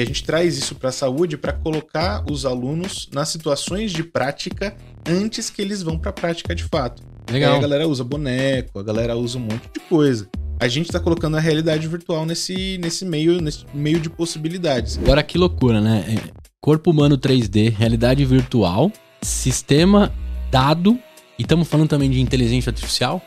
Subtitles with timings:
[0.00, 4.04] E a gente traz isso para a saúde para colocar os alunos nas situações de
[4.04, 7.02] prática antes que eles vão para a prática de fato.
[7.28, 7.54] Legal.
[7.54, 10.28] Aí a galera usa boneco, a galera usa um monte de coisa.
[10.60, 14.98] A gente está colocando a realidade virtual nesse, nesse, meio, nesse meio de possibilidades.
[14.98, 16.04] Agora que loucura, né?
[16.08, 20.12] É, Corpo humano 3D, realidade virtual, sistema,
[20.48, 20.96] dado,
[21.36, 23.20] e estamos falando também de inteligência artificial.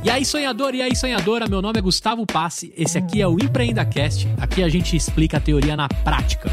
[0.00, 3.32] E aí, sonhador, e aí, sonhadora, meu nome é Gustavo Passe, esse aqui é o
[3.32, 6.48] EmpreendaCast, aqui a gente explica a teoria na prática.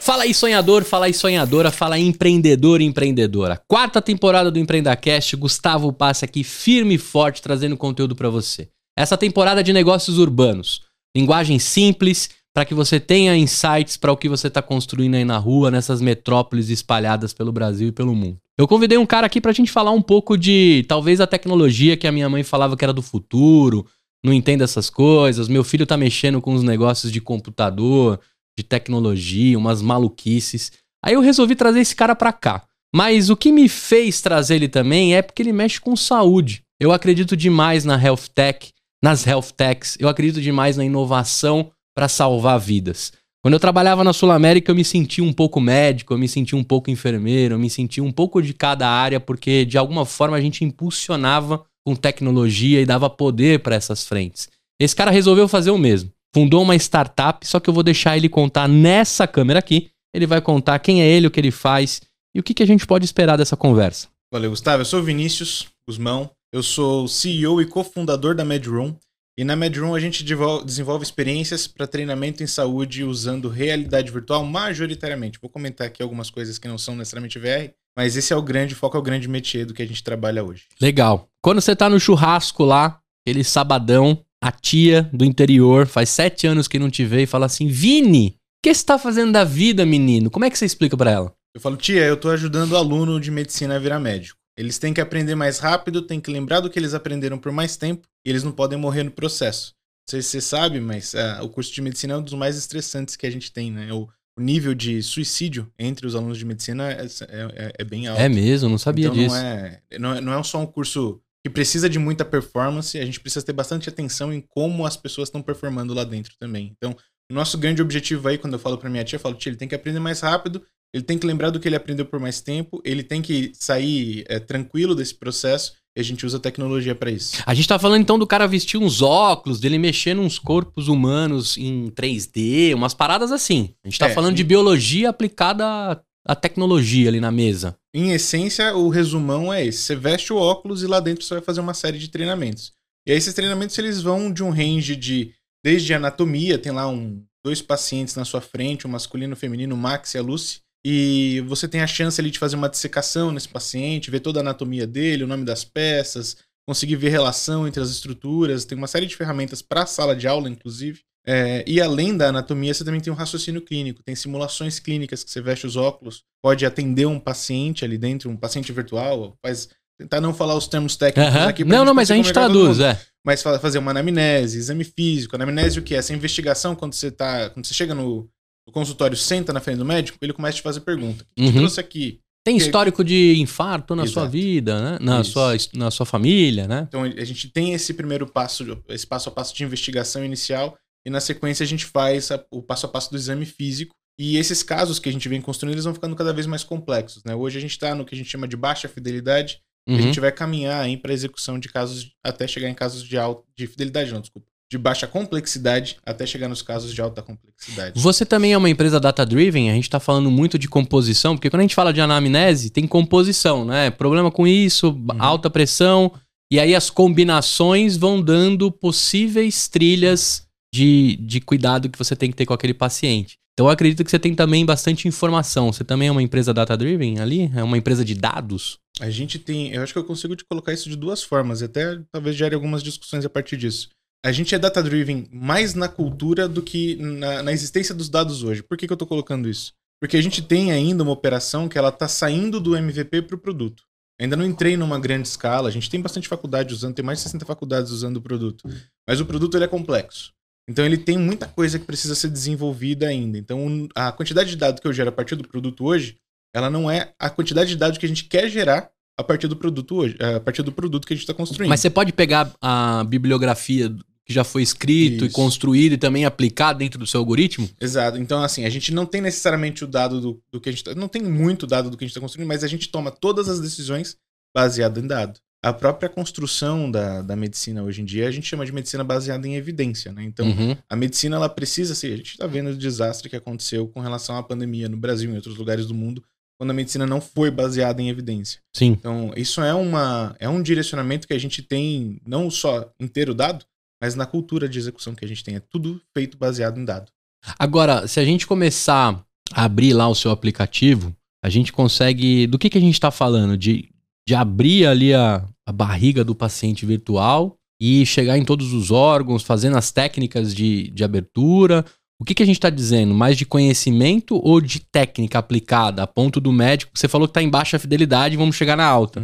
[0.00, 3.60] Fala aí, sonhador, fala aí, sonhadora, fala aí, empreendedor e empreendedora.
[3.68, 8.70] Quarta temporada do EmpreendaCast, Gustavo Passe aqui, firme e forte, trazendo conteúdo para você.
[8.96, 10.80] Essa temporada de negócios urbanos,
[11.14, 15.38] linguagem simples, para que você tenha insights para o que você está construindo aí na
[15.38, 18.36] rua, nessas metrópoles espalhadas pelo Brasil e pelo mundo.
[18.58, 21.96] Eu convidei um cara aqui para a gente falar um pouco de talvez a tecnologia
[21.96, 23.86] que a minha mãe falava que era do futuro,
[24.24, 25.46] não entende essas coisas.
[25.46, 28.18] Meu filho tá mexendo com os negócios de computador,
[28.58, 30.72] de tecnologia, umas maluquices.
[31.00, 32.64] Aí eu resolvi trazer esse cara para cá.
[32.92, 36.64] Mas o que me fez trazer ele também é porque ele mexe com saúde.
[36.80, 39.96] Eu acredito demais na health tech, nas health techs.
[40.00, 43.12] Eu acredito demais na inovação para salvar vidas.
[43.42, 46.56] Quando eu trabalhava na Sul América, eu me sentia um pouco médico, eu me sentia
[46.56, 50.36] um pouco enfermeiro, eu me sentia um pouco de cada área, porque de alguma forma
[50.36, 54.48] a gente impulsionava com tecnologia e dava poder para essas frentes.
[54.80, 56.12] Esse cara resolveu fazer o mesmo.
[56.32, 59.90] Fundou uma startup, só que eu vou deixar ele contar nessa câmera aqui.
[60.14, 62.00] Ele vai contar quem é ele, o que ele faz
[62.32, 64.06] e o que, que a gente pode esperar dessa conversa.
[64.32, 64.82] Valeu, Gustavo.
[64.82, 66.30] Eu sou Vinícius Guzmão.
[66.52, 68.94] Eu sou CEO e cofundador da MedRoom.
[69.38, 70.24] E na MedRoom a gente
[70.64, 75.38] desenvolve experiências para treinamento em saúde usando realidade virtual majoritariamente.
[75.40, 78.74] Vou comentar aqui algumas coisas que não são necessariamente VR, mas esse é o grande
[78.74, 80.64] foco, é o grande métier do que a gente trabalha hoje.
[80.80, 81.28] Legal.
[81.40, 86.66] Quando você tá no churrasco lá, aquele sabadão, a tia do interior, faz sete anos
[86.66, 89.86] que não te vê e fala assim: Vini, o que você tá fazendo da vida,
[89.86, 90.32] menino?
[90.32, 91.32] Como é que você explica para ela?
[91.54, 94.37] Eu falo, tia, eu tô ajudando o aluno de medicina a virar médico.
[94.58, 97.76] Eles têm que aprender mais rápido, têm que lembrar do que eles aprenderam por mais
[97.76, 99.72] tempo e eles não podem morrer no processo.
[100.08, 102.56] Não sei se você sabe, mas uh, o curso de medicina é um dos mais
[102.56, 103.92] estressantes que a gente tem, né?
[103.92, 108.20] O, o nível de suicídio entre os alunos de medicina é, é, é bem alto.
[108.20, 109.36] É mesmo, não sabia então, disso.
[109.36, 113.04] Não é, não, é, não é só um curso que precisa de muita performance, a
[113.04, 116.72] gente precisa ter bastante atenção em como as pessoas estão performando lá dentro também.
[116.76, 116.96] Então,
[117.30, 119.56] o nosso grande objetivo aí, quando eu falo para minha tia, eu falo, tia, ele
[119.56, 122.40] tem que aprender mais rápido ele tem que lembrar do que ele aprendeu por mais
[122.40, 127.10] tempo, ele tem que sair é, tranquilo desse processo e a gente usa tecnologia para
[127.10, 127.42] isso.
[127.44, 131.56] A gente tá falando então do cara vestir uns óculos, dele mexer nos corpos humanos
[131.56, 133.74] em 3D, umas paradas assim.
[133.84, 137.76] A gente tá é, falando de biologia aplicada à tecnologia ali na mesa.
[137.92, 141.42] Em essência, o resumão é esse: você veste o óculos e lá dentro você vai
[141.42, 142.72] fazer uma série de treinamentos.
[143.06, 145.32] E aí esses treinamentos eles vão de um range de
[145.64, 149.78] desde anatomia, tem lá um dois pacientes na sua frente, o masculino, o feminino, o
[149.78, 153.48] Max e a Lucy e você tem a chance ali de fazer uma dissecação nesse
[153.48, 157.90] paciente, ver toda a anatomia dele, o nome das peças, conseguir ver relação entre as
[157.90, 158.64] estruturas.
[158.64, 161.00] Tem uma série de ferramentas para a sala de aula, inclusive.
[161.26, 164.02] É, e além da anatomia, você também tem um raciocínio clínico.
[164.02, 168.36] Tem simulações clínicas que você veste os óculos, pode atender um paciente ali dentro, um
[168.36, 169.68] paciente virtual, faz
[169.98, 171.48] tentar não falar os termos técnicos uhum.
[171.48, 171.64] aqui.
[171.64, 172.98] Não, não, mas a gente traduz, é.
[173.26, 175.34] Mas fazer uma anamnese, exame físico.
[175.34, 175.94] Anamnese o que?
[175.94, 177.50] Essa investigação quando você tá.
[177.50, 178.26] Quando você chega no,
[178.68, 181.24] o consultório senta na frente do médico, ele começa a te fazer pergunta.
[181.24, 181.52] O que uhum.
[181.54, 182.20] trouxe aqui?
[182.44, 184.20] Tem histórico de infarto na Exato.
[184.20, 184.98] sua vida, né?
[185.00, 186.86] Na sua, na sua família, né?
[186.88, 191.10] Então a gente tem esse primeiro passo, esse passo a passo de investigação inicial, e
[191.10, 193.94] na sequência a gente faz a, o passo a passo do exame físico.
[194.18, 197.22] E esses casos que a gente vem construindo, eles vão ficando cada vez mais complexos,
[197.24, 197.34] né?
[197.34, 199.96] Hoje a gente está no que a gente chama de baixa fidelidade, uhum.
[199.96, 203.44] e a gente vai caminhar para execução de casos, até chegar em casos de alta,
[203.56, 207.98] de fidelidade, não, desculpa, de baixa complexidade até chegar nos casos de alta complexidade.
[207.98, 209.70] Você também é uma empresa data-driven?
[209.70, 212.86] A gente está falando muito de composição, porque quando a gente fala de anamnese, tem
[212.86, 213.90] composição, né?
[213.90, 215.16] Problema com isso, uhum.
[215.18, 216.12] alta pressão,
[216.52, 222.36] e aí as combinações vão dando possíveis trilhas de, de cuidado que você tem que
[222.36, 223.38] ter com aquele paciente.
[223.54, 225.72] Então eu acredito que você tem também bastante informação.
[225.72, 227.50] Você também é uma empresa data-driven ali?
[227.56, 228.78] É uma empresa de dados?
[229.00, 229.72] A gente tem.
[229.72, 232.54] Eu acho que eu consigo te colocar isso de duas formas, e até talvez gere
[232.54, 233.88] algumas discussões a partir disso
[234.24, 238.62] a gente é data-driven mais na cultura do que na, na, existência dos dados hoje.
[238.62, 239.72] Por que, que eu estou colocando isso?
[240.00, 243.38] Porque a gente tem ainda uma operação que ela está saindo do MVP para o
[243.38, 243.84] produto.
[244.20, 247.24] Ainda não entrei numa grande escala, a gente tem bastante faculdade usando, tem mais de
[247.24, 248.68] 60 faculdades usando o produto.
[249.08, 250.32] Mas o produto ele é complexo.
[250.68, 253.38] Então ele tem muita coisa que precisa ser desenvolvida ainda.
[253.38, 256.16] Então a quantidade de dados que eu gero a partir do produto hoje,
[256.54, 259.56] ela não é a quantidade de dados que a gente quer gerar a partir do
[259.56, 261.70] produto hoje, a partir do produto que a gente está construindo.
[261.70, 263.92] Mas você pode pegar a bibliografia
[264.28, 265.34] que já foi escrito e Isso.
[265.34, 267.68] construído e também aplicado dentro do seu algoritmo?
[267.80, 268.18] Exato.
[268.18, 270.94] Então, assim, a gente não tem necessariamente o dado do, do que a gente tá,
[270.94, 273.48] Não tem muito dado do que a gente está construindo, mas a gente toma todas
[273.48, 274.18] as decisões
[274.54, 275.40] baseado em dado.
[275.64, 279.48] A própria construção da, da medicina hoje em dia, a gente chama de medicina baseada
[279.48, 280.22] em evidência, né?
[280.24, 280.76] Então, Uhum.
[280.88, 282.12] a medicina, ela precisa ser...
[282.12, 285.32] A gente está vendo o desastre que aconteceu com relação à pandemia no Brasil e
[285.32, 286.22] em outros lugares do mundo,
[286.58, 288.60] quando a medicina não foi baseada em evidência.
[288.76, 288.88] Sim.
[288.88, 293.64] Então, isso é, uma, é um direcionamento que a gente tem, não só inteiro dado,
[294.00, 295.56] mas na cultura de execução que a gente tem.
[295.56, 297.10] É tudo feito baseado em dado.
[297.58, 302.46] Agora, se a gente começar a abrir lá o seu aplicativo, a gente consegue.
[302.46, 303.56] Do que, que a gente está falando?
[303.56, 303.88] De,
[304.26, 309.42] de abrir ali a, a barriga do paciente virtual e chegar em todos os órgãos,
[309.42, 311.84] fazendo as técnicas de, de abertura.
[312.20, 313.14] O que, que a gente está dizendo?
[313.14, 316.90] Mais de conhecimento ou de técnica aplicada a ponto do médico?
[316.92, 319.20] Você falou que está em baixa fidelidade, vamos chegar na alta.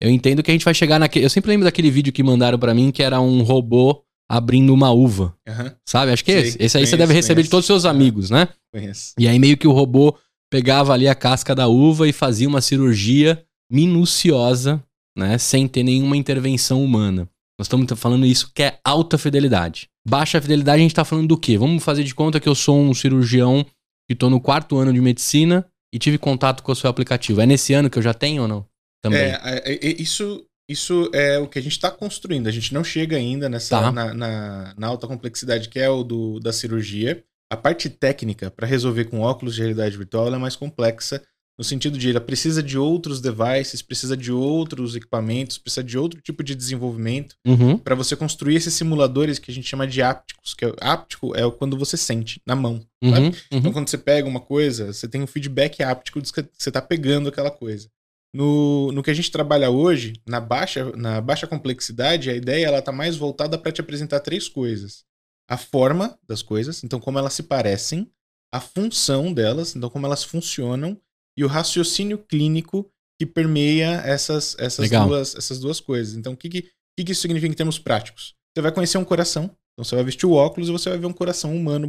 [0.00, 1.24] Eu entendo que a gente vai chegar naquele.
[1.24, 4.90] Eu sempre lembro daquele vídeo que mandaram pra mim que era um robô abrindo uma
[4.90, 6.12] uva, Aham, sabe?
[6.12, 6.56] Acho que é esse.
[6.60, 7.50] Esse aí você conheço, deve receber de conheço.
[7.50, 8.48] todos os seus amigos, né?
[8.72, 9.14] conheço.
[9.18, 10.16] E aí meio que o robô
[10.50, 14.82] pegava ali a casca da uva e fazia uma cirurgia minuciosa,
[15.16, 17.28] né, sem ter nenhuma intervenção humana.
[17.58, 19.88] Nós estamos falando isso que é alta fidelidade.
[20.06, 21.56] Baixa fidelidade a gente está falando do quê?
[21.56, 23.64] Vamos fazer de conta que eu sou um cirurgião
[24.06, 27.40] que estou no quarto ano de medicina e tive contato com o seu aplicativo.
[27.40, 28.66] É nesse ano que eu já tenho ou não?
[29.02, 29.20] Também.
[29.20, 32.46] É, é, é, isso, isso é o que a gente está construindo.
[32.48, 33.92] A gente não chega ainda nessa Tá.
[33.92, 37.22] na, na, na alta complexidade que é o do, da cirurgia.
[37.50, 41.22] A parte técnica para resolver com óculos de realidade virtual é mais complexa
[41.58, 46.20] no sentido de ela precisa de outros devices, precisa de outros equipamentos, precisa de outro
[46.20, 47.78] tipo de desenvolvimento Uhum.
[47.78, 51.50] para você construir esses simuladores que a gente chama de ápticos, que é áptico é
[51.50, 52.84] quando você sente na mão.
[53.02, 53.10] Uhum.
[53.26, 53.32] Uhum.
[53.50, 56.82] Então, quando você pega uma coisa, você tem um feedback áptico de que você está
[56.82, 57.88] pegando aquela coisa.
[58.36, 62.82] No, no que a gente trabalha hoje, na baixa, na baixa complexidade, a ideia ela
[62.82, 65.04] tá mais voltada para te apresentar três coisas:
[65.48, 68.12] a forma das coisas, então como elas se parecem,
[68.52, 71.00] a função delas, então como elas funcionam,
[71.34, 75.08] e o raciocínio clínico que permeia essas, essas, Legal.
[75.08, 76.14] duas, essas duas coisas.
[76.14, 76.62] Então, o que, que, o
[76.98, 78.34] que que isso significa em termos práticos?
[78.54, 81.06] Você vai conhecer um coração, então você vai vestir o óculos e você vai ver
[81.06, 81.88] um coração humano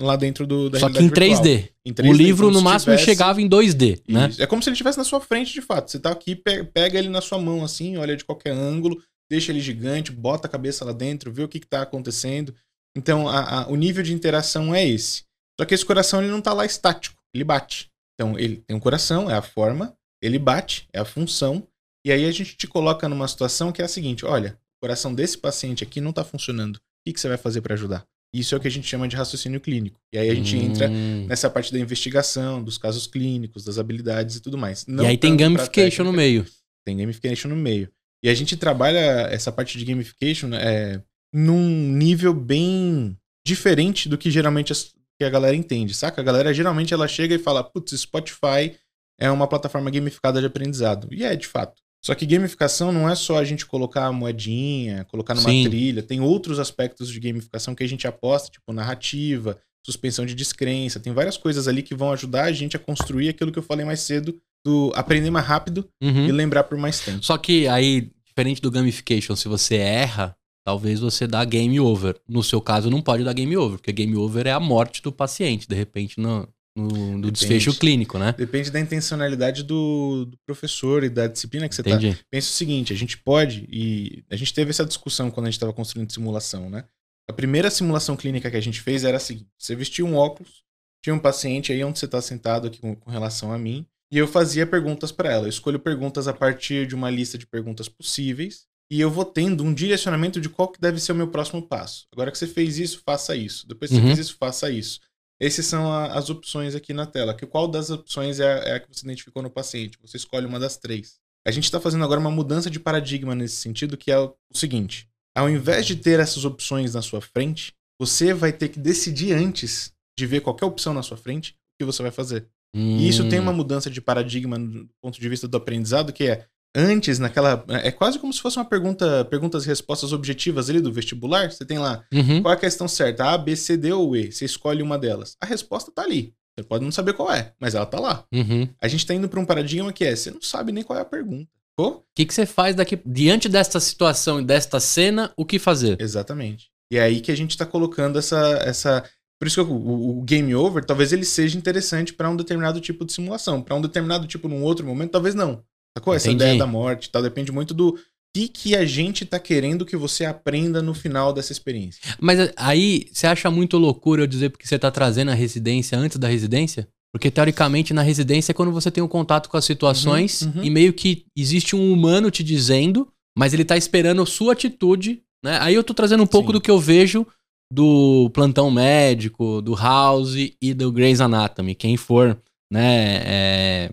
[0.00, 1.42] lá dentro do, da Só que em realidade virtual.
[1.44, 1.68] 3D.
[1.84, 4.28] Em O 3D, livro, como no máximo, tivesse- chegava em 2D, né?
[4.28, 4.42] Isso.
[4.42, 5.90] É como se ele estivesse na sua frente, de fato.
[5.90, 9.50] Você tá aqui, pe- pega ele na sua mão, assim, olha de qualquer ângulo, deixa
[9.52, 12.54] ele gigante, bota a cabeça lá dentro, vê o que, que tá acontecendo.
[12.96, 15.22] Então, a- a- o nível de interação é esse.
[15.60, 17.88] Só que esse coração ele não tá lá estático, ele bate.
[18.14, 21.66] Então, ele tem um coração, é a forma, ele bate, é a função.
[22.06, 25.12] E aí a gente te coloca numa situação que é a seguinte: olha, o coração
[25.14, 26.76] desse paciente aqui não tá funcionando.
[26.76, 28.04] O que, que você vai fazer para ajudar?
[28.32, 29.98] Isso é o que a gente chama de raciocínio clínico.
[30.12, 31.26] E aí a gente entra Hum.
[31.26, 34.84] nessa parte da investigação, dos casos clínicos, das habilidades e tudo mais.
[34.86, 36.44] Não E aí tem gamification no meio.
[36.86, 37.90] Tem gamification no meio.
[38.22, 41.00] E a gente trabalha essa parte de gamification é,
[41.32, 43.16] num nível bem
[43.46, 46.20] diferente do que geralmente as- que a galera entende, saca?
[46.20, 48.76] A galera geralmente ela chega e fala, putz, Spotify
[49.18, 51.08] é uma plataforma gamificada de aprendizado.
[51.12, 51.80] E é, de fato.
[52.04, 55.64] Só que gamificação não é só a gente colocar a moedinha, colocar numa Sim.
[55.68, 56.02] trilha.
[56.02, 61.00] Tem outros aspectos de gamificação que a gente aposta, tipo narrativa, suspensão de descrença.
[61.00, 63.84] Tem várias coisas ali que vão ajudar a gente a construir aquilo que eu falei
[63.84, 66.26] mais cedo, do aprender mais rápido Uhum.
[66.26, 67.24] e lembrar por mais tempo.
[67.24, 72.16] Só que aí, diferente do gamification, se você erra, talvez você dá game over.
[72.28, 75.10] No seu caso, não pode dar game over, porque game over é a morte do
[75.10, 76.46] paciente, de repente, no,
[76.78, 77.32] no, no Depende.
[77.32, 78.34] desfecho clínico, né?
[78.36, 81.90] Depende da intencionalidade do, do professor e da disciplina que você tá.
[81.90, 82.18] Entendi.
[82.30, 85.56] Pensa o seguinte, a gente pode, e a gente teve essa discussão quando a gente
[85.56, 86.84] estava construindo simulação, né?
[87.28, 90.62] A primeira simulação clínica que a gente fez era a seguinte: você vestia um óculos,
[91.02, 94.16] tinha um paciente aí onde você está sentado aqui com, com relação a mim, e
[94.16, 95.44] eu fazia perguntas para ela.
[95.44, 99.62] Eu escolho perguntas a partir de uma lista de perguntas possíveis, e eu vou tendo
[99.62, 102.06] um direcionamento de qual que deve ser o meu próximo passo.
[102.10, 103.68] Agora que você fez isso, faça isso.
[103.68, 104.02] Depois que Uhum.
[104.04, 104.98] você fez isso, faça isso.
[105.40, 107.34] Essas são a- as opções aqui na tela.
[107.34, 109.98] Que qual das opções é a, é a que você identificou no paciente?
[110.02, 111.18] Você escolhe uma das três.
[111.46, 115.08] A gente está fazendo agora uma mudança de paradigma nesse sentido, que é o, seguinte:
[115.36, 119.92] ao invés de ter essas opções na sua frente, você vai ter que decidir antes
[120.18, 122.46] de ver qualquer opção na sua frente o que você vai fazer.
[122.74, 123.44] E isso tem Hum.
[123.44, 126.46] uma mudança de paradigma do ponto de vista do aprendizado, que é
[126.78, 127.64] antes, naquela.
[127.82, 131.50] É quase como se fosse uma pergunta, perguntas e respostas objetivas ali do vestibular.
[131.50, 132.40] Você tem lá Uhum.
[132.42, 133.24] qual é a questão certa?
[133.32, 134.30] A, B, C, D ou E?
[134.30, 135.36] Você escolhe uma delas.
[135.40, 136.32] A resposta tá ali.
[136.56, 138.24] Você pode não saber qual é, mas ela tá lá.
[138.32, 138.68] Uhum.
[138.80, 141.02] A gente tá indo pra um paradigma que é, você não sabe nem qual é
[141.02, 141.48] a pergunta.
[141.80, 145.32] O que, que você faz daqui diante desta situação e desta cena?
[145.36, 145.96] O que fazer?
[146.00, 146.70] Exatamente.
[146.90, 148.36] E é aí que a gente tá colocando essa.
[148.64, 149.04] essa...
[149.38, 152.80] Por isso que o, o- o game over, talvez ele seja interessante pra um determinado
[152.80, 153.62] tipo de simulação.
[153.62, 155.62] Pra um determinado tipo num outro momento, talvez não.
[155.98, 156.14] Sacou?
[156.14, 157.22] Essa ideia da morte e tal.
[157.22, 157.98] Depende muito do,
[158.34, 162.00] que, que a gente tá querendo que você aprenda no final dessa experiência.
[162.20, 165.98] Mas eh, aí, você acha muito loucura eu dizer porque você tá trazendo a residência
[165.98, 166.88] antes da residência?
[167.12, 170.64] Porque, teoricamente, na residência é quando você tem um contato com as situações Uhum, uhum.
[170.64, 175.22] e meio que existe um humano te dizendo, mas ele tá esperando a sua atitude,
[175.42, 175.58] né?
[175.60, 176.52] Aí eu tô trazendo um pouco Sim.
[176.52, 177.26] do que eu vejo
[177.72, 181.74] do plantão médico, do House e do Grey's Anatomy.
[181.74, 182.38] Quem for,
[182.70, 183.90] né, é,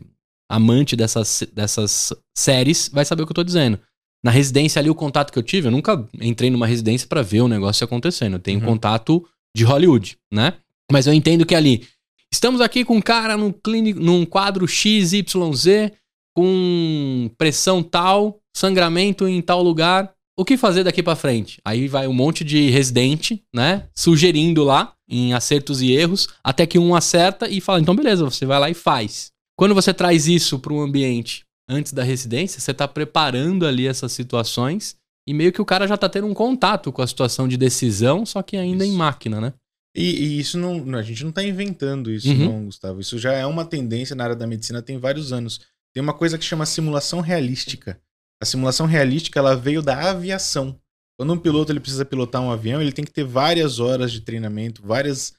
[0.50, 3.80] amante dessas, dessas séries vai saber o que eu tô dizendo.
[4.24, 7.42] Na residência ali, o contato que eu tive, eu nunca entrei numa residência pra ver
[7.42, 8.34] o negócio acontecendo.
[8.34, 8.66] Eu tenho Uhum.
[8.66, 9.24] contato
[9.56, 10.54] de Hollywood, né?
[10.92, 11.88] Mas eu entendo que ali,
[12.34, 15.92] estamos aqui com um cara num, clínico, num quadro XYZ,
[16.36, 20.12] com pressão tal, sangramento em tal lugar.
[20.38, 21.60] O que fazer daqui pra frente?
[21.64, 23.88] Aí vai um monte de residente, né?
[23.96, 28.46] Sugerindo lá, em acertos e erros, até que um acerta e fala: então beleza, você
[28.46, 29.32] vai lá e faz.
[29.58, 34.12] Quando você traz isso para um ambiente antes da residência, você tá preparando ali essas
[34.12, 34.96] situações
[35.28, 38.26] e meio que o cara já tá tendo um contato com a situação de decisão,
[38.26, 38.98] só que ainda em Isso.
[38.98, 39.54] máquina, né?
[39.96, 40.94] E, e isso não.
[40.98, 42.36] A gente não tá inventando isso, Uhum.
[42.46, 43.00] não, Gustavo.
[43.00, 45.62] Isso já é uma tendência na área da medicina tem vários anos.
[45.94, 47.98] Tem uma coisa que chama simulação realística.
[48.42, 50.78] A simulação realística ela veio da aviação.
[51.18, 54.20] Quando um piloto ele precisa pilotar um avião, ele tem que ter várias horas de
[54.20, 55.34] treinamento, várias.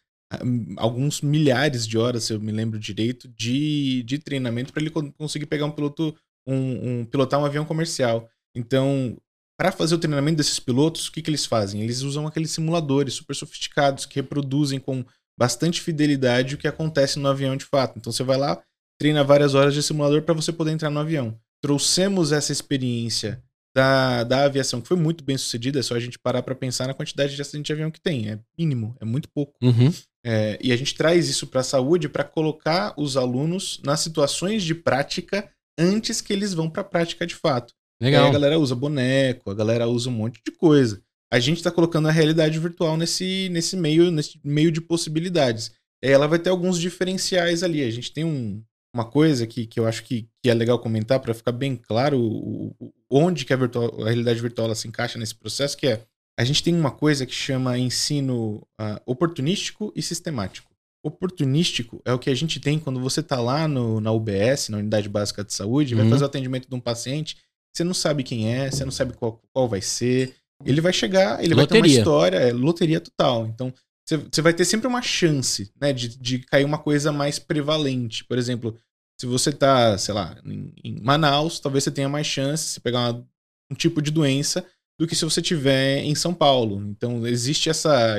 [0.76, 5.12] Alguns milhares de horas, se eu me lembro direito, de, de treinamento para ele con-
[5.12, 6.14] conseguir pegar um piloto,
[6.46, 8.28] um, um- pilotar um avião comercial.
[8.54, 9.16] Então,
[9.58, 11.80] para fazer o treinamento desses pilotos, o que, que eles fazem?
[11.82, 15.04] Eles usam aqueles simuladores super sofisticados que reproduzem com
[15.38, 17.98] bastante fidelidade o que acontece no avião de fato.
[17.98, 18.60] Então você vai lá,
[18.98, 21.38] treina várias horas de simulador para você poder entrar no avião.
[21.62, 23.42] Trouxemos essa experiência
[23.74, 26.86] da, da aviação, que foi muito bem sucedida, é só a gente parar para pensar
[26.86, 28.30] na quantidade de acidente de avião que tem.
[28.30, 29.54] É mínimo, é muito pouco.
[29.62, 29.92] Uhum.
[30.28, 34.64] É, e a gente traz isso para a saúde para colocar os alunos nas situações
[34.64, 37.72] de prática antes que eles vão para a prática de fato.
[38.02, 38.28] E aí Legal.
[38.28, 41.00] a galera usa boneco, a galera usa um monte de coisa.
[41.32, 45.70] A gente tá colocando a realidade virtual nesse, nesse, meio, nesse meio de possibilidades.
[46.04, 47.82] Aí ela vai ter alguns diferenciais ali.
[47.82, 48.62] A gente tem um-
[48.94, 52.18] uma coisa que, que eu acho que, que é legal comentar para ficar bem claro
[52.18, 56.02] o, o- onde que a, virtual- a realidade virtual se encaixa nesse processo, que é
[56.38, 60.70] a gente tem uma coisa que chama ensino ah, oportunístico e sistemático.
[61.04, 64.78] Oportunístico é o que a gente tem quando você tá lá no, na UBS, na
[64.78, 66.10] Unidade Básica de Saúde, vai Uhum.
[66.10, 67.36] fazer o atendimento de um paciente,
[67.74, 70.34] você não sabe quem é, você não sabe qual, qual vai ser.
[70.64, 71.96] Ele vai chegar, ele vai ter Loteria.
[71.96, 73.46] uma história, é loteria total.
[73.46, 73.72] Então,
[74.08, 78.24] você, vai ter sempre uma chance, né, de, de cair uma coisa mais prevalente.
[78.24, 78.76] Por exemplo,
[79.20, 83.00] se você tá, sei lá, em, em Manaus, talvez você tenha mais chance de pegar
[83.00, 83.26] uma-
[83.70, 84.64] um tipo de doença
[84.98, 86.82] do que se você tiver em São Paulo.
[86.88, 88.18] Então, existe essa,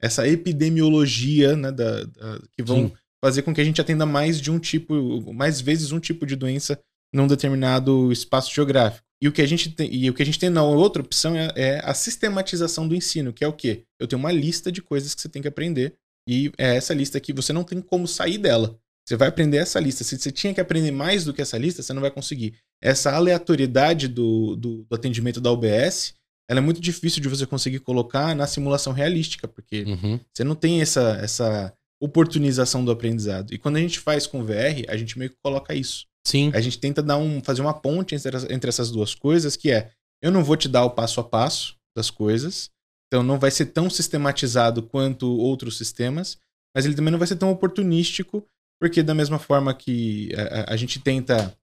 [0.00, 2.92] essa epidemiologia, né, da, da- que vão Sim.
[3.24, 6.36] fazer com que a gente atenda mais de um tipo, mais vezes um tipo de
[6.36, 6.78] doença
[7.14, 9.04] num determinado espaço geográfico.
[9.22, 11.34] E o que a gente tem, e o que a gente tem na outra opção
[11.36, 13.84] é, é a sistematização do ensino, que é o quê?
[13.98, 15.94] Eu tenho uma lista de coisas que você tem que aprender
[16.28, 18.78] e é essa lista aqui, você não tem como sair dela.
[19.06, 20.02] Você vai aprender essa lista.
[20.02, 22.54] Se você tinha que aprender mais do que essa lista, você não vai conseguir.
[22.84, 26.14] Essa aleatoriedade do, do, do atendimento da UBS,
[26.48, 30.20] ela é muito difícil de você conseguir colocar na simulação realística, porque Uhum.
[30.32, 33.54] você não tem essa, essa oportunização do aprendizado.
[33.54, 36.04] E quando a gente faz com VR, a gente meio que coloca isso.
[36.26, 36.50] Sim.
[36.54, 39.90] A gente tenta dar um, fazer uma ponte entre, entre essas duas coisas, que é,
[40.22, 42.70] eu não vou te dar o passo a passo das coisas,
[43.06, 46.36] então não vai ser tão sistematizado quanto outros sistemas,
[46.74, 48.44] mas ele também não vai ser tão oportunístico,
[48.80, 51.56] porque da mesma forma que a, a- gente tenta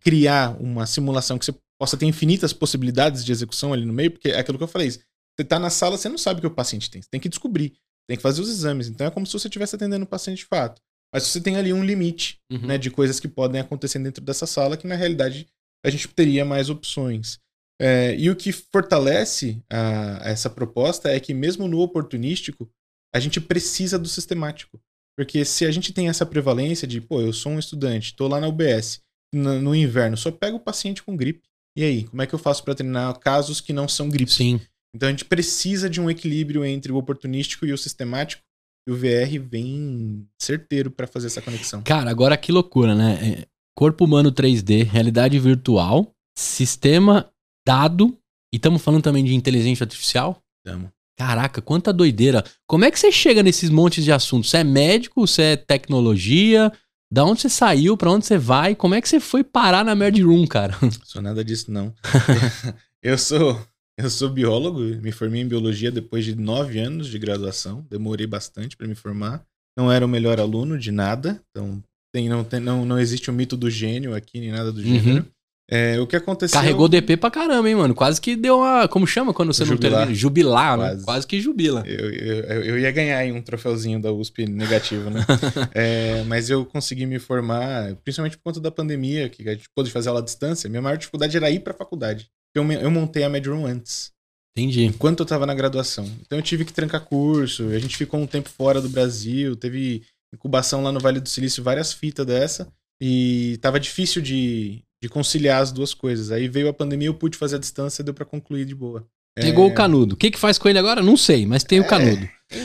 [0.00, 4.28] criar uma simulação que você possa ter infinitas possibilidades de execução ali no meio, porque
[4.28, 6.50] é aquilo que eu falei, você tá na sala, você não sabe o que o
[6.50, 7.72] paciente tem, você tem que descobrir,
[8.08, 10.44] tem que fazer os exames, então é como se você estivesse atendendo o paciente de
[10.46, 10.80] fato.
[11.12, 12.66] Mas você tem ali um limite Uhum.
[12.66, 15.46] né, de coisas que podem acontecer dentro dessa sala, que na realidade
[15.84, 17.38] a gente teria mais opções.
[17.80, 22.70] É, e o que fortalece a- essa proposta é que, mesmo no oportunístico,
[23.14, 24.80] a gente precisa do sistemático.
[25.18, 28.40] Porque se a gente tem essa prevalência de, pô, eu sou um estudante, tô lá
[28.40, 29.00] na UBS,
[29.32, 31.42] no, no inverno, só pego o paciente com gripe.
[31.76, 34.30] E aí, como é que eu faço para treinar casos que não são gripe?
[34.30, 34.60] Sim.
[34.94, 38.42] Então a gente precisa de um equilíbrio entre o oportunístico e o sistemático.
[38.86, 41.82] E o VR vem certeiro para fazer essa conexão.
[41.82, 43.18] Cara, agora que loucura, né?
[43.22, 47.30] É, Corpo humano 3D, realidade virtual, sistema
[47.66, 48.18] dado,
[48.52, 50.42] e estamos falando também de inteligência artificial.
[50.64, 50.92] Tamo.
[51.18, 52.44] Caraca, quanta doideira.
[52.66, 54.50] Como é que você chega nesses montes de assuntos?
[54.50, 55.26] Você é médico?
[55.26, 56.70] Você é tecnologia?
[57.12, 57.94] Da onde você saiu?
[57.94, 58.74] Pra onde você vai?
[58.74, 60.74] Como é que você foi parar na Nerd Room, cara?
[61.04, 61.94] Sou nada disso, não.
[63.02, 63.60] eu sou
[63.98, 67.86] eu sou biólogo, me formei em biologia depois de nove anos de graduação.
[67.90, 69.44] Demorei bastante para me formar.
[69.76, 73.32] Não era o melhor aluno de nada, então tem, não, tem, não, não existe o
[73.32, 75.22] mito do gênio aqui, nem nada do Uhum.
[75.70, 76.58] É, o que aconteceu.
[76.58, 77.94] Carregou DP pra caramba, hein, mano?
[77.94, 78.86] Quase que deu uma.
[78.88, 79.90] Como chama quando você Jubilar.
[79.92, 80.14] não termina?
[80.14, 80.88] Jubilar, né?
[80.88, 81.04] Quase.
[81.04, 81.82] Quase que jubila.
[81.86, 85.24] Eu, eu, eu ia ganhar aí um troféuzinho da USP negativo, né?
[85.74, 89.90] É, mas eu consegui me formar, principalmente por conta da pandemia, que a gente pôde
[89.90, 90.68] fazer aula à distância.
[90.68, 92.28] Minha maior dificuldade era ir pra faculdade.
[92.54, 94.12] Eu, eu montei a Medroom antes,
[94.54, 94.84] Entendi.
[94.84, 96.04] enquanto eu tava na graduação.
[96.20, 100.02] Então eu tive que trancar curso, a gente ficou um tempo fora do Brasil, teve
[100.34, 102.68] incubação lá no Vale do Silício, várias fitas dessa,
[103.00, 106.30] e tava difícil de, de conciliar as duas coisas.
[106.30, 109.04] Aí veio a pandemia, eu pude fazer a distância, deu pra concluir de boa.
[109.34, 110.14] Pegou É, o canudo.
[110.14, 111.02] O que que faz com ele agora?
[111.02, 111.86] Não sei, mas tem o É.
[111.88, 112.28] canudo.
[112.50, 112.56] É,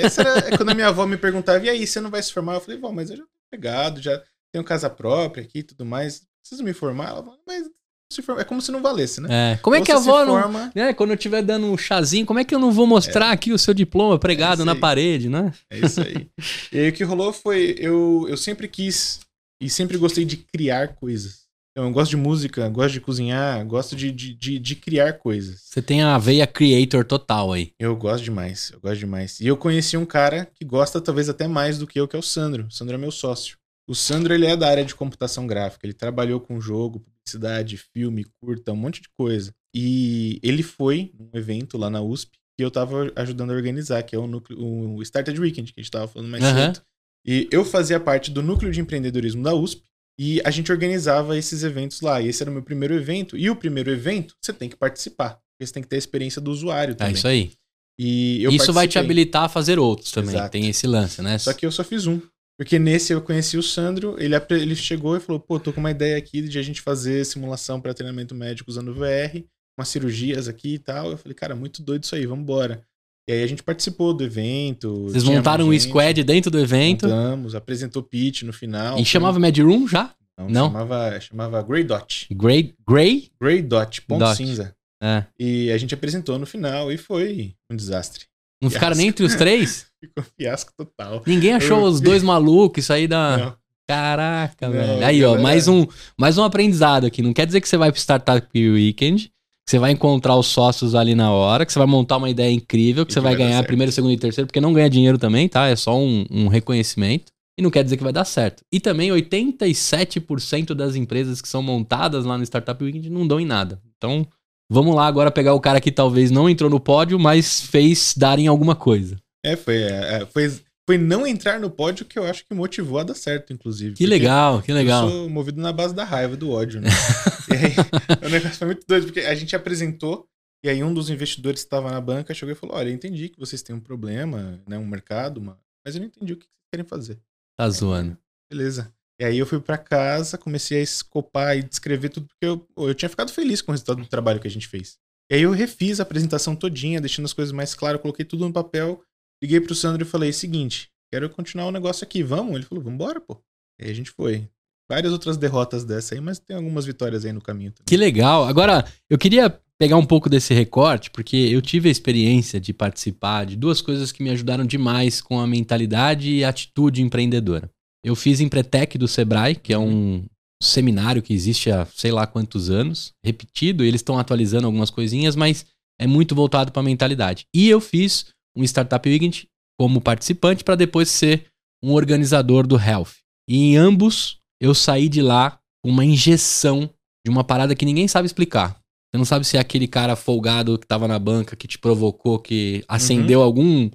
[0.00, 2.22] é, essa era é quando a minha avó me perguntava, e aí, você não vai
[2.22, 2.54] se formar?
[2.54, 5.84] Eu falei, vó, mas eu já tô pegado, já tenho casa própria aqui e tudo
[5.84, 6.22] mais.
[6.40, 7.08] Preciso me formar?
[7.08, 7.64] Ela falou, mas
[8.12, 9.54] se formar- é como se não valesse, né?
[9.54, 9.56] É.
[9.60, 10.40] Como é que a avó não.
[10.40, 13.32] forma, né, quando eu estiver dando um chazinho, como é que eu não vou mostrar
[13.32, 15.52] aqui o seu diploma pregado É na parede, né?
[15.68, 16.28] É isso aí.
[16.72, 19.18] e aí o que rolou foi, eu, eu sempre quis
[19.60, 21.45] e sempre gostei de criar coisas.
[21.76, 25.60] Então, eu gosto de música, gosto de cozinhar, gosto de, de, de, de criar coisas.
[25.60, 27.74] Você tem a veia creator total aí.
[27.78, 29.38] Eu gosto demais, eu gosto demais.
[29.40, 32.18] E eu conheci um cara que gosta talvez até mais do que eu, que é
[32.18, 32.64] o Sandro.
[32.64, 33.58] O Sandro é meu sócio.
[33.86, 35.84] O Sandro, ele é da área de computação gráfica.
[35.84, 39.52] Ele trabalhou com jogo, publicidade, filme, curta, um monte de coisa.
[39.74, 44.16] E ele foi num evento lá na USP que eu tava ajudando a organizar, que
[44.16, 46.72] é o, núcleo, o Started Weekend, que a gente tava falando mais Aham.
[46.72, 46.82] cedo.
[47.26, 49.82] E eu fazia parte do núcleo de empreendedorismo da USP
[50.18, 52.20] e a gente organizava esses eventos lá.
[52.20, 53.36] E esse era o meu primeiro evento.
[53.36, 55.30] E o primeiro evento, você tem que participar.
[55.34, 57.14] Porque você tem que ter a experiência do usuário É também.
[57.14, 57.52] isso aí.
[57.98, 60.34] E Isso vai te habilitar a fazer outros também.
[60.34, 60.50] Exato.
[60.52, 61.38] Tem esse lance, né?
[61.38, 62.20] Só que eu só fiz um.
[62.58, 65.90] Porque nesse eu conheci o Sandro, ele, ele chegou e falou: pô, tô com uma
[65.90, 69.42] ideia aqui de a gente fazer simulação para treinamento médico usando VR,
[69.78, 71.10] umas cirurgias aqui e tal.
[71.10, 72.82] Eu falei, cara, muito doido isso aí, vambora.
[73.28, 75.04] E aí a gente participou do evento.
[75.04, 78.98] Vocês montaram um gente, squad dentro do evento Montamos, apresentou pitch no final.
[78.98, 80.14] e chamava Mad Room já?
[80.38, 80.66] Não, não?
[80.70, 82.26] Chamava, chamava Grey Dot.
[82.32, 82.74] Grey?
[82.88, 83.30] Grey?
[83.40, 84.36] Grey Dot, ponto Dot.
[84.36, 84.74] cinza.
[85.02, 85.24] É.
[85.38, 88.24] E a gente apresentou no final e foi um desastre.
[88.62, 89.86] Não ficaram nem entre os três?
[90.00, 91.22] Ficou um fiasco total.
[91.26, 93.36] Ninguém achou Eu- os dois malucos, isso aí da.
[93.36, 93.56] Não.
[93.88, 95.04] Caraca, Não, velho.
[95.06, 95.42] Aí, ó, galera.
[95.42, 95.86] mais um,
[96.18, 97.22] mais um aprendizado aqui.
[97.22, 99.30] Não quer dizer que você vai pro Startup Weekend,
[99.66, 102.52] que você vai encontrar os sócios ali na hora, que você vai montar uma ideia
[102.52, 105.18] incrível, que E você vai vai ganhar primeiro, segundo e terceiro, porque não ganha dinheiro
[105.18, 105.66] também, tá?
[105.66, 107.32] É só um, um reconhecimento.
[107.58, 108.62] E não quer dizer que vai dar certo.
[108.70, 113.46] E também 87% das empresas que são montadas lá no Startup Weekend não dão em
[113.46, 113.80] nada.
[113.96, 114.26] Então,
[114.70, 118.38] vamos lá agora pegar o cara que talvez não entrou no pódio, mas fez dar
[118.38, 119.16] em alguma coisa.
[119.44, 120.52] É, foi, é, é, foi,
[120.86, 123.96] foi não entrar no pódio que eu acho que motivou a dar certo, inclusive.
[123.96, 125.04] Que legal, que legal.
[125.04, 126.88] Eu sou movido na base da raiva, do ódio, né?
[127.50, 130.28] e aí, o negócio foi muito doido, porque a gente apresentou,
[130.64, 133.28] e aí um dos investidores que estava na banca chegou e falou: Olha, eu entendi
[133.28, 134.78] que vocês têm um problema, né?
[134.78, 135.58] Um mercado, uma...
[135.84, 137.18] mas eu não entendi o que vocês querem fazer.
[137.58, 138.16] Tá zoando.
[138.50, 138.92] Beleza.
[139.20, 142.94] E aí eu fui pra casa, comecei a escopar e descrever tudo, porque eu, eu
[142.94, 144.98] tinha ficado feliz com o resultado do trabalho que a gente fez.
[145.30, 148.52] E aí eu refiz a apresentação todinha, deixando as coisas mais claras, coloquei tudo no
[148.52, 149.02] papel,
[149.42, 152.54] liguei pro Sandro e falei, seguinte, quero continuar o negócio aqui, vamos?
[152.54, 153.40] Ele falou, vambora, pô.
[153.80, 154.48] E a gente foi.
[154.88, 157.86] Várias outras derrotas dessa aí, mas tem algumas vitórias aí no caminho também.
[157.86, 158.44] Que legal.
[158.44, 163.44] Agora, eu queria pegar um pouco desse recorte, porque eu tive a experiência de participar
[163.46, 167.70] de duas coisas que me ajudaram demais com a mentalidade e atitude empreendedora.
[168.04, 170.24] Eu fiz Empretec do Sebrae, que é um
[170.62, 175.36] seminário que existe há sei lá quantos anos, repetido, e eles estão atualizando algumas coisinhas,
[175.36, 175.66] mas
[175.98, 177.46] é muito voltado para a mentalidade.
[177.54, 181.46] E eu fiz um Startup Weekend como participante para depois ser
[181.82, 183.12] um organizador do Health.
[183.48, 186.90] E em ambos eu saí de lá com uma injeção
[187.24, 188.80] de uma parada que ninguém sabe explicar.
[189.12, 192.38] Você não sabe se é aquele cara folgado que tava na banca que te provocou,
[192.38, 193.90] que acendeu algum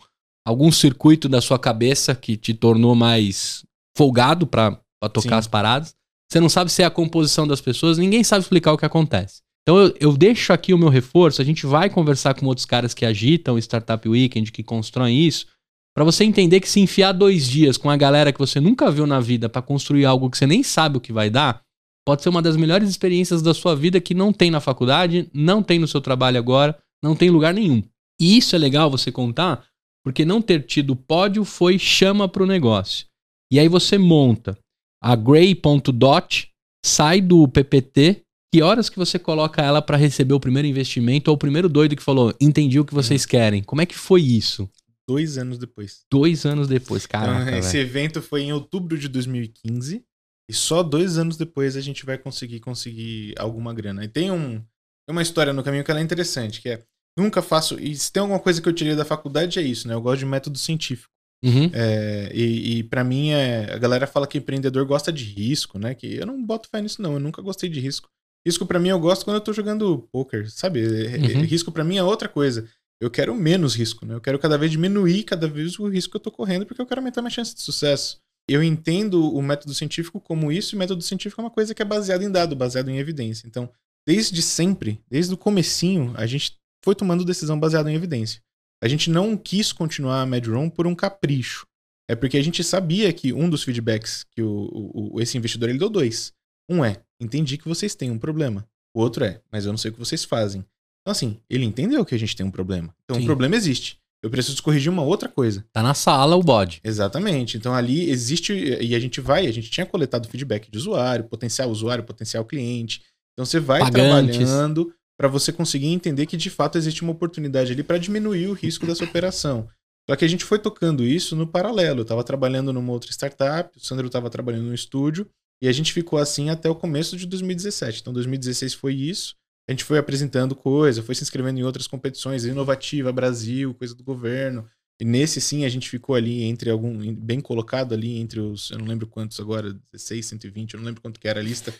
[0.45, 3.63] algum circuito da sua cabeça que te tornou mais
[3.95, 5.39] folgado pra pra tocar Sim.
[5.39, 5.95] as paradas.
[6.31, 9.41] Você não sabe se é a composição das pessoas, ninguém sabe explicar o que acontece.
[9.63, 12.93] Então eu, eu deixo aqui o meu reforço, a gente vai conversar com outros caras
[12.93, 15.45] que agitam o Startup Weekend, que constroem isso,
[15.93, 19.05] Pra você entender que se enfiar dois dias com a galera que você nunca viu
[19.05, 21.61] na vida pra construir algo que você nem sabe o que vai dar,
[22.05, 25.61] pode ser uma das melhores experiências da sua vida que não tem na faculdade, não
[25.61, 27.83] tem no seu trabalho agora, não tem em lugar nenhum.
[28.19, 29.65] E isso é legal você contar,
[30.03, 33.07] porque não ter tido pódio foi chama pro negócio.
[33.51, 34.57] E aí você monta
[35.03, 36.49] a Gray.dot,
[36.85, 41.35] sai do PPT, que horas que você coloca ela pra receber o primeiro investimento ou
[41.35, 43.63] o primeiro doido que falou, entendi o que vocês querem.
[43.63, 44.69] Como é que foi isso?
[45.07, 46.01] Dois anos depois.
[46.11, 47.87] Dois anos depois, Então, caraca, esse velho.
[47.87, 50.03] evento foi em outubro de 2015.
[50.49, 54.03] E só dois anos depois a gente vai conseguir conseguir alguma grana.
[54.03, 54.61] E tem um,
[55.09, 56.83] uma história no caminho que ela é interessante, que é
[57.17, 57.79] nunca faço.
[57.79, 59.93] E se tem alguma coisa que eu tirei da faculdade é isso, né?
[59.93, 61.09] Eu gosto de método científico.
[61.43, 61.71] Uhum.
[61.73, 65.95] É, e e para mim, é, a galera fala que empreendedor gosta de risco, né?
[65.95, 67.13] Que eu não boto fé nisso, não.
[67.13, 68.09] Eu nunca gostei de risco.
[68.45, 70.83] Risco para mim eu gosto quando eu tô jogando poker, sabe?
[70.83, 71.41] Uhum.
[71.43, 72.67] Risco para mim é outra coisa.
[72.99, 74.13] Eu quero menos risco, né?
[74.13, 76.85] Eu quero cada vez diminuir cada vez o risco que eu tô correndo, porque eu
[76.85, 78.19] quero aumentar minha chance de sucesso.
[78.47, 81.81] Eu entendo o método científico como isso, e o método científico é uma coisa que
[81.81, 83.47] é baseada em dado, baseado em evidência.
[83.47, 83.69] Então,
[84.07, 88.41] desde sempre, desde o comecinho, a gente foi tomando decisão baseada em evidência.
[88.83, 91.65] A gente não quis continuar a MedRoom por um capricho.
[92.09, 95.79] É porque a gente sabia que um dos feedbacks que o, o, esse investidor ele
[95.79, 96.33] deu dois.
[96.69, 98.67] Um é, entendi que vocês têm um problema.
[98.93, 100.65] O outro é, mas eu não sei o que vocês fazem.
[101.01, 102.93] Então, assim, ele entendeu que a gente tem um problema.
[103.03, 103.23] Então, Sim.
[103.23, 103.99] o problema existe.
[104.23, 105.65] Eu preciso corrigir uma outra coisa.
[105.71, 106.79] Tá na sala o bode.
[106.83, 107.57] Exatamente.
[107.57, 108.53] Então, ali existe.
[108.53, 113.01] E a gente vai, a gente tinha coletado feedback de usuário, potencial usuário, potencial cliente.
[113.33, 114.37] Então, você vai Pagantes.
[114.37, 118.53] trabalhando para você conseguir entender que de fato existe uma oportunidade ali para diminuir o
[118.53, 119.67] risco dessa operação.
[120.09, 121.99] Só que a gente foi tocando isso no paralelo.
[121.99, 125.27] Eu estava trabalhando numa outra startup, o Sandro estava trabalhando no estúdio,
[125.61, 128.01] e a gente ficou assim até o começo de 2017.
[128.01, 129.35] Então, 2016 foi isso.
[129.69, 134.03] A gente foi apresentando coisa, foi se inscrevendo em outras competições, Inovativa Brasil, coisa do
[134.03, 134.67] governo.
[134.99, 138.79] E nesse sim a gente ficou ali entre algum bem colocado ali entre os, eu
[138.79, 141.73] não lembro quantos agora, 16, 120, eu não lembro quanto que era a lista,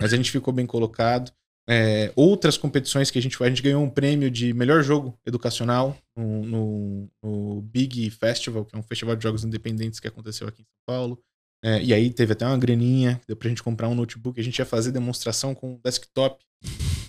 [0.00, 1.32] mas a gente ficou bem colocado.
[1.70, 5.18] É, outras competições que a gente foi, a gente ganhou um prêmio de melhor jogo
[5.26, 10.48] educacional no, no, no Big Festival, que é um festival de jogos independentes que aconteceu
[10.48, 11.22] aqui em São Paulo.
[11.64, 14.58] É, e aí teve até uma graninha, deu pra gente comprar um notebook, a gente
[14.58, 16.44] ia fazer demonstração com desktop,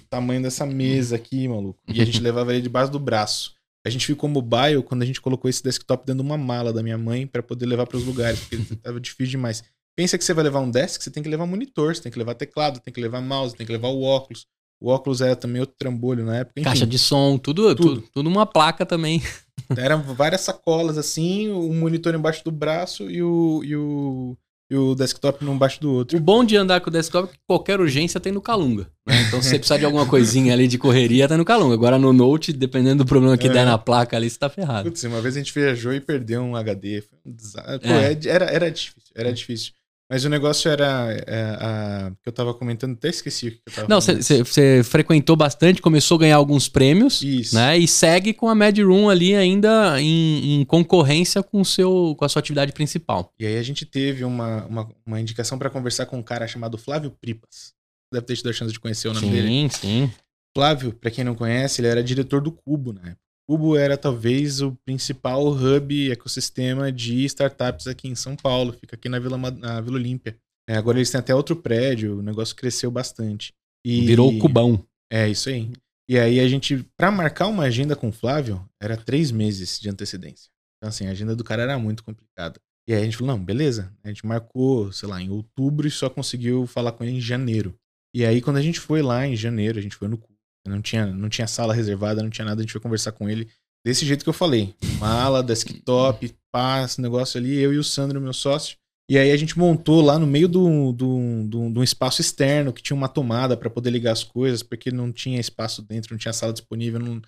[0.10, 1.82] tamanho dessa mesa aqui, maluco.
[1.88, 3.54] E a gente levava ele debaixo do braço.
[3.86, 6.84] A gente ficou mobile quando a gente colocou esse desktop dentro de uma mala da
[6.84, 9.64] minha mãe para poder levar para os lugares, porque tava difícil demais.
[9.96, 12.18] Pensa que você vai levar um desk, você tem que levar monitor, você tem que
[12.18, 14.48] levar teclado, tem que levar mouse, tem que levar o óculos.
[14.82, 16.60] O óculos era também outro trambolho na época.
[16.60, 17.96] Enfim, Caixa de som, tudo, Tudo.
[17.96, 18.04] tudo.
[18.14, 19.22] Tudo uma placa também.
[19.78, 24.38] Eram várias sacolas assim, um monitor embaixo do braço e o, e o,
[24.72, 26.18] e o desktop um embaixo do outro.
[26.18, 28.88] O bom de andar com o desktop é que qualquer urgência tem no Calunga.
[29.06, 29.22] né?
[29.28, 31.74] Então, se você precisar de alguma coisinha ali de correria, tá no Calunga.
[31.74, 33.52] Agora no Note, dependendo do problema que É.
[33.52, 34.90] der na placa ali, você tá ferrado.
[34.90, 37.02] Putz, uma vez a gente viajou e perdeu um HD.
[37.02, 37.80] Foi um desastre.
[37.80, 38.14] Pô, É.
[38.14, 39.74] é- era, era difícil, era difícil.
[40.10, 41.14] Mas o negócio era.
[41.28, 45.36] é, a, que eu tava comentando, até esqueci o que eu tava Não, você frequentou
[45.36, 47.54] bastante, começou a ganhar alguns prêmios, Isso.
[47.54, 47.78] né?
[47.78, 52.26] E segue com a Mad Room ali ainda em, em concorrência com, o seu, com
[52.26, 53.32] a sua atividade principal.
[53.40, 56.76] E aí a gente teve uma, uma, uma indicação pra conversar com um cara chamado
[56.76, 57.74] Flávio Pripas.
[58.12, 59.48] Deve ter tido a chance de conhecer o nome dele.
[59.48, 60.12] Sim, sim.
[60.58, 63.29] Flávio, pra quem não conhece, ele era diretor do Cubo na época.
[63.50, 68.74] Cubo era talvez o principal hub, ecossistema de startups aqui em São Paulo.
[68.74, 70.38] Fica aqui na Vila, na Vila Olímpia.
[70.70, 73.52] É, agora eles têm até outro prédio, o negócio cresceu bastante.
[73.84, 74.86] E- Virou o cubão.
[75.12, 75.72] É, isso aí.
[76.08, 79.90] E aí a gente, pra marcar uma agenda com o Flávio, era três meses de
[79.90, 80.52] antecedência.
[80.78, 82.62] Então, assim, a agenda do cara era muito complicada.
[82.88, 83.92] E aí a gente falou, não, beleza.
[84.04, 87.74] A gente marcou, sei lá, em outubro e só conseguiu falar com ele em janeiro.
[88.16, 90.30] E aí, quando a gente foi lá em janeiro, a gente foi no cu.
[90.68, 93.50] Não tinha, não tinha sala reservada, não tinha nada, a gente foi conversar com ele
[93.86, 94.76] desse jeito que eu falei.
[95.00, 98.78] Mala, desktop, pá, esse negócio ali, eu e o Sandro, meu sócio.
[99.10, 102.72] E aí a gente montou lá no meio do, do, do, de um espaço externo
[102.72, 106.20] que tinha uma tomada para poder ligar as coisas, porque não tinha espaço dentro, não
[106.20, 107.00] tinha sala disponível.
[107.00, 107.20] Não,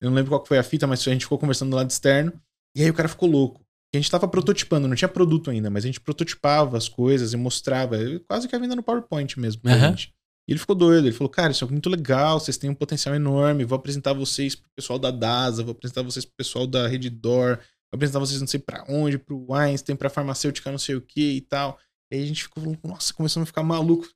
[0.00, 2.32] eu não lembro qual foi a fita, mas a gente ficou conversando do lado externo.
[2.76, 3.64] E aí o cara ficou louco.
[3.94, 7.36] A gente tava prototipando, não tinha produto ainda, mas a gente prototipava as coisas e
[7.36, 7.96] mostrava,
[8.26, 9.62] quase que a venda no PowerPoint mesmo.
[9.62, 9.88] pra Aham.
[9.90, 10.12] gente.
[10.48, 13.14] E ele ficou doido, ele falou, cara, isso é muito legal, vocês têm um potencial
[13.14, 17.58] enorme, vou apresentar vocês pro pessoal da DASA, vou apresentar vocês pro pessoal da Redditor,
[17.58, 21.32] vou apresentar vocês não sei pra onde, pro Einstein, pra farmacêutica não sei o que
[21.32, 21.78] e tal.
[22.10, 24.08] E aí a gente ficou, nossa, começamos a ficar maluco.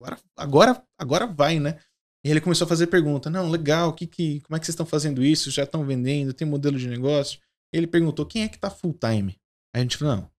[0.00, 1.80] Agora, agora, agora vai, né?
[2.24, 4.86] E ele começou a fazer pergunta, não, legal, que, que, como é que vocês estão
[4.86, 5.50] fazendo isso?
[5.50, 6.32] Já estão vendendo?
[6.32, 7.40] Tem modelo de negócio?
[7.72, 9.36] Ele perguntou, quem é que tá full time?
[9.74, 10.30] A gente falou, não,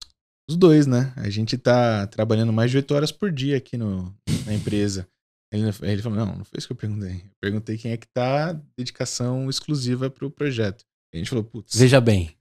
[0.50, 1.14] os dois, né?
[1.18, 5.06] A gente tá trabalhando mais de 8 horas por dia aqui no, na empresa.
[5.52, 7.16] Ele, ele falou, não, não foi isso que eu perguntei.
[7.18, 10.84] Eu perguntei quem é que tá dedicação exclusiva pro projeto.
[11.14, 12.36] A gente falou, putz, Veja bem.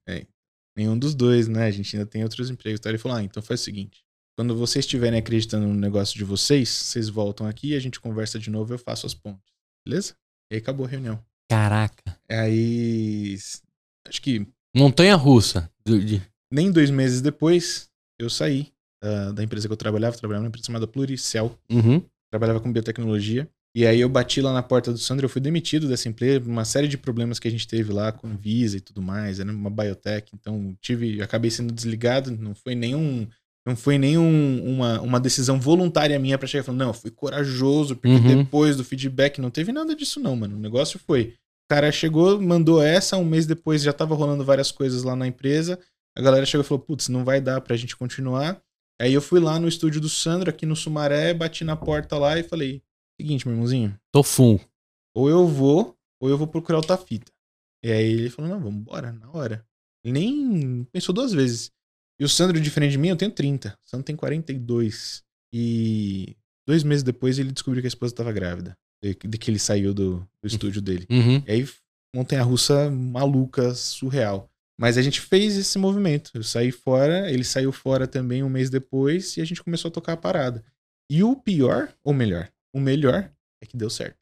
[0.76, 1.66] nenhum dos dois, né?
[1.66, 2.80] A gente ainda tem outros empregos.
[2.80, 4.02] Então ele falou, ah, então faz o seguinte.
[4.36, 8.50] Quando vocês estiverem acreditando no negócio de vocês, vocês voltam aqui, a gente conversa de
[8.50, 9.52] novo eu faço as pontes.
[9.86, 10.16] Beleza?
[10.50, 11.24] E aí acabou a reunião.
[11.48, 12.18] Caraca.
[12.28, 13.36] Aí.
[14.08, 15.70] Acho que Montanha russa.
[15.86, 16.20] De-
[16.52, 17.88] nem dois meses depois,
[18.18, 20.16] eu saí da, da empresa que eu trabalhava.
[20.16, 21.56] Trabalhava numa empresa chamada Pluricel.
[21.70, 22.02] Uhum.
[22.34, 23.48] Trabalhava com biotecnologia.
[23.76, 26.64] E aí eu bati lá na porta do Sandro, eu fui demitido dessa empresa, uma
[26.64, 29.70] série de problemas que a gente teve lá com Visa e tudo mais, era uma
[29.70, 33.28] biotech, então tive, acabei sendo desligado, não foi nenhum
[33.64, 37.94] não foi nenhum uma, uma decisão voluntária minha pra chegar falando, não, eu fui corajoso,
[37.94, 38.42] porque Uhum.
[38.44, 40.56] depois do feedback não teve nada disso não, mano.
[40.56, 44.72] O negócio foi, o cara chegou, mandou essa, um mês depois já tava rolando várias
[44.72, 45.78] coisas lá na empresa.
[46.18, 48.60] A galera chegou e falou, putz, não vai dar pra gente continuar.
[49.00, 52.38] Aí eu fui lá no estúdio do Sandro, aqui no Sumaré, bati na porta lá
[52.38, 52.82] e falei,
[53.20, 53.98] Seguinte, meu irmãozinho.
[54.10, 54.60] Tô full.
[55.14, 57.32] Ou eu vou, ou eu vou procurar outra fita.
[57.82, 59.64] E aí ele falou, não, vamos embora, na hora.
[60.02, 61.70] Ele nem pensou duas vezes.
[62.18, 63.78] E o Sandro, diferente de mim, eu tenho 30.
[63.84, 65.22] O Sandro tem 42.
[65.52, 68.76] E dois meses depois ele descobriu que a esposa estava grávida.
[69.02, 71.06] De, de, que ele saiu do, do estúdio dele.
[71.10, 71.42] Uhum.
[71.46, 71.68] E aí,
[72.14, 74.50] montanha russa maluca, surreal.
[74.78, 76.30] Mas a gente fez esse movimento.
[76.34, 79.92] Eu saí fora, ele saiu fora também um mês depois e a gente começou a
[79.92, 80.64] tocar a parada.
[81.10, 83.30] E o pior, ou melhor, o melhor
[83.62, 84.18] é que deu certo.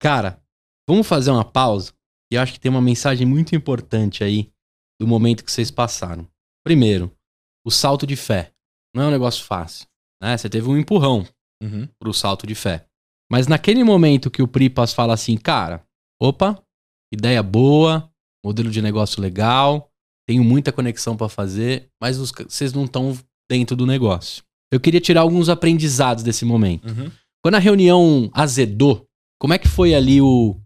[0.00, 0.42] Cara,
[0.88, 1.92] vamos fazer uma pausa?
[2.32, 4.50] E eu acho que tem uma mensagem muito importante aí
[5.00, 6.26] do momento que vocês passaram.
[6.64, 7.14] Primeiro,
[7.64, 8.52] o salto de fé.
[8.94, 9.86] Não é um negócio fácil.
[10.22, 10.36] Né?
[10.36, 11.26] Você teve um empurrão
[11.62, 11.88] Uhum.
[11.98, 12.86] pro salto de fé.
[13.30, 15.86] Mas naquele momento que o Pripas fala assim, cara,
[16.20, 16.62] opa,
[17.12, 18.10] ideia boa,
[18.44, 19.90] modelo de negócio legal,
[20.28, 23.16] tenho muita conexão para fazer, mas os, vocês não estão
[23.50, 24.42] dentro do negócio.
[24.72, 26.88] Eu queria tirar alguns aprendizados desse momento.
[26.88, 27.10] Uhum.
[27.42, 29.04] Quando a reunião azedou,
[29.40, 30.56] como é que foi ali o,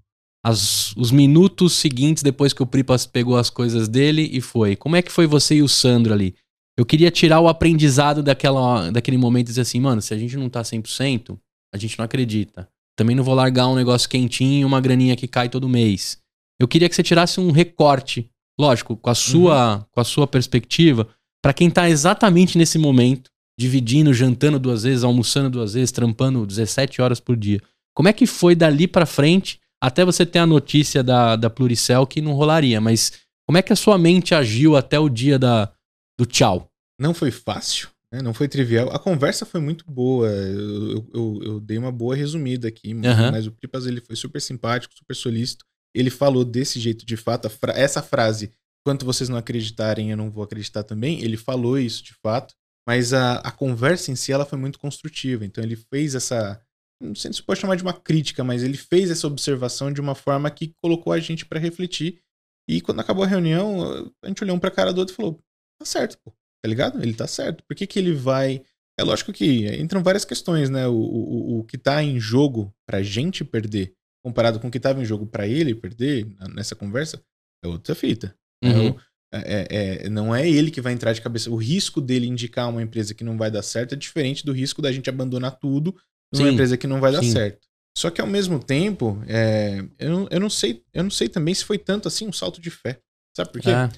[0.44, 4.76] as- os minutos seguintes depois que o Pripas pegou as coisas dele e foi?
[4.76, 6.34] Como é que foi você e o Sandro ali?
[6.78, 10.36] Eu queria tirar o aprendizado daquela, daquele momento e dizer assim, mano, se a gente
[10.36, 11.36] não tá 100%,
[11.74, 12.68] a gente não acredita.
[12.96, 16.18] Também não vou largar um negócio quentinho e uma graninha que cai todo mês.
[16.60, 21.08] Eu queria que você tirasse um recorte, lógico, com a sua, com a sua perspectiva,
[21.42, 27.00] pra quem tá exatamente nesse momento, dividindo, jantando duas vezes, almoçando duas vezes, trampando 17
[27.00, 27.60] horas por dia.
[27.94, 32.06] Como é que foi dali pra frente, até você ter a notícia da, da Pluricel
[32.06, 33.12] que não rolaria, mas
[33.46, 35.72] como é que a sua mente agiu até o dia da,
[36.18, 36.68] do tchau?
[37.00, 38.20] Não foi fácil, né?
[38.20, 38.90] não foi trivial.
[38.92, 40.28] A conversa foi muito boa.
[40.28, 43.30] Eu, eu- eu- dei uma boa resumida aqui, Aham.
[43.30, 45.64] mas o Pripas ele foi super simpático, super solícito.
[45.98, 47.48] Ele falou desse jeito de fato.
[47.50, 48.52] fra- essa frase,
[48.86, 51.22] quanto vocês não acreditarem, eu não vou acreditar também.
[51.22, 52.54] Ele falou isso de fato.
[52.86, 55.44] Mas a, a conversa em si ela foi muito construtiva.
[55.44, 56.60] Então ele fez essa.
[57.02, 60.14] Não sei se pode chamar de uma crítica, mas ele fez essa observação de uma
[60.14, 62.20] forma que colocou a gente pra refletir.
[62.68, 65.40] E quando acabou a reunião, a gente olhou um pra cara do outro e falou:
[65.80, 66.32] tá certo, pô.
[66.62, 67.00] Tá ligado?
[67.02, 67.62] Ele tá certo.
[67.64, 68.62] Por que, que ele vai.
[68.98, 70.88] É lógico que entram várias questões, né?
[70.88, 75.00] O, o, o que tá em jogo pra gente perder, comparado com o que tava
[75.00, 77.22] em jogo pra ele perder nessa conversa,
[77.64, 78.34] é outra fita.
[78.62, 78.96] É Uhum.
[79.32, 81.50] é- é- é- não é ele que vai entrar de cabeça.
[81.50, 84.80] O risco dele indicar uma empresa que não vai dar certo é diferente do risco
[84.82, 85.94] da gente abandonar tudo
[86.32, 87.30] numa Sim, empresa que não vai dar sim.
[87.32, 87.66] certo.
[87.96, 91.52] Só que ao mesmo tempo, é, eu, não, eu, não sei, eu não sei também
[91.54, 93.00] se foi tanto assim um salto de fé.
[93.36, 93.70] Sabe por quê?
[93.70, 93.88] É.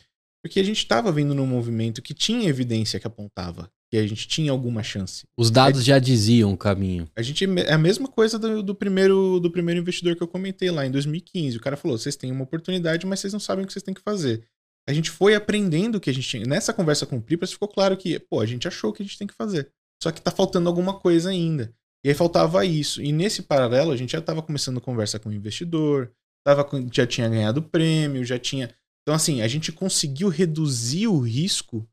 [0.42, 4.28] Porque a gente estava vindo num movimento que tinha evidência que apontava que a gente
[4.28, 5.26] tinha alguma chance.
[5.36, 7.08] Os dados já diziam o caminho.
[7.16, 10.70] A gente é a mesma coisa do, do primeiro do primeiro investidor que eu comentei
[10.70, 11.56] lá em 2015.
[11.56, 13.94] O cara falou: vocês têm uma oportunidade, mas vocês não sabem o que vocês têm
[13.94, 14.46] que fazer.
[14.88, 16.46] A gente foi aprendendo o que a gente tinha.
[16.46, 19.06] Nessa conversa com o Pripas ficou claro que, pô, a gente achou o que a
[19.06, 19.70] gente tem que fazer.
[20.02, 21.74] Só que tá faltando alguma coisa ainda.
[22.04, 23.02] E aí faltava isso.
[23.02, 26.10] E nesse paralelo, a gente já tava começando conversa com o investidor,
[26.44, 28.74] tava já tinha ganhado prêmio, já tinha.
[29.02, 31.86] Então, assim, a gente conseguiu reduzir o risco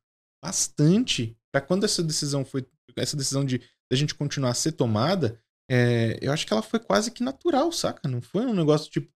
[0.44, 2.66] bastante para quando essa decisão foi.
[2.96, 5.40] Essa decisão de a gente continuar a ser tomada,
[5.70, 8.08] é, eu acho que ela foi quase que natural, saca?
[8.08, 9.08] Não foi um negócio tipo.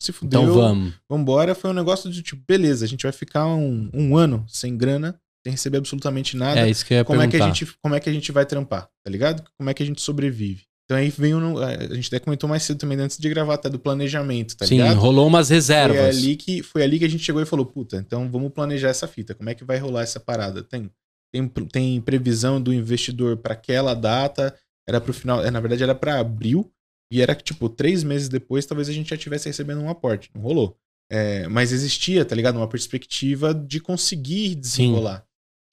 [0.00, 0.94] Se fudeu, Então vamos.
[1.08, 1.54] vambora.
[1.54, 5.18] Foi um negócio de tipo, beleza, a gente vai ficar um, um ano sem grana,
[5.46, 7.54] sem receber absolutamente nada É isso que eu ia como é, que a perguntar.
[7.54, 9.44] gente, como é que a gente vai trampar, tá ligado?
[9.56, 10.64] Como é que a gente sobrevive.
[10.84, 13.68] Então aí vem um, a gente até comentou mais cedo também antes de gravar até
[13.68, 14.98] do planejamento, tá Sim, ligado?
[14.98, 16.16] rolou umas Foi reservas.
[16.16, 19.08] ali, que, foi ali que a gente chegou e falou, puta, então vamos planejar essa
[19.08, 19.34] fita.
[19.34, 20.62] Como é que vai rolar essa parada?
[20.62, 20.88] Tem,
[21.36, 24.54] tem, tem previsão do investidor para aquela data,
[24.88, 26.70] era pro final, é, na verdade era para abril,
[27.12, 30.30] e era tipo, três meses depois, talvez a gente já estivesse recebendo um aporte.
[30.34, 30.76] Não rolou.
[31.10, 32.56] É, mas existia, tá ligado?
[32.56, 35.24] Uma perspectiva de conseguir desenrolar.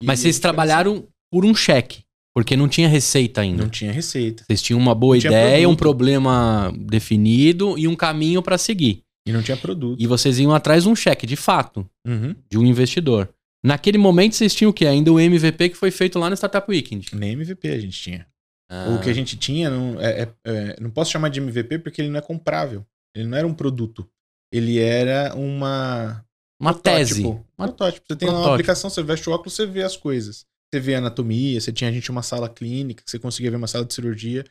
[0.03, 2.03] Mas vocês gente trabalharam por um cheque,
[2.35, 3.63] porque não tinha receita ainda.
[3.63, 4.43] Não tinha receita.
[4.45, 9.03] Vocês tinham uma boa Não ideia, um problema definido e um caminho pra seguir.
[9.25, 9.99] E não tinha produto.
[10.01, 12.35] E vocês iam atrás de um cheque, de fato, Uhum.
[12.51, 13.29] de um investidor.
[13.63, 14.85] Naquele momento vocês tinham o quê?
[14.85, 17.15] Ainda o MVP que foi feito lá no Startup Weekend.
[17.15, 18.27] Nem MVP a gente tinha.
[18.69, 21.79] Ah, O que a gente tinha, não, é, é- é- não posso chamar de MVP
[21.79, 22.85] porque ele não é comprável.
[23.15, 24.07] Ele não era um produto.
[24.51, 26.25] Ele era uma.
[26.59, 27.21] Uma tese.
[27.21, 27.47] protótipo.
[27.57, 28.05] Uma- Protótipo.
[28.09, 28.53] Você tem lá uma protótipo.
[28.55, 30.45] aplicação, você veste o óculos, você vê as coisas.
[30.73, 33.57] Você vê a anatomia, você tinha a gente uma sala clínica, que você conseguia ver
[33.57, 34.43] uma sala de cirurgia.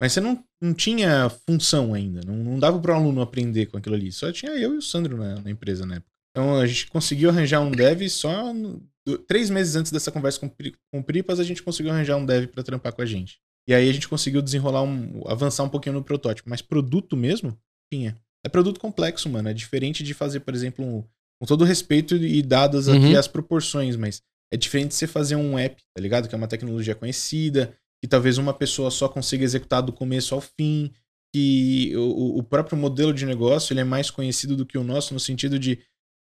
[0.00, 2.20] Mas você não, não tinha função ainda.
[2.26, 4.10] Não, não dava para o aluno aprender com aquilo ali.
[4.12, 6.10] Só tinha eu e o Sandro na, na empresa na época.
[6.38, 8.52] Então a gente conseguiu arranjar um dev só.
[8.54, 12.16] no- do- três meses antes dessa conversa com, com o Pripas, a gente conseguiu arranjar
[12.16, 13.38] um dev para trampar com a gente.
[13.68, 15.22] E aí a gente conseguiu desenrolar um.
[15.26, 16.48] avançar um pouquinho no protótipo.
[16.48, 17.58] Mas produto mesmo,
[17.92, 18.16] tinha.
[18.46, 19.48] É produto complexo, mano.
[19.48, 21.02] É diferente de fazer, por exemplo, um,
[21.40, 23.18] com todo respeito e dadas aqui Uhum.
[23.18, 24.22] as proporções, mas
[24.52, 26.28] é diferente de você fazer um app, tá ligado?
[26.28, 30.40] Que é uma tecnologia conhecida, que talvez uma pessoa só consiga executar do começo ao
[30.40, 30.92] fim,
[31.34, 35.12] que o, o próprio modelo de negócio ele é mais conhecido do que o nosso
[35.12, 35.78] no sentido de,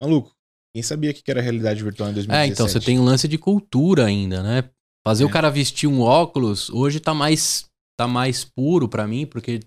[0.03, 0.33] maluco,
[0.75, 2.51] quem sabia que era realidade virtual em 2017?
[2.51, 4.69] É, então você tem um lance de cultura ainda, né?
[5.07, 5.27] Fazer É.
[5.27, 7.67] o cara vestir um óculos hoje tá mais
[7.99, 9.59] tá mais puro pra mim, porque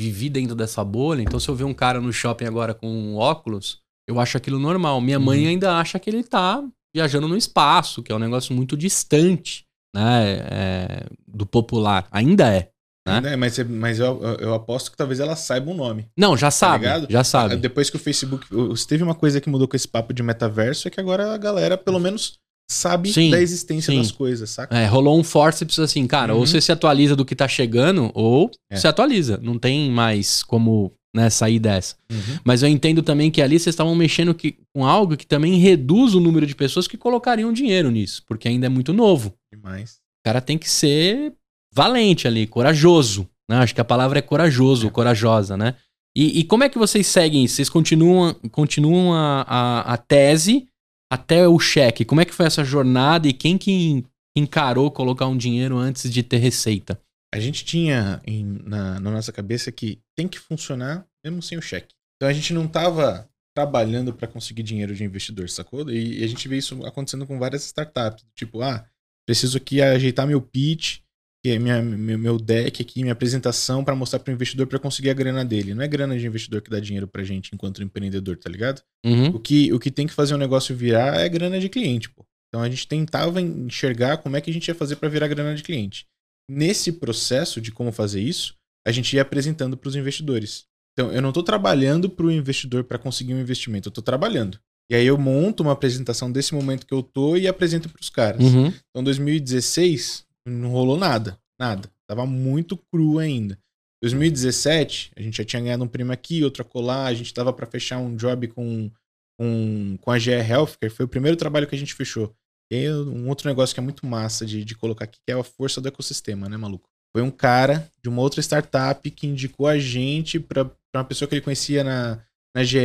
[0.00, 1.22] vivi dentro dessa bolha.
[1.22, 4.58] Então se eu ver um cara no shopping agora com um óculos, eu acho aquilo
[4.58, 5.00] normal.
[5.00, 5.48] Minha mãe Uhum.
[5.50, 9.64] ainda acha que ele tá viajando no espaço, que é um negócio muito distante,
[9.94, 12.08] né, é, do popular.
[12.10, 12.70] Ainda é.
[13.08, 13.32] Né?
[13.32, 16.06] É, mas, mas eu, eu- aposto que talvez ela saiba o nome.
[16.16, 17.56] Não, já sabe, Tá já sabe.
[17.56, 18.46] Depois que o Facebook.
[18.76, 21.38] Se teve uma coisa que mudou com esse papo de metaverso, é que agora a
[21.38, 22.38] galera, pelo menos,
[22.70, 23.98] sabe Sim, da existência sim.
[23.98, 24.76] das coisas, saca?
[24.76, 26.46] É, rolou um forceps assim, cara, ou Uhum.
[26.46, 28.76] você se atualiza do que tá chegando, ou É.
[28.76, 29.38] se atualiza.
[29.42, 31.96] Não tem mais como né, sair dessa.
[32.12, 32.38] Uhum.
[32.44, 36.14] Mas eu entendo também que ali vocês estavam mexendo que- com algo que também reduz
[36.14, 39.32] o número de pessoas que colocariam dinheiro nisso, porque ainda é muito novo.
[39.50, 39.92] Demais.
[40.20, 41.32] O cara tem que ser
[41.72, 43.28] valente ali, corajoso.
[43.50, 43.56] Né?
[43.58, 44.90] Acho que a palavra é corajoso, É.
[44.90, 45.74] corajosa, né?
[46.16, 47.56] E, e como é que vocês seguem isso?
[47.56, 50.66] Vocês continuam, continuam a, a, a tese
[51.12, 52.04] até o cheque.
[52.04, 54.04] Como é que foi essa jornada e quem que
[54.36, 57.00] encarou colocar um dinheiro antes de ter receita?
[57.32, 61.62] A gente tinha em- na, na nossa cabeça que tem que funcionar mesmo sem o
[61.62, 61.94] cheque.
[62.16, 65.88] Então a gente não tava trabalhando para conseguir dinheiro de investidor, sacou?
[65.90, 68.24] E, e a gente vê isso acontecendo com várias startups.
[68.34, 68.84] Tipo, ah,
[69.26, 70.98] preciso aqui ajeitar meu pitch,
[71.42, 74.78] que é minha, meu, meu deck aqui, minha apresentação para mostrar para o investidor para
[74.78, 75.74] conseguir a grana dele.
[75.74, 78.82] Não é grana de investidor que dá dinheiro pra gente enquanto empreendedor, tá ligado?
[79.04, 79.28] Uhum.
[79.28, 82.24] O que, o que tem que fazer o negócio virar é grana de cliente, pô.
[82.48, 85.54] Então a gente tentava enxergar como é que a gente ia fazer para virar grana
[85.54, 86.06] de cliente.
[86.50, 88.54] Nesse processo de como fazer isso,
[88.86, 90.64] a gente ia apresentando para os investidores.
[90.92, 94.58] Então eu não estou trabalhando para o investidor para conseguir um investimento, eu estou trabalhando.
[94.90, 98.08] E aí eu monto uma apresentação desse momento que eu tô e apresento para os
[98.08, 98.42] caras.
[98.42, 98.72] Uhum.
[98.90, 101.90] Então 2016 não rolou nada, nada.
[102.06, 103.58] Tava muito cru ainda.
[104.02, 107.66] 2017, a gente já tinha ganhado um prêmio aqui, outro acolá, a gente tava para
[107.66, 108.90] fechar um job com,
[109.38, 112.32] com, com a GE Healthcare, foi o primeiro trabalho que a gente fechou.
[112.72, 115.42] Aí, um outro negócio que é muito massa de, de colocar aqui, que é a
[115.42, 116.88] força do ecossistema, né, maluco?
[117.12, 121.34] Foi um cara de uma outra startup que indicou a gente pra uma pessoa que
[121.34, 122.22] ele conhecia na,
[122.54, 122.78] na GE.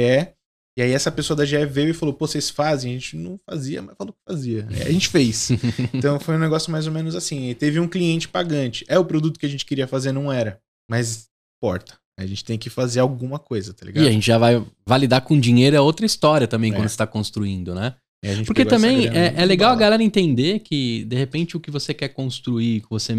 [0.78, 2.92] E aí essa pessoa da GE veio e falou, pô, vocês fazem?
[2.92, 4.68] A gente não fazia, mas falou que fazia.
[4.72, 5.50] Aí a gente fez.
[5.94, 7.50] Então foi um negócio mais ou menos assim.
[7.50, 8.84] E teve um cliente pagante.
[8.88, 10.60] É o produto que a gente queria fazer, não era.
[10.90, 11.28] Mas
[11.62, 11.96] importa.
[12.20, 14.04] A gente tem que fazer alguma coisa, tá ligado?
[14.04, 16.76] E a gente já vai validar com dinheiro é outra história também É.
[16.76, 17.96] quando você está construindo, né?
[18.24, 19.80] A gente Porque também é, é legal a bala.
[19.82, 23.14] galera entender que, de repente, o que você quer construir, que você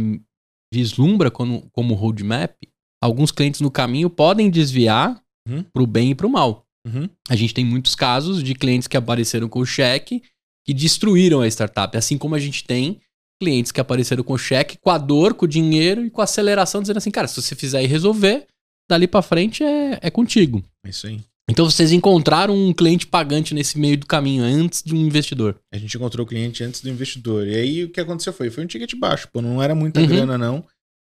[0.73, 2.53] vislumbra como, como roadmap,
[3.03, 5.63] alguns clientes no caminho podem desviar Uhum.
[5.75, 6.65] pro bem e pro mal.
[6.87, 7.09] Uhum.
[7.29, 10.23] A gente tem muitos casos de clientes que apareceram com o cheque
[10.67, 11.97] que destruíram a startup.
[11.97, 13.01] Assim como a gente tem
[13.41, 16.25] clientes que apareceram com o cheque, com a dor, com o dinheiro e com a
[16.25, 18.47] aceleração, dizendo assim, cara, se você fizer e resolver,
[18.89, 20.63] dali pra frente é, é contigo.
[20.87, 21.21] É isso aí.
[21.51, 25.59] Então vocês encontraram um cliente pagante nesse meio do caminho, antes de um investidor.
[25.73, 27.47] A gente encontrou o cliente antes do investidor.
[27.47, 30.07] E aí o que aconteceu foi, foi um ticket baixo, pô, não era muita Uhum.
[30.07, 30.65] grana não.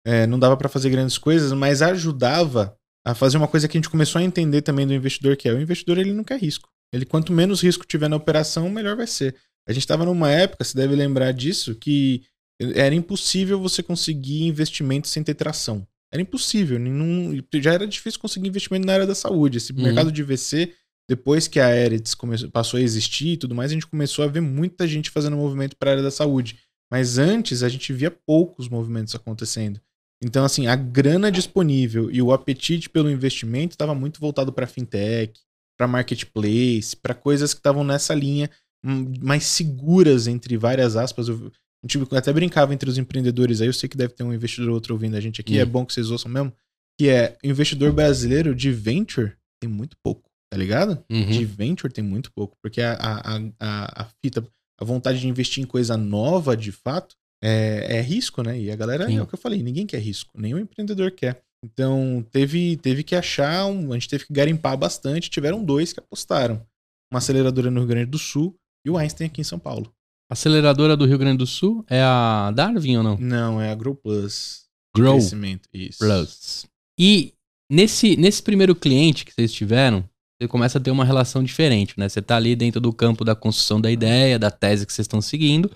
[0.06, 3.80] É, não dava pra fazer grandes coisas, mas ajudava a fazer uma coisa que a
[3.80, 6.70] gente começou a entender também do investidor, que é o investidor ele não quer risco.
[6.91, 9.36] Ele quanto menos risco tiver na operação, melhor vai ser.
[9.68, 12.24] A gente estava numa época, você deve lembrar disso, que
[12.60, 15.86] era impossível você conseguir investimento sem ter tração.
[16.12, 16.80] Era impossível.
[16.80, 19.58] Não, já era difícil conseguir investimento na área da saúde.
[19.58, 19.84] Esse Uhum.
[19.84, 20.74] mercado de VC,
[21.10, 21.70] depois que a
[22.18, 25.36] começou, passou a existir e tudo mais, a gente começou a ver muita gente fazendo
[25.36, 26.58] movimento para a área da saúde.
[26.91, 29.82] Mas antes a gente via poucos movimentos acontecendo.
[30.26, 35.40] Então, assim, a grana disponível e o apetite pelo investimento estava muito voltado para fintech,
[35.78, 38.50] para marketplace, para coisas que estavam nessa linha
[38.84, 41.28] hum, mais seguras, entre várias aspas.
[41.28, 41.52] Eu,
[41.86, 44.76] gente até brincava entre os empreendedores aí, eu sei que deve ter um investidor ou
[44.76, 45.62] outro ouvindo a gente aqui, Hum.
[45.62, 46.52] é bom que vocês ouçam mesmo,
[47.00, 51.04] que é o investidor brasileiro de venture tem muito pouco, tá ligado?
[51.08, 51.30] Uhum.
[51.30, 54.44] De venture tem muito pouco, porque a, a, a, a fita,
[54.82, 58.60] a vontade de investir em coisa nova, de fato, é, é risco, né?
[58.60, 59.17] E a galera, Sim.
[59.17, 61.41] é o que eu falei, ninguém quer risco, nenhum empreendedor quer.
[61.63, 65.99] Então, teve, teve que achar, um, a gente teve que garimpar bastante, tiveram dois que
[65.99, 66.66] apostaram.
[67.12, 68.55] Uma aceleradora no Rio Grande do Sul
[68.86, 69.91] e o Einstein aqui em São Paulo.
[70.30, 73.18] Aceleradora do Rio Grande do Sul é a Darwin ou não?
[73.18, 74.66] Não, é a Grow Plus.
[74.95, 75.99] Grow Crescimento, isso.
[75.99, 76.66] Plus.
[76.99, 77.34] E
[77.72, 80.07] nesse, nesse primeiro cliente que vocês tiveram,
[80.39, 82.10] você começa a ter uma relação diferente, né?
[82.10, 85.22] Você tá ali dentro do campo da construção da ideia, da tese que vocês estão
[85.22, 85.72] seguindo,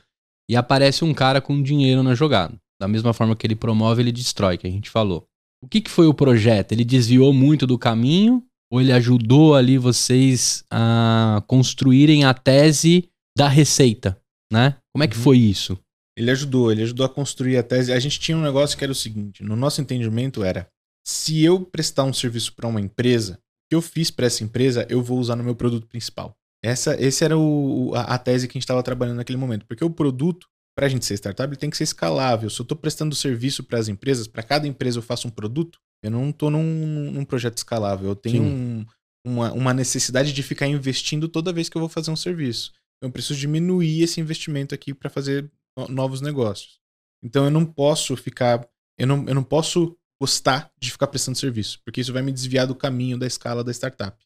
[0.50, 2.56] e aparece um cara com dinheiro na jogada.
[2.82, 5.26] Da mesma forma que ele promove, ele destrói, que a gente falou.
[5.62, 6.72] O que, que foi o projeto?
[6.72, 8.44] Ele desviou muito do caminho?
[8.72, 14.18] Ou ele ajudou ali vocês a construírem a tese da receita,
[14.52, 14.78] né?
[14.94, 15.24] Como é que Uhum.
[15.24, 15.78] foi isso?
[16.18, 17.92] Ele ajudou, ele ajudou a construir a tese.
[17.92, 20.68] A gente tinha um negócio que era o seguinte: no nosso entendimento era,
[21.06, 23.38] se eu prestar um serviço para uma empresa, o
[23.72, 26.36] que eu fiz para essa empresa, eu vou usar no meu produto principal.
[26.64, 29.84] Essa, esse era o, a, a tese que a gente estava trabalhando naquele momento, porque
[29.84, 32.50] o produto para a gente ser startup, ele tem que ser escalável.
[32.50, 35.78] Se eu estou prestando serviço para as empresas, para cada empresa eu faço um produto,
[36.02, 38.08] eu não estou num, num, projeto escalável.
[38.08, 38.86] Eu tenho um,
[39.28, 42.72] uma, uma, necessidade de ficar investindo toda vez que eu vou fazer um serviço.
[42.98, 45.52] Então, eu preciso diminuir esse investimento aqui para fazer
[45.90, 46.80] novos negócios.
[47.24, 48.66] Então eu não posso ficar.
[48.98, 52.68] Eu não, eu não posso gostar de ficar prestando serviço, porque isso vai me desviar
[52.68, 54.18] do caminho da escala da startup.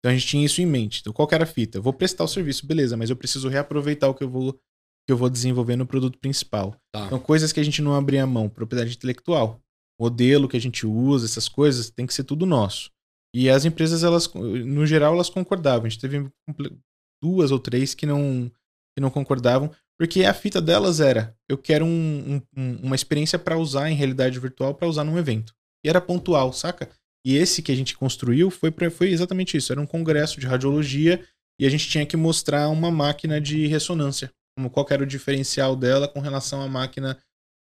[0.00, 1.00] Então a gente tinha isso em mente.
[1.00, 1.78] Então, qual era a fita?
[1.78, 4.58] Eu vou prestar o serviço, beleza, mas eu preciso reaproveitar o que eu vou
[5.06, 6.76] que eu vou desenvolver no produto principal.
[6.92, 7.06] Tá.
[7.06, 9.60] Então, coisas que a gente não abria mão, propriedade intelectual,
[10.00, 12.90] modelo que a gente usa, essas coisas, tem que ser tudo nosso.
[13.34, 15.86] E as empresas, elas, no geral, elas concordavam.
[15.86, 16.30] A gente teve
[17.22, 18.50] duas ou três que não,
[18.94, 23.58] que não concordavam, porque a fita delas era: eu quero um, um, uma experiência para
[23.58, 25.54] usar em realidade virtual para usar num evento.
[25.84, 26.88] E era pontual, saca?
[27.24, 30.46] E esse que a gente construiu foi, pra, foi exatamente isso: era um congresso de
[30.46, 31.24] radiologia
[31.58, 35.74] e a gente tinha que mostrar uma máquina de ressonância como qual era o diferencial
[35.74, 37.16] dela com relação à máquina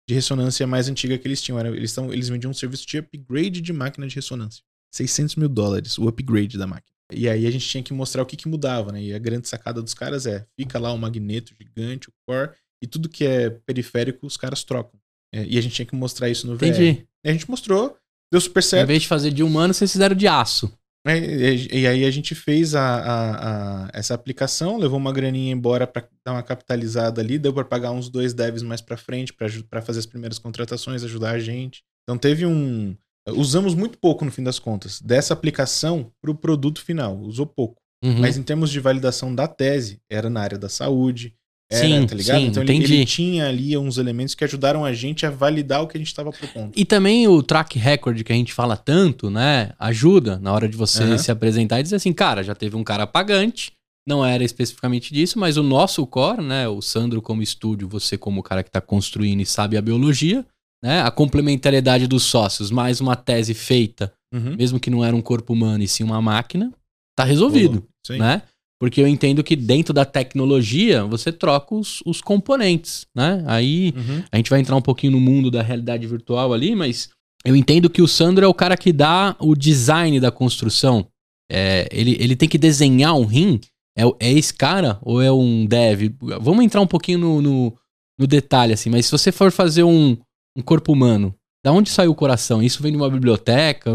[0.08, 1.60] de ressonância mais antiga que eles tinham.
[1.60, 4.64] Era, eles, tão, eles vendiam um serviço de upgrade de máquina de ressonância.
[4.92, 6.98] 600 mil dólares, o upgrade da máquina.
[7.12, 9.02] E aí a gente tinha que mostrar o que, que mudava, né?
[9.02, 12.52] E a grande sacada dos caras é, fica lá o magneto gigante, o core,
[12.82, 15.00] e tudo que é periférico os caras trocam.
[15.34, 16.66] É, e a gente tinha que mostrar isso no VR.
[16.66, 17.08] Entendi.
[17.24, 17.98] E a gente mostrou,
[18.32, 18.84] deu super certo.
[18.84, 20.72] Em vez de fazer de humano, vocês fizeram de aço.
[21.08, 25.54] É, e, e, aí a gente fez a, a, a, essa aplicação, levou uma graninha
[25.54, 29.34] embora para dar uma capitalizada ali, deu para pagar uns dois devs mais para frente
[29.34, 31.84] para fazer as primeiras contratações, ajudar a gente.
[32.04, 32.96] Então teve um.
[33.30, 37.82] Usamos muito pouco no fim das contas dessa aplicação para o produto final, usou pouco.
[38.04, 38.20] Uhum.
[38.20, 41.36] Mas em termos de validação da tese, era na área da saúde,
[41.72, 42.40] era, sim, tá ligado?
[42.40, 45.88] Sim, então ele, ele, tinha ali uns elementos que ajudaram a gente a validar o
[45.88, 46.72] que a gente estava propondo.
[46.76, 49.74] E também o track record que a gente fala tanto, né?
[49.78, 51.18] Ajuda na hora de você uhum.
[51.18, 53.72] se apresentar e dizer assim, cara, já teve um cara pagante,
[54.08, 56.68] não era especificamente disso, mas o nosso core, né?
[56.68, 60.44] O Sandro como estúdio, você como o cara que está construindo e sabe a biologia,
[60.84, 61.04] né?
[61.04, 64.56] A complementariedade dos sócios, mais uma tese feita, uhum.
[64.56, 66.74] mesmo que não era um corpo humano e sim uma máquina,
[67.16, 68.18] tá resolvido, uhum.
[68.18, 68.42] né?
[68.80, 73.44] Porque eu entendo que dentro da tecnologia você troca os, os componentes, né?
[73.46, 74.24] Aí uhum.
[74.32, 77.10] a gente vai entrar um pouquinho no mundo da realidade virtual ali, mas
[77.44, 81.06] eu entendo que o Sandro é o cara que dá o design da construção.
[81.52, 83.60] É, ele, ele tem que desenhar um rim.
[83.98, 86.16] É, é esse cara ou é um dev?
[86.40, 87.78] Vamos entrar um pouquinho no, no,
[88.18, 90.18] no detalhe, assim, mas se você for fazer um,
[90.58, 92.64] um corpo humano, da onde saiu o coração?
[92.64, 93.92] Isso vem de uma biblioteca?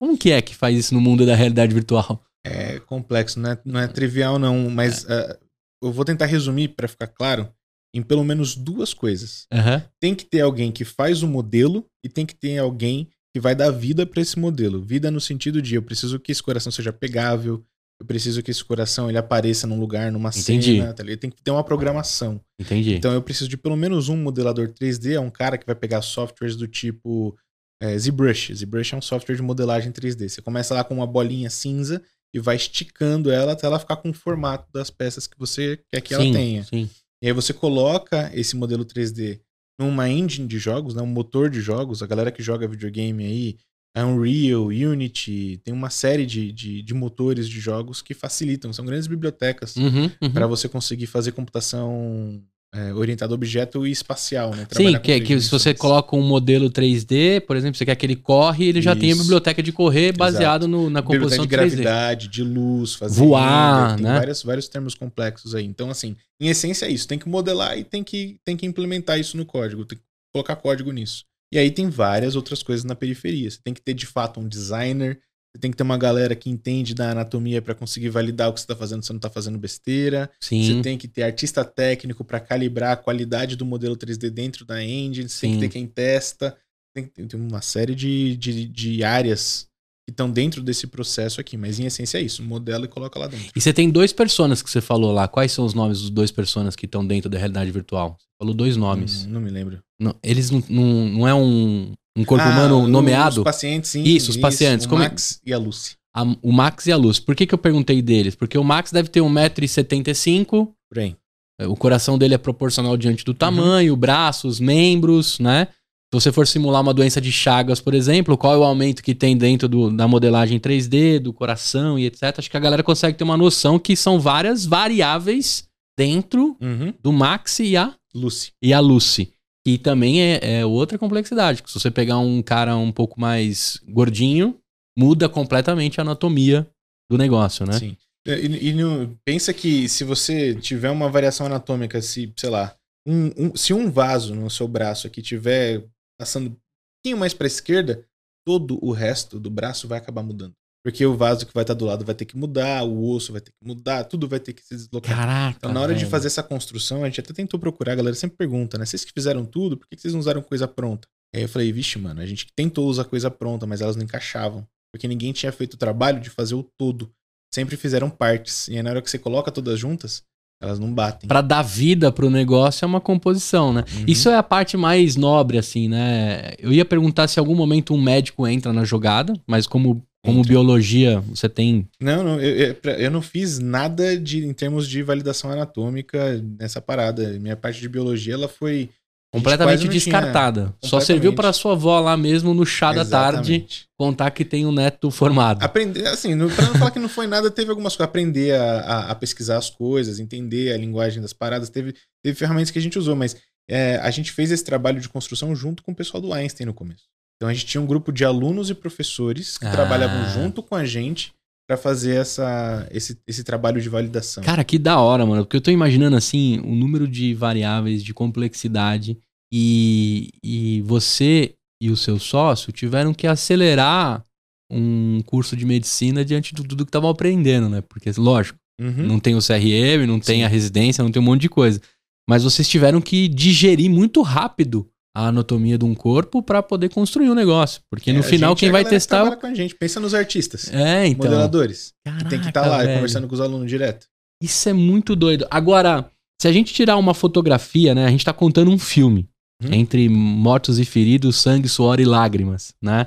[0.00, 2.22] Como que é que faz isso no mundo da realidade virtual?
[2.44, 5.38] É complexo, não é, não é trivial não, mas uh,
[5.82, 7.52] eu vou tentar resumir para ficar claro
[7.94, 9.46] em pelo menos duas coisas.
[9.52, 9.82] Uhum.
[10.00, 13.54] Tem que ter alguém que faz o modelo e tem que ter alguém que vai
[13.54, 14.82] dar vida para esse modelo.
[14.82, 17.64] Vida no sentido de eu preciso que esse coração seja pegável,
[18.00, 20.78] eu preciso que esse coração ele apareça num lugar, numa Entendi.
[20.78, 22.40] cena, tá tem que ter uma programação.
[22.58, 22.94] Entendi.
[22.94, 26.00] Então eu preciso de pelo menos um modelador 3D, é um cara que vai pegar
[26.00, 27.36] softwares do tipo
[27.82, 28.54] é, ZBrush.
[28.54, 30.28] ZBrush é um software de modelagem 3D.
[30.28, 32.02] Você começa lá com uma bolinha cinza
[32.32, 36.00] e vai esticando ela até ela ficar com o formato das peças que você quer
[36.00, 36.64] que sim, ela tenha.
[36.64, 36.88] Sim.
[37.22, 39.40] E aí você coloca esse modelo 3D
[39.78, 42.02] numa engine de jogos, né, um motor de jogos.
[42.02, 43.56] A galera que joga videogame aí,
[43.96, 48.72] Unreal, Unity, tem uma série de, de, de motores de jogos que facilitam.
[48.72, 50.32] São grandes bibliotecas uhum, uhum.
[50.32, 54.66] para você conseguir fazer computação é, orientado a objeto e espacial, né?
[54.70, 58.06] Sim, que, é que se você coloca um modelo 3D, por exemplo, você quer que
[58.06, 59.00] ele corre, ele já Isso.
[59.00, 63.96] tem a biblioteca de correr baseado no, na composição de gravidade, de luz, fazer voar,
[63.96, 64.18] tem né?
[64.18, 65.64] Vários, vários termos complexos aí.
[65.64, 67.08] Então, assim, em essência é isso.
[67.08, 70.54] Tem que modelar e tem que, tem que implementar isso no código, tem que colocar
[70.54, 71.24] código nisso.
[71.52, 73.50] E aí tem várias outras coisas na periferia.
[73.50, 75.20] Você tem que ter de fato um designer
[75.52, 78.60] você tem que ter uma galera que entende da anatomia para conseguir validar o que
[78.60, 80.30] você está fazendo, você não está fazendo besteira.
[80.40, 80.62] Sim.
[80.62, 84.82] Você tem que ter artista técnico para calibrar a qualidade do modelo 3D dentro da
[84.82, 85.28] engine.
[85.28, 85.46] Você Sim.
[85.48, 86.56] tem que ter quem testa.
[86.94, 89.69] Tem, tem uma série de, de, de áreas
[90.10, 91.56] que estão dentro desse processo aqui.
[91.56, 93.50] Mas em essência é isso: modela e coloca lá dentro.
[93.54, 95.28] E você tem dois personas que você falou lá.
[95.28, 98.16] Quais são os nomes dos dois personas que estão dentro da realidade virtual?
[98.18, 99.24] Você falou dois nomes.
[99.24, 99.78] Hum, não me lembro.
[99.98, 103.40] Não, eles não, não, não é um, um corpo ah, humano nomeado?
[103.40, 104.02] Os pacientes, sim.
[104.02, 104.86] Isso, os isso, pacientes.
[104.86, 105.02] O Como...
[105.02, 105.96] É Max e a Lucy.
[106.14, 107.22] A, o Max e a Lucy.
[107.22, 108.34] Por que, que eu perguntei deles?
[108.34, 110.68] Porque o Max deve ter 1,75m.
[110.92, 111.16] Bem.
[111.60, 113.98] É, o coração dele é proporcional diante do tamanho, uhum.
[113.98, 115.68] braços, membros, né?
[116.12, 119.14] Se você for simular uma doença de Chagas, por exemplo, qual é o aumento que
[119.14, 122.34] tem dentro do, da modelagem 3D, do coração e etc.
[122.36, 126.92] Acho que a galera consegue ter uma noção que são várias variáveis dentro Uhum.
[127.00, 128.52] do Max e a, Lucy.
[128.60, 129.32] e a Lucy.
[129.64, 131.62] Que também é, é outra complexidade.
[131.66, 134.56] Se você pegar um cara um pouco mais gordinho,
[134.98, 136.66] muda completamente a anatomia
[137.08, 137.74] do negócio, né?
[137.74, 137.96] Sim.
[138.26, 142.74] E, e no- pensa que se você tiver uma variação anatômica, se, sei lá,
[143.06, 145.84] um- um- se um vaso no seu braço aqui tiver
[146.20, 146.56] passando um
[146.98, 148.06] pouquinho mais pra esquerda,
[148.46, 150.52] todo o resto do braço vai acabar mudando.
[150.84, 153.40] Porque o vaso que vai estar do lado vai ter que mudar, o osso vai
[153.40, 155.16] ter que mudar, tudo vai ter que se deslocar.
[155.16, 155.56] Caraca.
[155.56, 156.10] Então, na hora de velho.
[156.10, 158.84] fazer essa construção, a gente até tentou procurar, a galera sempre pergunta, né?
[158.84, 161.08] Vocês que fizeram tudo, por que que vocês não usaram coisa pronta?
[161.34, 164.66] Aí eu falei, vixe, mano, a gente tentou usar coisa pronta, mas elas não encaixavam.
[164.92, 167.10] Porque ninguém tinha feito o trabalho de fazer o todo.
[167.52, 168.68] Sempre fizeram partes.
[168.68, 170.22] E aí, na hora que você coloca todas juntas,
[170.60, 171.26] elas não batem.
[171.26, 173.82] Pra dar vida pro negócio é uma composição, né?
[173.96, 174.04] Uhum.
[174.06, 176.52] Isso é a parte mais nobre, assim, né?
[176.58, 180.40] Eu ia perguntar se em algum momento um médico entra na jogada, mas como, como
[180.40, 180.48] Entra.
[180.50, 181.88] biologia você tem.
[181.98, 186.80] Não, não, eu, eu, eu não fiz nada de, em termos de validação anatômica nessa
[186.80, 187.38] parada.
[187.38, 188.90] Minha parte de biologia, ela foi...
[189.32, 190.60] Completamente não tinha- descartada.
[190.62, 190.66] Só
[190.98, 191.06] Completamente.
[191.06, 193.86] serviu pra sua avó lá mesmo no chá da tarde Exatamente.
[193.96, 195.62] contar que tem um neto formado.
[195.62, 198.08] Aprender, assim, pra não falar que não foi nada, teve algumas coisas.
[198.08, 201.68] Aprender a, a- a pesquisar as coisas, entender a linguagem das paradas.
[201.70, 203.36] Teve, teve ferramentas que a gente usou, mas
[203.68, 206.74] é, a gente fez esse trabalho de construção junto com o pessoal do Einstein no
[206.74, 207.04] começo.
[207.36, 209.70] Então a gente tinha um grupo de alunos e professores que Ah.
[209.70, 211.32] trabalhavam junto com a gente
[211.70, 214.42] para fazer essa, esse, esse trabalho de validação.
[214.42, 215.44] Cara, que da hora, mano.
[215.44, 219.16] Porque eu tô imaginando, assim, o número de variáveis, de complexidade.
[219.54, 224.24] E, e você e o seu sócio tiveram que acelerar
[224.68, 227.80] um curso de medicina diante de tudo que estavam aprendendo, né?
[227.82, 229.06] Porque, lógico, Uhum.
[229.06, 230.42] não tem o CRM, não tem Sim.
[230.44, 231.80] a residência, não tem um monte de coisa.
[232.28, 237.30] Mas vocês tiveram que digerir muito rápido a anatomia de um corpo pra poder construir
[237.30, 237.80] um negócio.
[237.90, 239.18] Porque É, no final, é quem vai que testar.
[239.18, 239.74] o- trabalha com a gente.
[239.74, 241.24] Pensa nos artistas, É, então.
[241.28, 241.92] modeladores.
[242.04, 242.94] que tem que estar Caraca, lá velho.
[242.94, 244.06] conversando com os alunos direto.
[244.42, 245.46] Isso é muito doido.
[245.50, 248.06] Agora, se a gente tirar uma fotografia, né?
[248.06, 249.28] A gente tá contando um filme.
[249.62, 249.74] Uhum.
[249.74, 253.06] Entre mortos e feridos, sangue, suor e lágrimas, né?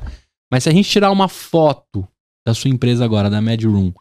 [0.51, 2.07] Mas se a gente tirar uma foto
[2.45, 3.91] da sua empresa agora, da Mad Room,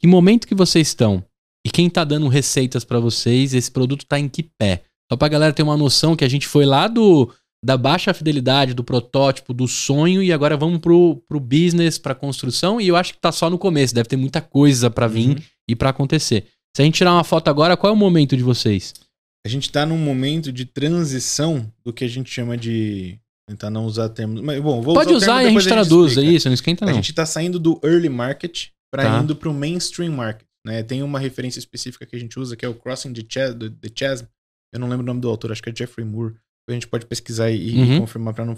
[0.00, 1.24] que momento que vocês estão?
[1.66, 3.52] E quem tá dando receitas pra vocês?
[3.54, 4.84] Esse produto tá em que pé?
[5.10, 7.28] Só pra galera ter uma noção que a gente foi lá do
[7.64, 12.80] da baixa fidelidade, do protótipo, do sonho e agora vamos pro, pro business, pra construção
[12.80, 15.42] e eu acho que tá só no começo, deve ter muita coisa pra vir Uhum.
[15.70, 16.46] e pra acontecer.
[16.76, 18.92] Se a gente tirar uma foto agora, qual é o momento de vocês?
[19.46, 23.18] A gente tá num momento de transição do que a gente chama de.
[23.48, 24.40] Tentar não usar termos.
[24.40, 26.84] Mas, bom, vou Pode usar usar e a depois gente traduz, é isso, não esquenta
[26.84, 26.94] A não.
[26.94, 29.22] gente tá saindo do early market para Tá.
[29.22, 30.44] indo pro mainstream market.
[30.66, 30.82] Né?
[30.82, 33.22] Tem uma referência específica que a gente usa, que é o Crossing the
[33.96, 34.26] Chasm.
[34.74, 36.34] Eu não lembro o nome do autor, acho que é Jeffrey Moore.
[36.68, 38.00] A gente pode pesquisar e, Uhum.
[38.00, 38.56] confirmar para não,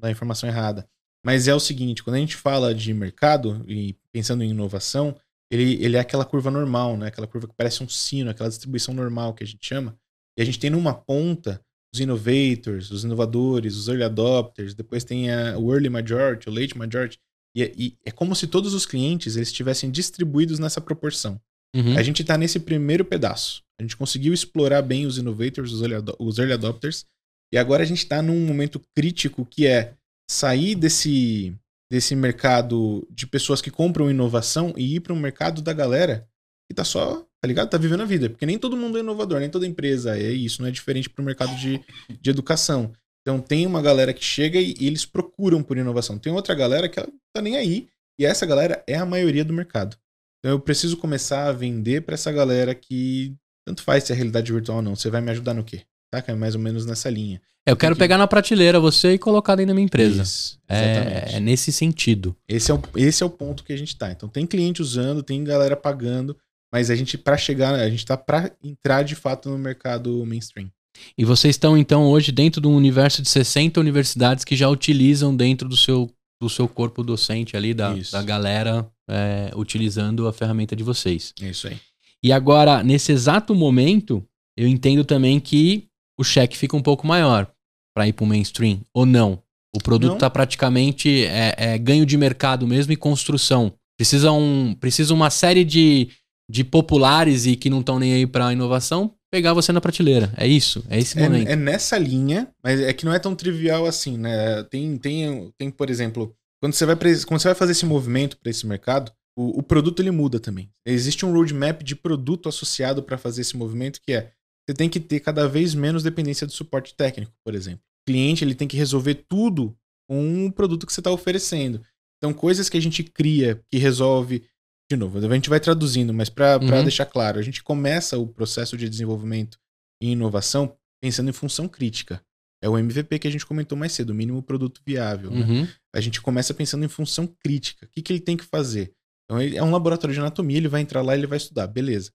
[0.00, 0.86] dar informação errada.
[1.24, 5.14] Mas é o seguinte, quando a gente fala de mercado e pensando em inovação,
[5.52, 7.08] ele, ele é aquela curva normal, né?
[7.08, 9.94] Aquela curva que parece um sino, aquela distribuição normal que a gente chama.
[10.38, 11.60] E a gente tem numa ponta
[11.92, 16.78] os innovators, os inovadores, os early adopters, depois tem a, o early majority, o late
[16.78, 17.18] majority.
[17.54, 21.38] E, é- e é como se todos os clientes eles estivessem distribuídos nessa proporção.
[21.74, 21.96] Uhum.
[21.98, 23.62] A gente está nesse primeiro pedaço.
[23.78, 27.04] A gente conseguiu explorar bem os innovators, os early, os early adopters.
[27.52, 29.94] E agora a gente está num momento crítico que é
[30.30, 31.54] sair desse,
[31.90, 36.28] desse mercado de pessoas que compram inovação e ir para um mercado da galera
[36.68, 37.68] que tá só, tá ligado?
[37.68, 38.30] Tá vivendo a vida.
[38.30, 40.62] Porque nem todo mundo é inovador, nem toda empresa é isso.
[40.62, 41.84] Não é diferente para o mercado de,
[42.20, 42.92] de educação.
[43.22, 46.16] Então tem uma galera que chega e, e eles procuram por inovação.
[46.16, 47.88] Tem outra galera que ela tá nem aí.
[48.20, 49.96] E essa galera é a maioria do mercado.
[50.38, 53.34] Então eu preciso começar a vender para essa galera que
[53.66, 54.94] tanto faz se é realidade virtual ou não.
[54.94, 55.82] Você vai me ajudar no quê?
[56.12, 56.32] Saca?
[56.32, 57.40] É mais ou menos nessa linha.
[57.66, 60.22] Eu quero que- pegar na prateleira você e colocar dentro da minha empresa.
[60.22, 61.34] Isso, É, exatamente.
[61.36, 62.34] é nesse sentido.
[62.48, 64.10] Esse, é o, esse é o ponto que a gente tá.
[64.10, 66.36] Então tem cliente usando, tem galera pagando,
[66.72, 70.70] mas a gente, para chegar, a gente tá para entrar de fato no mercado mainstream.
[71.16, 75.34] E vocês estão, então, hoje dentro de um universo de 60 universidades que já utilizam
[75.36, 76.10] dentro do seu,
[76.42, 78.12] do seu corpo docente ali, da, Isso.
[78.12, 81.32] da galera, é, utilizando a ferramenta de vocês.
[81.40, 81.76] É isso aí.
[82.22, 84.24] E agora, nesse exato momento,
[84.56, 85.86] eu entendo também que
[86.20, 87.50] o cheque fica um pouco maior
[87.96, 89.42] para ir para o mainstream, ou não?
[89.74, 93.72] O produto está praticamente é, é ganho de mercado mesmo e construção.
[93.96, 96.10] Precisa, um, precisa uma série de,
[96.50, 100.32] de populares e que não estão nem aí para inovação pegar você na prateleira.
[100.36, 100.84] É isso?
[100.90, 101.48] É esse momento.
[101.48, 104.62] É, é nessa linha, mas é que não é tão trivial assim, né?
[104.64, 108.50] Tem, tem, tem por exemplo, quando você vai, quando você vai fazer esse movimento para
[108.50, 110.68] esse mercado, o, o produto ele muda também.
[110.84, 114.32] Existe um roadmap de produto associado para fazer esse movimento que é
[114.68, 117.80] você tem que ter cada vez menos dependência do suporte técnico, por exemplo.
[118.02, 119.76] O cliente ele tem que resolver tudo
[120.08, 121.82] com o produto que você está oferecendo.
[122.18, 124.44] Então, coisas que a gente cria que resolve
[124.90, 126.82] de novo, a gente vai traduzindo, mas para Uhum.
[126.82, 129.56] deixar claro, a gente começa o processo de desenvolvimento
[130.02, 132.20] e inovação pensando em função crítica.
[132.62, 135.30] É o MVP que a gente comentou mais cedo, o mínimo produto viável.
[135.30, 135.46] né?
[135.46, 135.68] Uhum.
[135.94, 137.86] A gente começa pensando em função crítica.
[137.86, 138.92] O que, que ele tem que fazer?
[139.24, 141.68] Então, ele é um laboratório de anatomia, ele vai entrar lá e ele vai estudar,
[141.68, 142.10] beleza.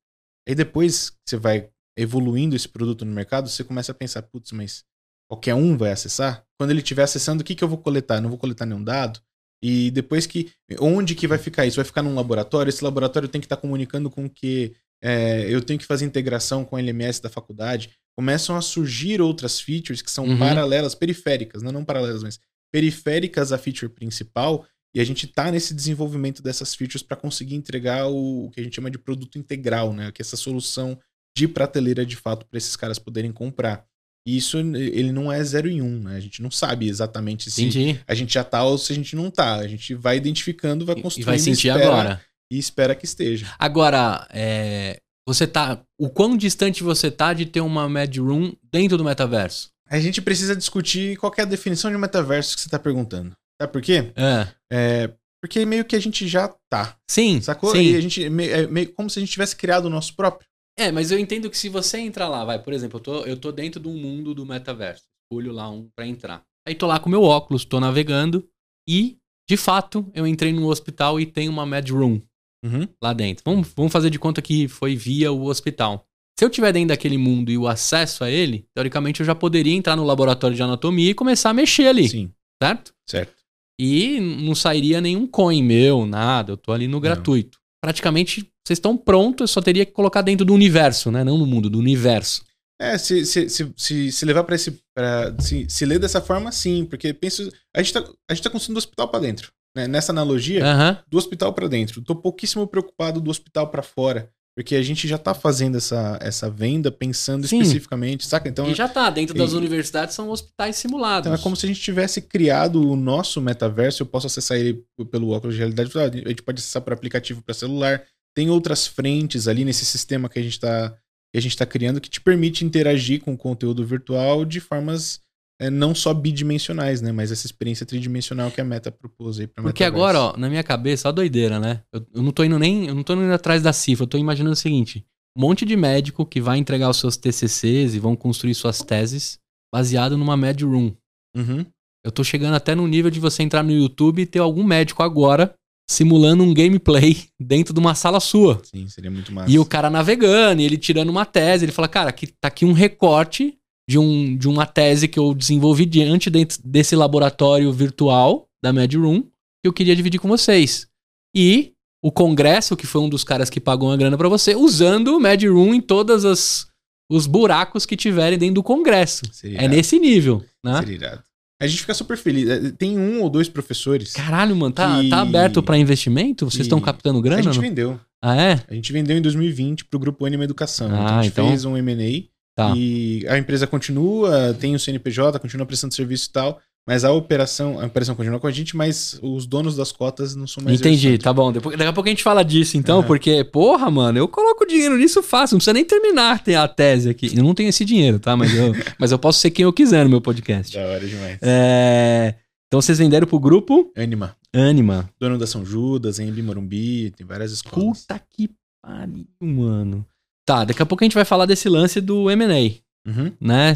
[0.47, 4.83] Aí depois você vai evoluindo esse produto no mercado, você começa a pensar, putz, mas
[5.29, 6.43] qualquer um vai acessar?
[6.57, 8.15] Quando ele estiver acessando, o que, que eu vou coletar?
[8.15, 9.19] Eu não vou coletar nenhum dado?
[9.63, 10.51] E depois que.
[10.79, 11.77] Onde que vai ficar isso?
[11.77, 12.69] Vai ficar num laboratório?
[12.69, 16.75] Esse laboratório tem que estar comunicando com que é, eu tenho que fazer integração com
[16.75, 17.89] a LMS da faculdade.
[18.17, 20.37] Começam a surgir outras features que são Uhum.
[20.37, 22.39] paralelas, periféricas, não, não paralelas, mas
[22.71, 24.65] periféricas à feature principal.
[24.93, 28.63] E a gente tá nesse desenvolvimento dessas features para conseguir entregar o, o que a
[28.63, 30.11] gente chama de produto integral, né?
[30.11, 30.97] Que é essa solução
[31.35, 33.85] de prateleira de fato para esses caras poderem comprar.
[34.27, 36.15] E isso ele não é 0 em 1, um, né?
[36.15, 37.99] A gente não sabe exatamente se Entendi.
[38.07, 39.55] a gente já tá ou se a gente não tá.
[39.55, 42.21] A gente vai identificando, vai construindo E vai sentir espera, agora.
[42.51, 43.53] e espera que esteja.
[43.59, 45.79] Agora, é, você tá.
[45.99, 49.69] O quão distante você tá de ter uma Mad Room dentro do metaverso?
[49.87, 53.35] A gente precisa discutir qual é a definição de metaverso que você tá perguntando.
[53.61, 54.11] Sabe por quê?
[54.15, 54.47] É.
[54.71, 56.97] É, porque meio que a gente já tá.
[57.07, 57.39] Sim.
[57.41, 57.71] Sacou?
[57.71, 57.91] Sim.
[57.91, 60.47] E a gente, é meio como se a gente tivesse criado o nosso próprio.
[60.77, 63.37] É, mas eu entendo que se você entrar lá, vai, por exemplo, eu tô, eu
[63.37, 65.03] tô dentro de um mundo do metaverso.
[65.23, 66.43] Escolho lá um pra entrar.
[66.67, 68.47] Aí tô lá com meu óculos, tô navegando
[68.87, 69.17] e,
[69.49, 72.21] de fato, eu entrei num hospital e tem uma Mad Room
[72.63, 72.87] Uhum.
[73.01, 73.43] lá dentro.
[73.45, 76.07] Vamos, vamos fazer de conta que foi via o hospital.
[76.37, 79.73] Se eu tiver dentro daquele mundo e o acesso a ele, teoricamente eu já poderia
[79.73, 82.93] entrar no laboratório de anatomia e começar a mexer ali, Sim, certo?
[83.07, 83.35] certo.
[83.79, 86.53] E não sairia nenhum coin meu, nada.
[86.53, 87.59] Eu tô ali no gratuito.
[87.85, 91.23] Praticamente, vocês estão prontos, eu só teria que colocar dentro do universo, né?
[91.23, 92.43] Não no mundo, do universo.
[92.81, 94.81] É, se, se, se, se, levar pra esse.
[94.93, 97.47] Pra, se, se ler dessa forma, sim, porque penso.
[97.75, 99.51] A gente tá, a gente tá construindo do hospital pra dentro.
[99.77, 99.87] Né?
[99.87, 100.63] Nessa analogia,
[101.07, 102.01] do hospital pra dentro.
[102.01, 104.31] Tô pouquíssimo preocupado do hospital pra fora.
[104.55, 107.57] Porque a gente já tá fazendo essa, essa venda pensando Sim.
[107.59, 108.47] especificamente, saca?
[108.47, 111.27] Então, e já tá, dentro das e- universidades são hospitais simulados.
[111.27, 114.01] então é como se a gente tivesse criado o nosso metaverso.
[114.01, 114.81] Eu posso acessar ele
[115.11, 115.89] pelo óculos de realidade.
[115.89, 118.01] virtual, A gente pode acessar por aplicativo para celular.
[118.33, 120.89] Tem outras frentes ali nesse sistema que a gente tá,
[121.33, 125.19] que a gente tá criando que te permite interagir com o conteúdo virtual de formas
[125.59, 127.11] é, não só bidimensionais, né?
[127.11, 130.05] Mas essa experiência tridimensional que a Meta propôs aí pra Porque metaverso.
[130.05, 131.81] agora, ó, na minha cabeça, ó a doideira, né?
[131.93, 132.87] Eu, eu não tô indo nem.
[132.87, 135.05] Eu não tô indo atrás da cifra, eu tô imaginando o seguinte:
[135.37, 139.39] um monte de médico que vai entregar os seus TCCs e vão construir suas teses
[139.73, 140.93] baseado numa Mad Room.
[141.35, 141.65] Uhum.
[142.05, 145.01] Eu tô chegando até no nível de você entrar no YouTube e ter algum médico
[145.01, 145.53] agora
[145.89, 148.61] simulando um gameplay dentro de uma sala sua.
[148.63, 149.51] Sim, seria muito massa.
[149.51, 152.65] E o cara navegando, e ele tirando uma tese, ele fala, cara, aqui, tá aqui
[152.65, 153.57] um recorte
[153.89, 158.93] de, um, de uma tese que eu desenvolvi diante dentro desse laboratório virtual da Mad
[158.95, 160.87] Room, que eu queria dividir com vocês.
[161.35, 161.73] E
[162.03, 165.19] o Congresso, que foi um dos caras que pagou uma grana pra você, usando o
[165.19, 166.67] Mad Room em todas as
[167.07, 169.21] os buracos que tiverem dentro do Congresso.
[169.31, 170.79] Seria É nesse nível, né?
[170.79, 171.23] Seria irado.
[171.61, 172.49] A gente fica super feliz.
[172.49, 174.11] É, Tem um ou dois professores.
[174.13, 176.45] Caralho, mano, tá, Que- tá aberto pra investimento?
[176.49, 177.43] Vocês estão captando a grana?
[177.43, 177.61] gente não?
[177.61, 177.99] vendeu.
[178.23, 178.59] Ah, é?
[178.67, 180.87] A gente vendeu em 2020 pro grupo Anima Educação.
[180.89, 182.23] Ah, então a gente então- fez um M&A
[182.55, 182.73] Tá.
[182.73, 187.81] e a empresa continua, tem o CNPJ, continua prestando serviço e tal, mas a operação,
[187.81, 191.17] a operação continua com a gente, mas os donos das cotas não são mais Entendi,
[191.17, 191.51] tá bom.
[191.51, 194.95] Depois, daqui a pouco a gente fala disso, então, porque, porra, mano, eu coloco dinheiro
[194.95, 197.35] nisso fácil, não precisa nem terminar ter a tese aqui.
[197.35, 198.37] Eu não tenho esse dinheiro, tá?
[198.37, 200.77] Mas eu, mas eu posso ser quem eu quiser no meu podcast.
[200.77, 201.39] Da hora demais.
[201.41, 202.35] É,
[202.67, 205.09] Então vocês venderam pro grupo Anima, Anima.
[205.19, 208.01] dono da São Judas, em Morumbi, tem várias escolas.
[208.01, 208.49] Puta que
[208.81, 210.05] pariu, mano.
[210.45, 213.31] Tá, daqui a pouco a gente vai falar desse lance do M&A, Uhum.
[213.41, 213.73] né?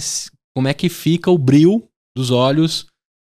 [0.56, 1.84] Como é que fica o brilho
[2.16, 2.86] dos olhos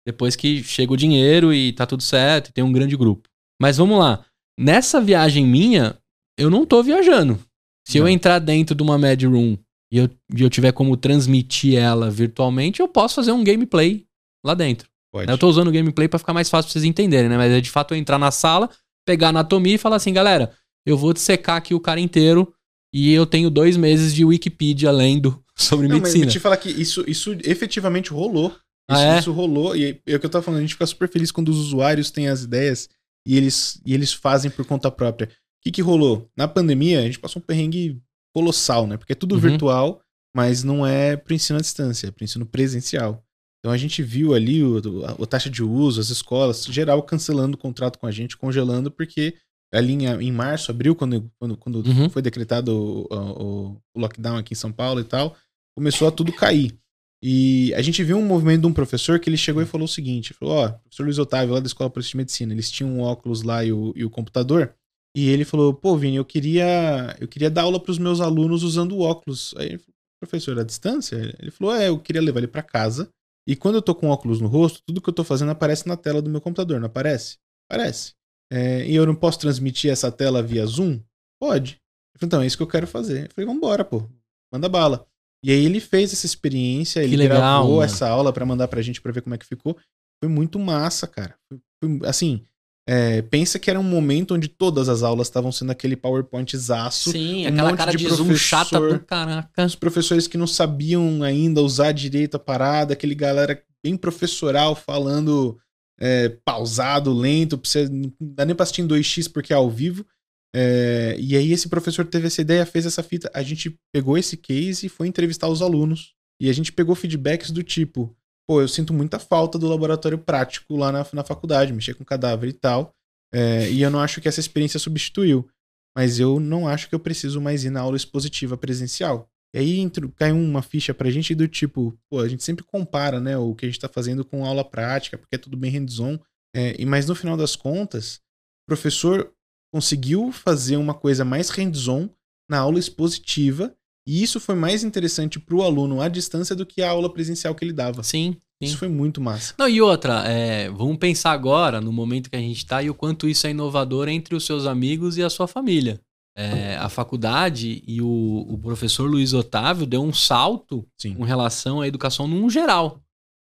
[0.06, 3.28] depois que chega o dinheiro e tá tudo certo e tem um grande grupo.
[3.60, 4.24] Mas vamos lá.
[4.58, 5.96] Nessa viagem minha,
[6.38, 7.38] eu não tô viajando.
[7.86, 8.10] Se eu Não.
[8.10, 9.56] entrar dentro de uma Mad Room
[9.92, 14.04] e eu, e eu tiver como transmitir ela virtualmente, eu posso fazer um gameplay
[14.44, 14.88] lá dentro.
[15.12, 15.30] Pode.
[15.30, 17.36] Eu tô usando o gameplay pra ficar mais fácil pra vocês entenderem, né?
[17.36, 18.68] Mas é de fato eu entrar na sala,
[19.06, 20.52] pegar a anatomia e falar assim, galera,
[20.86, 22.52] eu vou dissecar aqui o cara inteiro
[22.92, 26.26] e eu tenho dois meses de Wikipedia lendo sobre Não, mas medicina.
[26.26, 28.54] eu te falar que isso, isso efetivamente rolou.
[28.90, 29.18] Ah, Isso, é?
[29.18, 29.76] isso rolou.
[29.76, 32.10] E é o que eu tava falando, a gente fica super feliz quando os usuários
[32.10, 32.88] têm as ideias
[33.26, 35.26] e eles, e eles fazem por conta própria.
[35.28, 35.30] O
[35.62, 36.30] que, que rolou?
[36.36, 38.00] Na pandemia, a gente passou um perrengue
[38.34, 38.96] colossal, né?
[38.96, 39.40] Porque é tudo Uhum.
[39.42, 40.00] virtual,
[40.34, 43.22] mas não é pro ensino à distância, é pro ensino presencial.
[43.60, 47.56] Então a gente viu ali o, a, a taxa de uso, as escolas, geral cancelando
[47.56, 49.34] o contrato com a gente, congelando, porque
[49.72, 52.08] ali em, em março, abril, quando, quando, quando Uhum.
[52.10, 55.36] foi decretado o, o- o lockdown aqui em São Paulo e tal,
[55.76, 56.76] começou a tudo cair.
[57.22, 59.88] E a gente viu um movimento de um professor que ele chegou e falou o
[59.88, 63.42] seguinte: falou, ó, professor Luiz Otávio, lá da Escola de Medicina, eles tinham um óculos
[63.42, 64.72] lá e o, e o computador.
[65.16, 68.62] E ele falou: pô, Vini, eu queria, eu queria dar aula para os meus alunos
[68.62, 69.52] usando óculos.
[69.56, 71.16] Aí ele falou: professor, à distância?
[71.40, 73.10] Ele falou: é, eu queria levar ele para casa.
[73.48, 75.96] E quando eu tô com óculos no rosto, tudo que eu tô fazendo aparece na
[75.96, 77.36] tela do meu computador, não aparece?
[77.68, 78.12] Aparece.
[78.52, 81.00] É, e eu não posso transmitir essa tela via Zoom?
[81.40, 81.74] Pode.
[82.14, 83.26] Eu falei, então, é isso que eu quero fazer.
[83.26, 84.08] Eu falei, vambora, pô.
[84.52, 85.06] Manda bala.
[85.44, 87.82] E aí ele fez essa experiência, ele legal, gravou mano.
[87.82, 89.76] essa aula pra mandar pra gente pra ver como é que ficou.
[90.22, 91.36] Foi muito massa, cara.
[91.80, 92.42] Foi- assim,
[92.88, 97.12] é, pensa que era um momento onde todas as aulas estavam sendo aquele PowerPoint zaço.
[97.12, 99.64] Sim, um aquela cara de de, zoom professor- chata do caraca.
[99.64, 105.56] Os professores que não sabiam ainda usar direito a parada, aquele galera bem professoral falando
[105.98, 110.06] é, pausado, lento, você, não dá nem pra assistir em 2x porque é ao vivo.
[110.54, 114.36] É, e aí esse professor teve essa ideia, fez essa fita, a gente pegou esse
[114.36, 116.14] case e foi entrevistar os alunos.
[116.40, 118.16] E a gente pegou feedbacks do tipo,
[118.48, 122.48] pô, eu sinto muita falta do laboratório prático lá na, na faculdade, mexer com cadáver
[122.48, 122.94] e tal.
[123.32, 125.48] É, e eu não acho que essa experiência substituiu.
[125.96, 129.28] Mas eu não acho que eu preciso mais ir na aula expositiva presencial.
[129.54, 133.18] E aí entrou, caiu uma ficha pra gente do tipo, pô, a gente sempre compara,
[133.18, 136.18] né, o que a gente tá fazendo com aula prática, porque é tudo bem hands-on.
[136.54, 139.32] É, e mas no final das contas, o professor
[139.72, 142.08] conseguiu fazer uma coisa mais hands-on
[142.48, 143.74] na aula expositiva,
[144.06, 147.62] e isso foi mais interessante pro aluno à distância do que a aula presencial que
[147.62, 148.02] ele dava.
[148.02, 148.38] Sim, sim.
[148.62, 149.54] Isso foi muito massa.
[149.58, 152.94] Não, e outra, é, vamos pensar agora, no momento que a gente tá, e o
[152.94, 156.00] quanto isso é inovador entre os seus amigos e a sua família.
[156.40, 161.14] É, a faculdade e o, o professor Luiz Otávio deu um salto Sim.
[161.14, 163.00] com relação à educação num geral.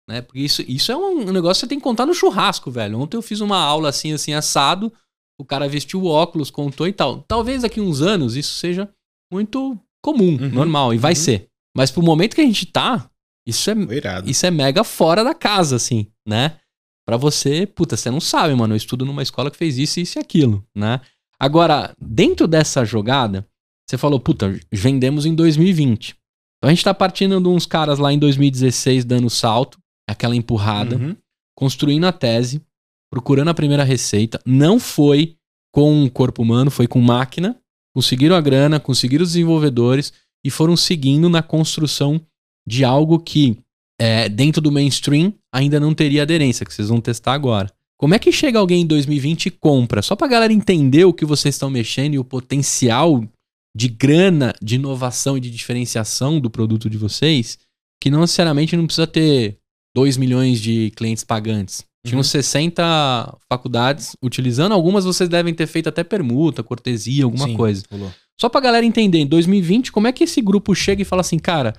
[0.08, 0.20] Né?
[0.20, 3.00] Porque isso, isso é um negócio que você tem que contar no churrasco, velho.
[3.00, 4.92] Ontem eu fiz uma aula assim, assim, assado,
[5.40, 7.22] o cara vestiu óculos, contou e tal.
[7.22, 8.88] Talvez daqui uns anos isso seja
[9.32, 11.16] muito comum, Uhum, normal, e vai uhum.
[11.16, 11.48] ser.
[11.76, 13.10] Mas pro momento que a gente tá,
[13.46, 14.30] isso é, irado.
[14.30, 16.58] isso é mega fora da casa, assim, né?
[17.06, 18.72] Pra você, puta, você não sabe, mano.
[18.72, 21.00] Eu estudo numa escola que fez isso, isso e aquilo, né?
[21.44, 23.46] Agora, dentro dessa jogada,
[23.86, 26.16] você falou, puta, vendemos em 2020.
[26.56, 29.78] Então a gente tá partindo de uns caras lá em 2016 dando salto,
[30.08, 31.14] aquela empurrada, Uhum.
[31.54, 32.62] construindo a tese,
[33.12, 34.40] procurando a primeira receita.
[34.46, 35.36] Não foi
[35.70, 37.54] com o corpo humano, foi com máquina.
[37.94, 42.18] Conseguiram a grana, conseguiram os desenvolvedores e foram seguindo na construção
[42.66, 43.58] de algo que,
[44.00, 47.70] é, dentro do mainstream, ainda não teria aderência, que vocês vão testar agora.
[47.98, 50.02] Como é que chega alguém em 2020 e compra?
[50.02, 53.24] Só pra galera entender o que vocês estão mexendo e o potencial
[53.76, 57.58] de grana, de inovação e de diferenciação do produto de vocês,
[58.02, 59.58] que não necessariamente não precisa ter
[59.96, 61.84] 2 milhões de clientes pagantes.
[62.06, 62.24] Tinham Uhum.
[62.24, 67.82] 60 faculdades utilizando, algumas vocês devem ter feito até permuta, cortesia, alguma Sim, coisa.
[67.90, 68.12] rolou.
[68.38, 71.38] Só pra galera entender, em 2020, como é que esse grupo chega e fala assim,
[71.38, 71.72] cara,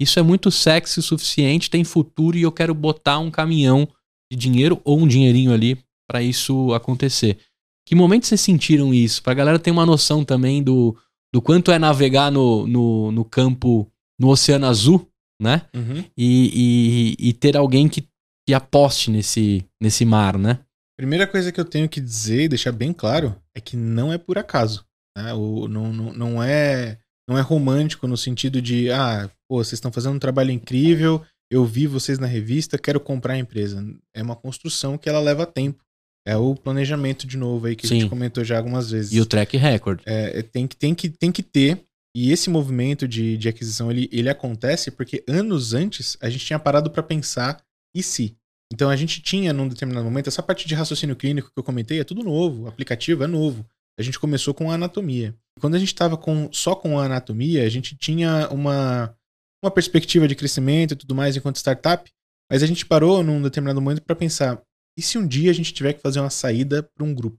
[0.00, 3.86] isso é muito sexy o suficiente, tem futuro e eu quero botar um caminhão
[4.30, 7.38] de dinheiro ou um dinheirinho ali pra isso acontecer.
[7.86, 9.22] Que momento vocês sentiram isso?
[9.22, 10.96] Pra galera ter uma noção também do,
[11.32, 15.08] do quanto é navegar no, no, no campo, no oceano azul,
[15.40, 15.62] né?
[15.74, 16.04] Uhum.
[16.16, 18.08] E, e, e ter alguém que,
[18.46, 20.58] que aposte nesse, nesse mar, né?
[20.98, 24.18] Primeira coisa que eu tenho que dizer e deixar bem claro é que não é
[24.18, 24.84] por acaso.
[25.16, 25.32] Né?
[25.34, 26.98] O, não, não, não, é,
[27.28, 31.64] não é romântico no sentido de, ah, pô, vocês estão fazendo um trabalho incrível, eu
[31.64, 33.84] vi vocês na revista, quero comprar a empresa.
[34.14, 35.84] É uma construção que ela leva tempo.
[36.26, 38.00] É o planejamento de novo aí que a Sim.
[38.00, 39.12] gente comentou já algumas vezes.
[39.12, 40.00] E o track record.
[40.04, 41.84] É, tem, que, tem, que, tem que ter.
[42.16, 46.58] E esse movimento de, de aquisição ele, ele acontece porque anos antes a gente tinha
[46.58, 47.62] parado para pensar
[47.94, 48.36] e se.
[48.72, 52.00] Então a gente tinha num determinado momento essa parte de raciocínio clínico que eu comentei
[52.00, 53.64] é tudo novo, o aplicativo é novo.
[53.98, 55.34] A gente começou com a anatomia.
[55.60, 59.14] Quando a gente estava com, só com a anatomia, a gente tinha uma,
[59.66, 62.10] uma perspectiva de crescimento e tudo mais enquanto startup,
[62.50, 64.62] mas a gente parou num determinado momento para pensar:
[64.96, 67.38] e se um dia a gente tiver que fazer uma saída para um grupo?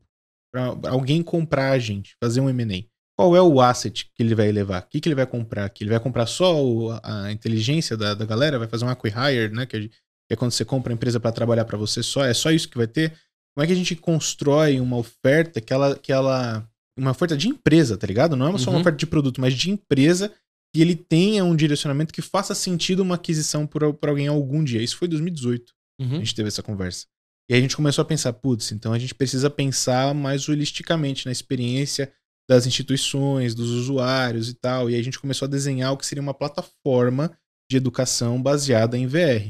[0.54, 2.84] Para alguém comprar a gente, fazer um M&A?
[3.20, 4.84] Qual é o asset que ele vai levar?
[4.84, 5.84] O que, que ele vai comprar aqui?
[5.84, 8.60] Ele vai comprar só a inteligência da, da galera?
[8.60, 9.66] Vai fazer um acquihire, né?
[9.66, 9.90] Que é, que
[10.32, 12.24] é quando você compra a empresa para trabalhar para você só?
[12.24, 13.10] É só isso que vai ter?
[13.56, 16.68] Como é que a gente constrói uma oferta que ela, que ela.
[16.98, 18.36] Uma oferta de empresa, tá ligado?
[18.36, 18.82] Não é só uma Uhum.
[18.82, 20.32] oferta de produto, mas de empresa
[20.78, 24.80] que ele tenha um direcionamento que faça sentido uma aquisição por, por alguém algum dia.
[24.80, 26.20] Isso foi em 2018 a Uhum.
[26.20, 27.08] gente teve essa conversa.
[27.50, 31.32] E a gente começou a pensar, putz, então a gente precisa pensar mais holisticamente na
[31.32, 32.14] experiência
[32.48, 34.88] das instituições, dos usuários e tal.
[34.88, 37.36] E a gente começou a desenhar o que seria uma plataforma
[37.72, 39.50] de educação baseada em VR.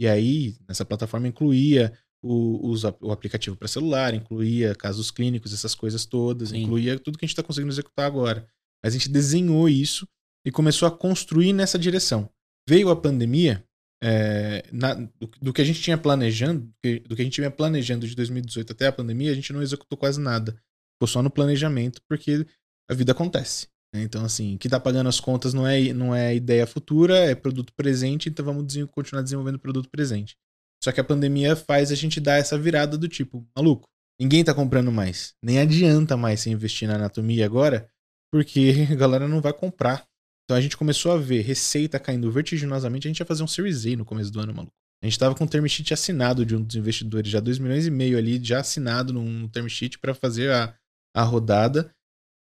[0.00, 1.92] E aí, nessa plataforma incluía
[2.22, 6.62] o, o aplicativo para celular, incluía casos clínicos, essas coisas todas, Sim.
[6.62, 8.46] incluía tudo que a gente está conseguindo executar agora.
[8.82, 10.08] Mas a gente desenhou isso
[10.46, 12.28] e começou a construir nessa direção.
[12.68, 13.64] Veio a pandemia,
[14.02, 16.68] é, na- do, do que a gente tinha planejando,
[17.08, 19.96] do que a gente vinha planejando de 2018 até a pandemia, a gente não executou
[19.98, 20.52] quase nada.
[20.96, 22.46] ficou só no planejamento, porque
[22.90, 23.66] a vida acontece.
[23.94, 24.02] né?
[24.02, 27.72] Então, assim, que tá pagando as contas não é, não é ideia futura, é produto
[27.74, 30.36] presente, então vamos continuar desenvolvendo produto presente.
[30.82, 33.88] Só que a pandemia faz a gente dar essa virada do tipo, maluco,
[34.20, 35.34] ninguém tá comprando mais.
[35.42, 37.88] Nem adianta mais você investir na anatomia agora,
[38.32, 40.06] porque a galera não vai comprar.
[40.44, 43.06] Então a gente começou a ver receita caindo vertiginosamente.
[43.06, 44.74] A gente ia fazer um Series A no começo do ano, maluco.
[45.02, 47.86] A gente tava com um term sheet assinado de um dos investidores, já 2 milhões
[47.86, 50.74] e meio ali, já assinado num term sheet para fazer a,
[51.14, 51.92] a rodada.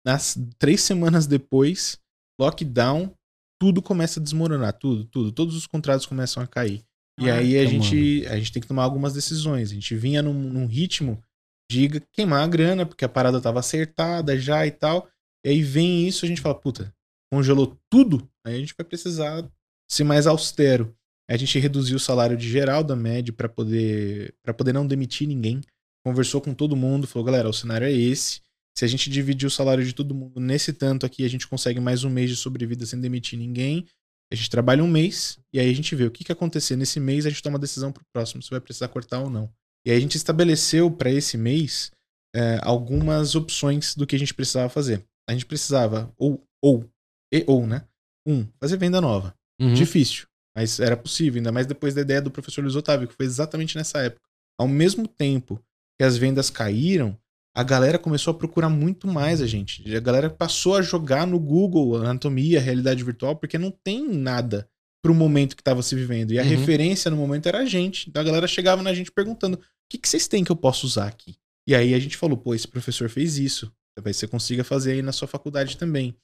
[0.04, 1.98] Nas três semanas depois,
[2.38, 3.14] lockdown,
[3.58, 5.32] tudo começa a desmoronar, tudo, tudo.
[5.32, 6.82] Todos os contratos começam a cair.
[7.18, 9.70] E aí a gente, a gente tem que tomar algumas decisões.
[9.70, 11.22] A gente vinha num, num ritmo
[11.70, 15.08] de queimar a grana, porque a parada tava acertada já e tal.
[15.44, 16.94] E aí vem isso, a gente fala, puta,
[17.30, 19.48] congelou tudo, aí a gente vai precisar
[19.88, 20.94] ser mais austero.
[21.28, 25.28] A gente reduziu o salário de geral da MED para poder para poder não demitir
[25.28, 25.60] ninguém.
[26.04, 28.40] Conversou com todo mundo, falou, galera, o cenário é esse.
[28.76, 31.78] Se a gente dividir o salário de todo mundo nesse tanto aqui, a gente consegue
[31.78, 33.86] mais um mês de sobrevida sem demitir ninguém.
[34.32, 36.98] A gente trabalha um mês e aí a gente vê o que, que acontecer nesse
[36.98, 39.52] mês, a gente toma decisão pro próximo, se vai precisar cortar ou não.
[39.84, 41.90] E aí a gente estabeleceu para esse mês
[42.34, 45.04] é, algumas opções do que a gente precisava fazer.
[45.28, 46.89] A gente precisava, ou, ou,
[47.32, 47.84] e ou, né?
[48.26, 49.34] Um, fazer venda nova.
[49.60, 49.74] Uhum.
[49.74, 53.26] Difícil, mas era possível, ainda mais depois da ideia do professor Luiz Otávio, que foi
[53.26, 54.22] exatamente nessa época.
[54.58, 55.62] Ao mesmo tempo
[55.98, 57.16] que as vendas caíram,
[57.54, 59.94] a galera começou a procurar muito mais a gente.
[59.94, 64.68] A galera passou a jogar no Google anatomia, realidade virtual, porque não tem nada
[65.02, 66.32] pro momento que estava se vivendo.
[66.32, 66.48] E a Uhum.
[66.48, 68.08] referência no momento era a gente.
[68.08, 69.60] Então a galera chegava na gente perguntando: o
[69.90, 71.36] que, que vocês têm que eu posso usar aqui?
[71.66, 73.72] E aí a gente falou: pô, esse professor fez isso.
[73.96, 76.14] Talvez você consiga fazer aí na sua faculdade também.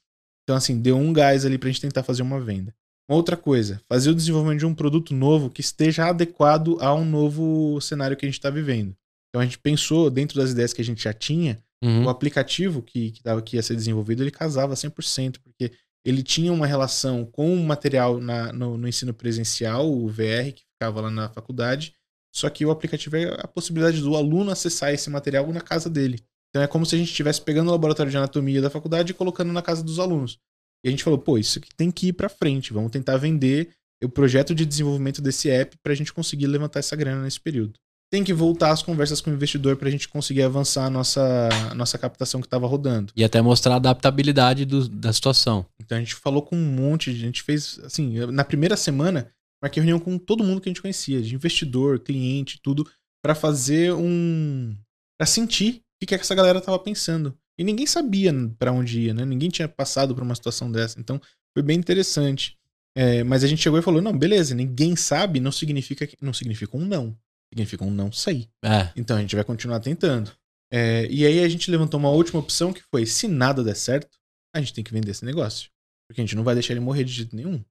[0.46, 2.72] Então, assim, deu um gás ali pra gente tentar fazer uma venda.
[3.10, 7.04] Uma outra coisa, fazer o desenvolvimento de um produto novo que esteja adequado a um
[7.04, 8.96] novo cenário que a gente está vivendo.
[9.28, 12.04] Então a gente pensou, dentro das ideias que a gente já tinha, Uhum.
[12.06, 15.72] o aplicativo que, que, tava, que ia ser desenvolvido, ele casava 100%, porque
[16.06, 20.62] ele tinha uma relação com o material na- no, no ensino presencial, o VR, que
[20.72, 21.92] ficava lá na faculdade,
[22.34, 26.18] só que o aplicativo é a possibilidade do aluno acessar esse material na casa dele.
[26.56, 29.14] Então é como se a gente estivesse pegando o laboratório de anatomia da faculdade e
[29.14, 30.38] colocando na casa dos alunos.
[30.82, 33.68] E a gente falou, pô, isso aqui tem que ir pra frente, vamos tentar vender
[34.02, 37.74] o projeto de desenvolvimento desse app pra gente conseguir levantar essa grana nesse período.
[38.10, 41.74] Tem que voltar às conversas com o investidor pra gente conseguir avançar a nossa, a
[41.74, 43.12] nossa captação que estava rodando.
[43.14, 45.66] E até mostrar a adaptabilidade do- da situação.
[45.78, 49.30] Então a gente falou com um monte de gente, fez assim, na primeira semana,
[49.62, 52.88] marquei reunião com todo mundo que a gente conhecia, de investidor, cliente, tudo,
[53.22, 54.74] pra fazer um
[55.18, 57.36] Pra sentir que, que essa galera tava pensando.
[57.58, 59.24] E ninguém sabia pra onde ia, né?
[59.24, 61.00] Ninguém tinha passado por uma situação dessa.
[61.00, 61.20] Então
[61.56, 62.56] foi bem interessante.
[62.96, 66.32] É, mas a gente chegou e falou: não, beleza, ninguém sabe, não significa que- não
[66.32, 67.16] significa um não.
[67.52, 68.48] Significa um não sair.
[68.64, 68.90] É.
[68.96, 70.32] Então a gente vai continuar tentando.
[70.72, 74.18] É, e aí a gente levantou uma última opção que foi: se nada der certo,
[74.54, 75.70] a gente tem que vender esse negócio.
[76.08, 77.62] Porque a gente não vai deixar ele morrer de jeito nenhum.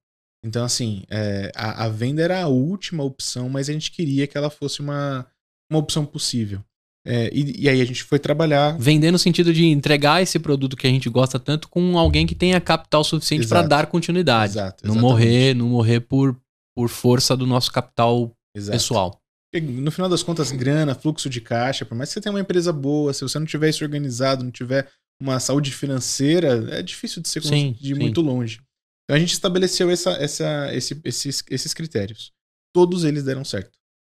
[0.44, 4.36] Então, assim, é, a, a venda era a última opção, mas a gente queria que
[4.36, 5.26] ela fosse uma,
[5.70, 6.62] uma opção possível.
[7.08, 8.76] É, e, e aí a gente foi trabalhar.
[8.78, 12.34] Vender no sentido de entregar esse produto que a gente gosta tanto com alguém que
[12.34, 14.52] tenha capital suficiente para dar continuidade.
[14.54, 16.36] Exato, não morrer, não morrer por,
[16.74, 18.76] por força do nosso capital Exato.
[18.76, 19.20] pessoal.
[19.54, 22.72] No final das contas, grana, fluxo de caixa, por mais que você tenha uma empresa
[22.72, 24.86] boa, se você não tiver isso organizado, não tiver
[25.22, 28.00] uma saúde financeira, é difícil de ser Sim, de sim.
[28.00, 28.60] muito longe.
[29.04, 32.32] Então a gente estabeleceu essa, essa, esse- esses, esses critérios.
[32.74, 33.70] Todos eles deram certo.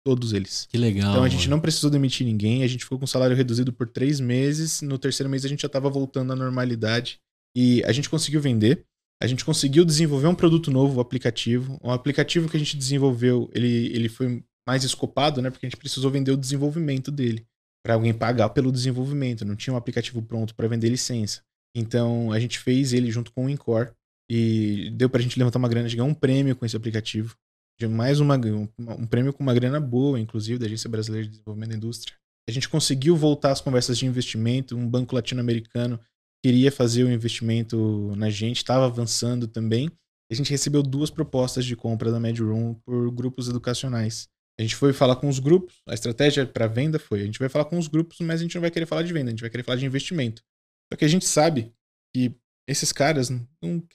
[0.06, 0.66] Todos eles.
[0.70, 1.12] Que legal.
[1.12, 1.52] Então a gente mano.
[1.52, 4.82] não precisou demitir ninguém, a gente ficou com salário reduzido por três meses.
[4.82, 7.20] No terceiro mês a gente já estava voltando à normalidade.
[7.56, 8.86] E a gente conseguiu vender.
[9.22, 11.78] A gente conseguiu desenvolver um produto novo, o aplicativo.
[11.84, 15.50] O aplicativo que a gente desenvolveu, ele, ele foi mais escopado, né?
[15.50, 17.46] Porque a gente precisou vender o desenvolvimento dele.
[17.84, 19.44] Para alguém pagar pelo desenvolvimento.
[19.44, 21.42] Não tinha um aplicativo pronto para vender licença.
[21.76, 23.94] Então a gente fez ele junto com o Incor.
[24.32, 27.36] E deu pra gente levantar uma grana, a ganhou um prêmio com esse aplicativo.
[27.80, 31.32] De mais uma, um, um prêmio com uma grana boa, inclusive, da Agência Brasileira de
[31.32, 32.14] Desenvolvimento da Indústria.
[32.50, 34.76] A gente conseguiu voltar às conversas de investimento.
[34.76, 35.98] Um banco latino-americano
[36.44, 39.90] queria fazer o investimento na gente, estava avançando também.
[40.30, 44.28] A gente recebeu duas propostas de compra da MedRoom por grupos educacionais.
[44.60, 47.48] A gente foi falar com os grupos, a estratégia para venda foi: a gente vai
[47.48, 49.42] falar com os grupos, mas a gente não vai querer falar de venda, a gente
[49.42, 50.44] vai querer falar de investimento.
[50.92, 51.72] Só que a gente sabe
[52.14, 52.36] que
[52.70, 53.48] esses caras não,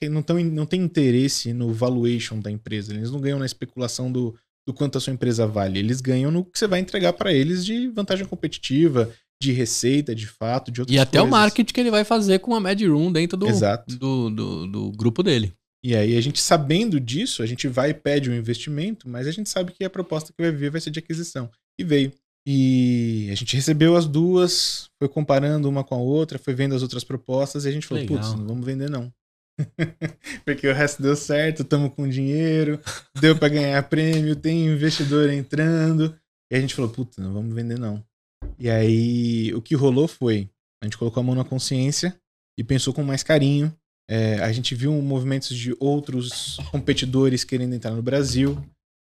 [0.09, 4.35] não, tão, não têm interesse no valuation da empresa, eles não ganham na especulação do,
[4.67, 7.65] do quanto a sua empresa vale, eles ganham no que você vai entregar para eles
[7.65, 9.09] de vantagem competitiva,
[9.41, 11.39] de receita, de fato, de outras E até o coisas.
[11.39, 13.95] marketing que ele vai fazer com a Mad Room dentro do, Exato.
[13.97, 15.53] do, do, do grupo dele.
[15.83, 19.31] E aí, a gente sabendo disso, a gente vai e pede um investimento, mas a
[19.31, 21.49] gente sabe que a proposta que vai vir vai ser de aquisição.
[21.79, 22.11] E veio.
[22.47, 26.83] E a gente recebeu as duas, foi comparando uma com a outra, foi vendo as
[26.83, 28.17] outras propostas e a gente falou, Legal.
[28.19, 29.11] putz, não vamos vender não.
[30.45, 32.79] Porque o resto deu certo, estamos com dinheiro,
[33.19, 36.15] deu para ganhar prêmio, tem investidor entrando.
[36.51, 38.03] E a gente falou, puta, não vamos vender não.
[38.59, 40.47] E aí o que rolou foi,
[40.83, 42.15] a gente colocou a mão na consciência
[42.59, 43.75] e pensou com mais carinho.
[44.07, 48.63] É, a gente viu movimentos de outros competidores querendo entrar no Brasil.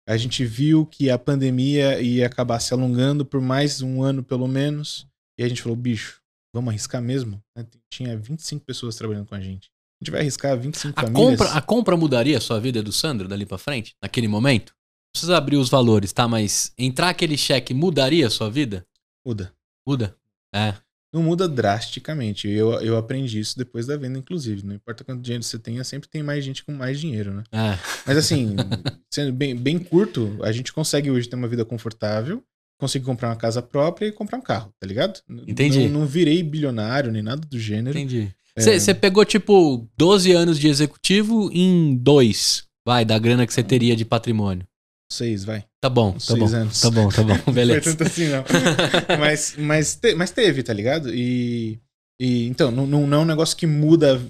[0.09, 4.47] A gente viu que a pandemia ia acabar se alongando por mais um ano, pelo
[4.47, 5.07] menos.
[5.37, 6.19] E a gente falou, bicho,
[6.51, 7.39] vamos arriscar mesmo?
[7.55, 7.63] né?
[7.91, 9.69] Tinha 25 pessoas trabalhando com a gente.
[10.01, 11.29] A gente vai arriscar 25 A famílias?
[11.37, 13.95] compra, a compra mudaria a sua vida do Sandro dali pra frente?
[14.01, 14.69] Naquele momento?
[14.71, 16.27] Não precisa abrir os valores, tá?
[16.27, 18.83] Mas entrar aquele cheque mudaria a sua vida?
[19.23, 19.53] Muda.
[19.87, 20.15] Muda?
[20.53, 20.73] É.
[21.13, 22.47] Não muda drasticamente.
[22.47, 24.65] Eu, eu aprendi isso depois da venda, inclusive.
[24.65, 27.43] Não importa quanto dinheiro você tenha, sempre tem mais gente com mais dinheiro, né?
[27.51, 27.77] É.
[28.05, 28.55] Mas assim,
[29.11, 32.43] sendo bem, bem curto, a gente consegue hoje ter uma vida confortável,
[32.79, 35.19] conseguir comprar uma casa própria e comprar um carro, tá ligado?
[35.47, 35.87] Entendi.
[35.87, 37.97] Não, não virei bilionário nem nada do gênero.
[37.97, 38.31] Entendi.
[38.55, 38.79] É.
[38.79, 43.95] Você pegou, tipo, 12 anos de executivo em dois, vai, da grana que você teria
[43.95, 44.65] de patrimônio.
[45.11, 45.65] Seis, vai.
[45.81, 46.55] Tá bom, tá Seis bom.
[46.55, 46.81] anos.
[46.81, 47.29] Tá bom, tá bom.
[47.33, 47.81] Não foi Beleza.
[47.95, 48.43] tanto assim, não.
[49.19, 51.13] mas, mas, te- mas teve, tá ligado?
[51.13, 51.79] E,
[52.19, 54.21] e então, não, não, não é um negócio que muda.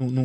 [0.00, 0.24] Não, não,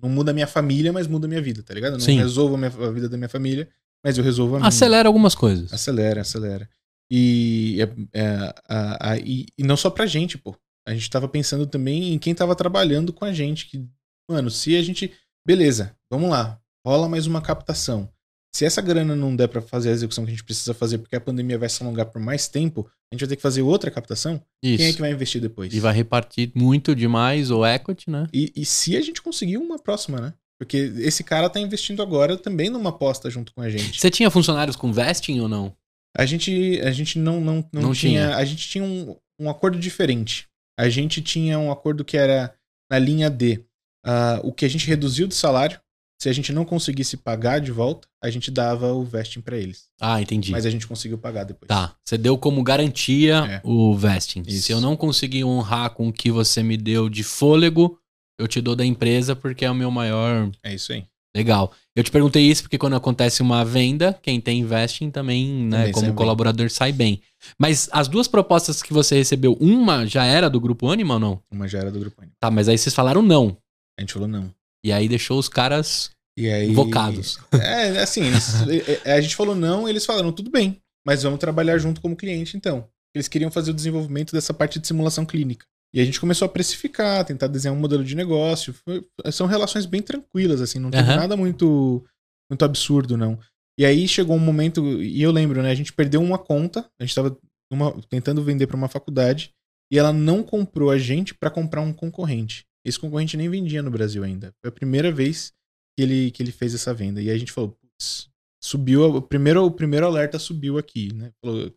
[0.00, 1.94] não- muda a minha família, mas muda a minha vida, tá ligado?
[1.94, 2.18] Não Sim.
[2.18, 3.68] resolvo a, minha- a vida da minha família,
[4.04, 4.68] mas eu resolvo a minha.
[4.68, 5.72] Acelera algumas coisas.
[5.72, 6.68] Acelera, acelera.
[7.10, 7.78] E,
[8.12, 10.56] é- é, a- a- e, e não só pra gente, pô.
[10.86, 13.66] A gente tava pensando também em quem tava trabalhando com a gente.
[13.66, 13.84] Que,
[14.30, 15.12] mano, se a gente.
[15.46, 16.58] Beleza, vamos lá.
[16.86, 18.08] Rola mais uma captação.
[18.54, 21.16] Se essa grana não der pra fazer a execução que a gente precisa fazer, porque
[21.16, 23.90] a pandemia vai se alongar por mais tempo, a gente vai ter que fazer outra
[23.90, 24.42] captação.
[24.62, 24.76] Isso.
[24.76, 25.72] Quem é que vai investir depois?
[25.72, 28.26] E vai repartir muito demais o equity, né?
[28.32, 30.34] E, e se a gente conseguir uma próxima, né?
[30.60, 33.98] Porque esse cara tá investindo agora também numa aposta junto com a gente.
[33.98, 35.74] Você tinha funcionários com vesting ou não?
[36.16, 38.36] A gente, a gente não, não, não, Não tinha, tinha.
[38.36, 40.46] A gente tinha um, um acordo diferente.
[40.78, 42.54] A gente tinha um acordo que era
[42.90, 43.64] na linha D.
[44.04, 45.80] ah, o que a gente reduziu de salário,
[46.22, 49.86] se a gente não conseguisse pagar de volta, a gente dava o vesting pra eles.
[50.00, 50.52] Ah, entendi.
[50.52, 51.66] Mas a gente conseguiu pagar depois.
[51.66, 51.96] Tá.
[52.04, 53.60] Você deu como garantia É.
[53.64, 54.42] o vesting.
[54.46, 54.62] Isso.
[54.66, 57.98] Se eu não conseguir honrar com o que você me deu de fôlego,
[58.38, 60.48] eu te dou da empresa porque é o meu maior.
[60.62, 61.04] É isso aí.
[61.34, 61.72] Legal.
[61.96, 65.84] Eu te perguntei isso porque quando acontece uma venda, quem tem investing também, né, Também
[65.86, 66.14] sai como bem.
[66.14, 67.20] colaborador, sai bem.
[67.58, 71.42] Mas as duas propostas que você recebeu, uma já era do grupo Anima ou não?
[71.50, 72.36] Uma já era do grupo Anima.
[72.38, 73.56] Tá, mas aí vocês falaram não.
[73.98, 74.54] A gente falou não.
[74.84, 76.68] E aí deixou os caras E aí.
[76.68, 77.38] invocados.
[77.52, 78.54] É, assim, eles-
[79.04, 82.56] é, a gente falou não, eles falaram tudo bem, mas vamos trabalhar junto como cliente
[82.56, 82.88] então.
[83.14, 85.66] Eles queriam fazer o desenvolvimento dessa parte de simulação clínica.
[85.94, 88.72] E a gente começou a precificar, tentar desenhar um modelo de negócio.
[88.72, 91.16] Foi- são relações bem tranquilas, assim, não teve Aham.
[91.16, 92.02] nada muito,
[92.50, 93.38] muito absurdo, não.
[93.78, 95.70] E aí chegou um momento, e eu lembro, né?
[95.70, 97.36] A gente perdeu uma conta, a gente tava
[97.70, 99.50] numa- tentando vender para uma faculdade,
[99.92, 102.64] e ela não comprou a gente para comprar um concorrente.
[102.84, 104.52] Esse concorrente nem vendia no Brasil ainda.
[104.60, 105.52] Foi a primeira vez
[105.96, 107.20] que ele, que ele fez essa venda.
[107.20, 108.28] E aí a gente falou, putz,
[108.62, 111.32] subiu, o primeiro, o primeiro alerta subiu aqui, né?
[111.44, 111.72] Falou,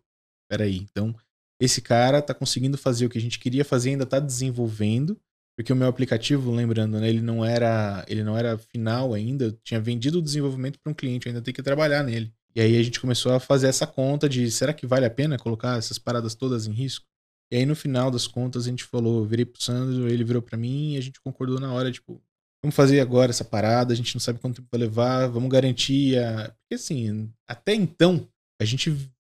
[0.49, 1.15] peraí, então
[1.59, 5.19] esse cara tá conseguindo fazer o que a gente queria fazer, ainda tá desenvolvendo,
[5.57, 9.51] porque o meu aplicativo, lembrando, né, ele não era, ele não era final ainda, eu
[9.63, 12.33] tinha vendido o desenvolvimento para um cliente, ainda tenho que trabalhar nele.
[12.53, 15.37] E aí a gente começou a fazer essa conta de, será que vale a pena
[15.37, 17.05] colocar essas paradas todas em risco?
[17.51, 20.41] E aí no final das contas a gente falou, eu virei pro Sandro, ele virou
[20.41, 22.21] para mim e a gente concordou na hora, tipo,
[22.63, 26.17] vamos fazer agora essa parada, a gente não sabe quanto tempo vai levar, vamos garantir
[26.17, 26.53] a...
[26.61, 28.27] Porque assim, até então,
[28.59, 28.95] a gente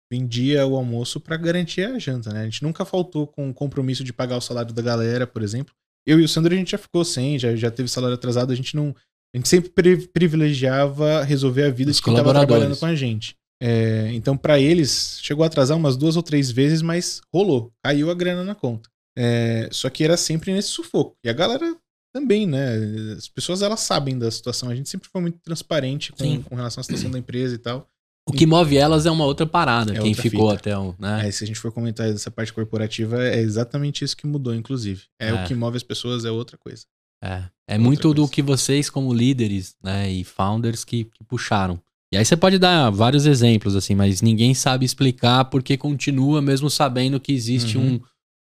[0.10, 2.42] vendia o almoço para garantir a janta, né?
[2.42, 5.74] A gente nunca faltou com o compromisso de pagar o salário da galera, por exemplo.
[6.08, 8.56] Eu e o Sandro a gente já ficou sem, já, já teve salário atrasado, a
[8.56, 8.96] gente não...
[9.36, 12.96] A gente sempre pri- privilegiava resolver a vida Os de quem tava trabalhando com a
[12.96, 13.36] gente.
[13.62, 17.72] É, então, para eles, chegou a atrasar umas duas ou três vezes, mas rolou.
[17.84, 18.90] Caiu a grana na conta.
[19.18, 21.16] É, só que era sempre nesse sufoco.
[21.24, 21.76] E a galera
[22.14, 22.76] também, né?
[23.18, 24.70] As pessoas elas sabem da situação.
[24.70, 27.88] A gente sempre foi muito transparente com, com relação à situação da empresa e tal.
[28.30, 29.94] O que move elas é uma outra parada.
[29.94, 30.60] É quem outra ficou fita.
[30.60, 30.94] até o.
[31.00, 31.22] Né?
[31.24, 35.04] Aí, se a gente for comentar dessa parte corporativa, é exatamente isso que mudou, inclusive.
[35.20, 35.34] É, É.
[35.34, 36.84] o que move as pessoas, é outra coisa.
[37.24, 38.32] É, é muito do coisa.
[38.34, 41.82] que vocês, como líderes né, e founders, que, que puxaram.
[42.14, 46.70] E aí você pode dar vários exemplos, assim, mas ninguém sabe explicar porque continua, mesmo
[46.70, 48.00] sabendo que existe Uhum.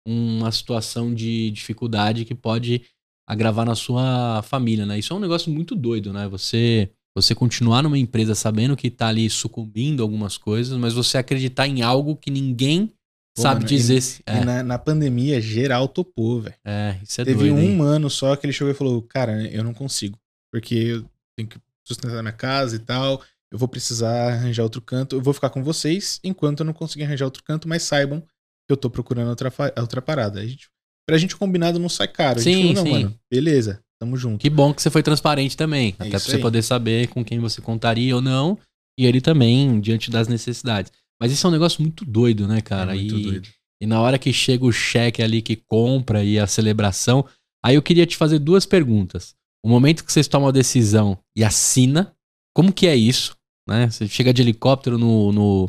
[0.07, 2.83] um, uma situação de dificuldade que pode
[3.27, 4.97] agravar na sua família, né?
[4.99, 6.27] Isso é um negócio muito doido, né?
[6.29, 11.67] Você, você continuar numa empresa sabendo que tá ali sucumbindo algumas coisas, mas você acreditar
[11.67, 12.87] em algo que ninguém
[13.35, 14.01] Pô, sabe mano, dizer.
[14.19, 16.55] E É, na, na pandemia, geral topou, velho.
[16.63, 17.55] é, isso é Teve doido.
[17.55, 17.81] um hein?
[17.81, 20.17] ano só que ele chegou e falou: Cara, eu não consigo.
[20.53, 21.05] Porque eu
[21.35, 23.21] tenho que sustentar minha casa e tal.
[23.51, 27.05] Eu vou precisar arranjar outro canto, eu vou ficar com vocês enquanto eu não conseguir
[27.05, 30.39] arranjar outro canto, mas saibam que eu tô procurando outra, outra parada.
[30.41, 30.69] A gente,
[31.07, 32.39] pra gente combinado não sai caro.
[32.39, 33.03] A sim, gente falou, não, sim.
[33.03, 34.41] mano, beleza, tamo junto.
[34.41, 35.95] Que bom que você foi transparente também.
[35.99, 36.41] É até pra você aí.
[36.41, 38.57] poder saber com quem você contaria ou não.
[38.99, 40.91] E ele também, diante das necessidades.
[41.21, 42.93] Mas isso é um negócio muito doido, né, cara?
[42.93, 43.49] é muito e, doido.
[43.81, 47.25] e na hora que chega o cheque ali que compra e a celebração.
[47.63, 49.35] Aí eu queria te fazer duas perguntas.
[49.63, 52.15] O momento que vocês tomam a decisão e assina,
[52.55, 53.36] como que é isso?
[53.67, 53.89] Né?
[53.89, 55.67] Você chega de helicóptero no, no,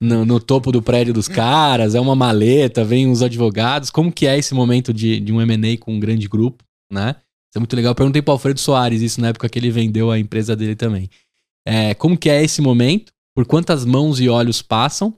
[0.00, 3.90] no, no topo do prédio dos caras, é uma maleta, vem os advogados.
[3.90, 7.10] Como que é esse momento de, de um M&A com um grande grupo, né?
[7.18, 7.90] Isso é muito legal.
[7.90, 11.08] Eu perguntei pro Alfredo Soares isso na época que ele vendeu a empresa dele também.
[11.66, 13.12] É, como que é esse momento?
[13.36, 15.14] Por quantas mãos e olhos passam?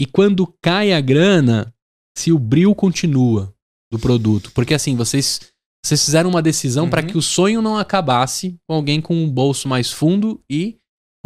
[0.00, 1.72] E quando cai a grana,
[2.16, 3.52] se o bril continua
[3.92, 4.50] do produto.
[4.52, 5.40] Porque assim, vocês,
[5.84, 6.90] vocês fizeram uma decisão Uhum.
[6.90, 10.76] para que o sonho não acabasse com alguém com um bolso mais fundo e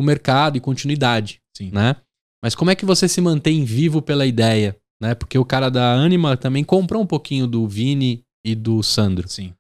[0.01, 1.70] o mercado e continuidade, Sim.
[1.70, 1.96] né?
[2.42, 5.14] Mas como é que você se mantém vivo pela ideia, né?
[5.14, 9.28] Porque o cara da Anima também comprou um pouquinho do Vini e do Sandro.
[9.28, 9.53] Sim.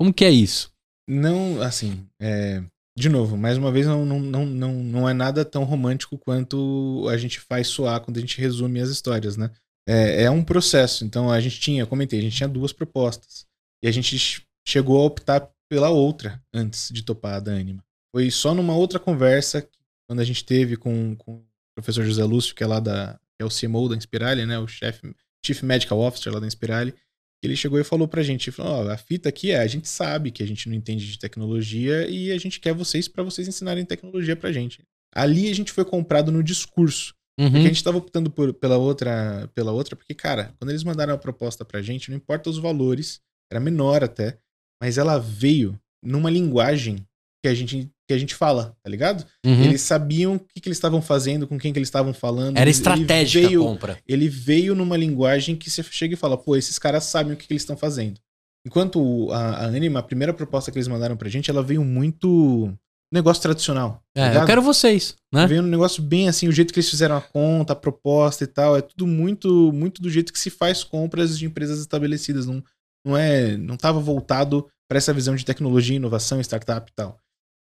[0.00, 0.70] Como que é isso?
[1.08, 2.62] Não, assim, é,
[2.96, 7.06] de novo, mais uma vez, não, não, não, não, não é nada tão romântico quanto
[7.10, 9.50] a gente faz soar quando a gente resume as histórias, né?
[9.88, 11.04] É, é um processo.
[11.04, 13.46] Então a gente tinha, comentei, a gente tinha duas propostas.
[13.82, 17.82] E a gente ch- chegou a optar pela outra antes de topar a da Anima.
[18.14, 19.68] Foi só numa outra conversa,
[20.08, 21.44] quando a gente teve com, com o
[21.76, 23.14] professor José Lúcio, que é lá da.
[23.38, 24.58] que é o CMO da Inspirali, né?
[24.58, 26.94] O chefe, Chief Medical Officer lá da Inspirali.
[27.42, 30.32] Ele chegou e falou pra gente, falou, ó, a fita aqui é, a gente sabe
[30.32, 33.84] que a gente não entende de tecnologia e a gente quer vocês pra vocês ensinarem
[33.84, 34.82] tecnologia pra gente.
[35.14, 37.14] Ali a gente foi comprado no discurso.
[37.38, 37.46] Uhum.
[37.52, 41.14] Porque a gente tava optando por- pela outra, pela outra, porque, cara, quando eles mandaram
[41.14, 43.20] a proposta pra gente, não importa os valores,
[43.52, 44.36] era menor até,
[44.82, 46.96] mas ela veio numa linguagem
[47.40, 49.26] que a gente, que a gente fala, tá ligado?
[49.44, 49.64] Uhum.
[49.64, 52.56] Eles sabiam o que, que eles estavam fazendo, com quem que eles estavam falando.
[52.56, 53.98] Era estratégica ele veio, a compra.
[54.08, 57.46] ele veio numa linguagem que você chega e fala, pô, esses caras sabem o que,
[57.46, 58.18] que eles estão fazendo.
[58.66, 62.72] Enquanto a, a Anima, a primeira proposta que eles mandaram pra gente, ela veio muito
[63.12, 64.02] negócio tradicional.
[64.14, 65.46] tá É, eu quero vocês, né?
[65.46, 68.46] Veio um negócio bem assim, o jeito que eles fizeram a conta, a proposta e
[68.46, 72.62] tal, é tudo muito muito do jeito que se faz compras de empresas estabelecidas, não,
[73.06, 77.18] não é, não tava voltado para essa visão de tecnologia, inovação, startup e tal.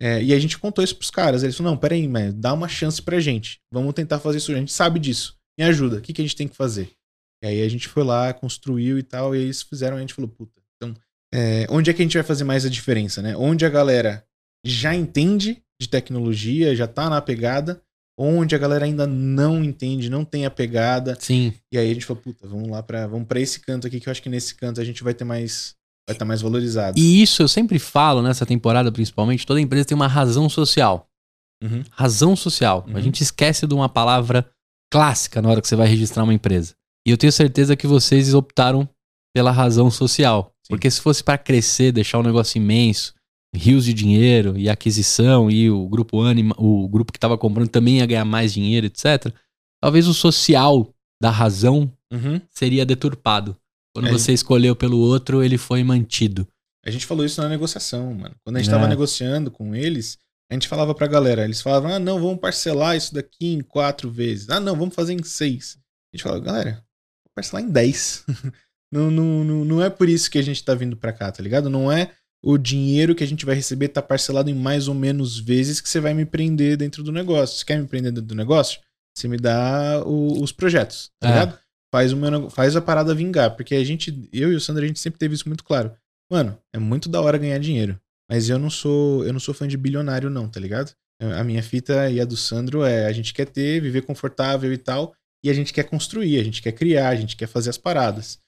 [0.02, 2.66] É, e a gente contou isso pros caras, eles falaram, não, peraí, mas dá uma
[2.66, 6.12] chance pra gente, vamos tentar fazer isso, a gente sabe disso, me ajuda, o que,
[6.12, 6.90] que a gente tem que fazer?
[7.40, 10.14] E aí a gente foi lá, construiu e tal, e eles fizeram, e a gente
[10.14, 10.92] falou, puta, então,
[11.32, 13.36] é, onde é que a gente vai fazer mais a diferença, né?
[13.36, 14.24] Onde a galera
[14.66, 17.80] já entende de tecnologia, já tá na pegada,
[18.18, 21.16] onde a galera ainda não entende, não tem a pegada.
[21.18, 21.52] Sim.
[21.72, 24.08] E aí a gente falou, puta, vamos lá para vamos para esse canto aqui que
[24.08, 25.74] eu acho que nesse canto a gente vai ter mais
[26.08, 26.98] vai estar mais valorizado.
[26.98, 31.08] E isso eu sempre falo nessa temporada, principalmente, toda empresa tem uma razão social.
[31.62, 31.82] Uhum.
[31.90, 32.84] Razão social.
[32.88, 33.00] A Uhum.
[33.02, 34.48] gente esquece de uma palavra
[34.92, 36.74] clássica na hora que você vai registrar uma empresa.
[37.06, 38.88] E eu tenho certeza que vocês optaram
[39.34, 40.52] pela razão social.
[40.66, 40.74] Sim.
[40.74, 43.14] Porque se fosse para crescer, deixar um negócio imenso,
[43.54, 47.98] rios de dinheiro e aquisição e o grupo Anima, o grupo que estava comprando também
[47.98, 49.32] ia ganhar mais dinheiro, etc.
[49.80, 50.88] Talvez o social
[51.22, 52.40] da razão Uhum.
[52.50, 53.56] seria deturpado.
[53.94, 54.12] Quando É.
[54.12, 56.46] você escolheu pelo outro, ele foi mantido.
[56.84, 58.34] A gente falou isso na negociação, mano.
[58.44, 58.72] Quando a gente É.
[58.72, 60.18] tava negociando com eles,
[60.50, 64.10] a gente falava pra galera, eles falavam: "Ah, não, vamos parcelar isso daqui em quatro
[64.10, 64.48] vezes.
[64.48, 65.76] Ah, não, vamos fazer em seis."
[66.12, 68.24] A gente falava: "Galera, vou parcelar em dez."
[68.92, 71.42] não, não, não, não é por isso que a gente tá vindo pra cá, tá
[71.42, 71.70] ligado?
[71.70, 72.10] Não é
[72.44, 75.88] o dinheiro que a gente vai receber tá parcelado em mais ou menos vezes que
[75.88, 77.56] você vai me prender dentro do negócio.
[77.58, 78.80] Você quer me prender dentro do negócio?
[79.16, 81.32] Você me dá o- os projetos, tá É.
[81.32, 81.58] ligado?
[81.92, 83.54] Faz, nego- faz a parada vingar.
[83.54, 85.92] Porque a gente, eu e o Sandro, a gente sempre teve isso muito claro.
[86.30, 88.00] Mano, é muito da hora ganhar dinheiro.
[88.30, 90.92] Mas eu não sou, eu não sou fã de bilionário, não, tá ligado?
[91.38, 94.78] A minha fita e a do Sandro é a gente quer ter, viver confortável e
[94.78, 95.14] tal,
[95.44, 98.38] e a gente quer construir, a gente quer criar, a gente quer fazer as paradas.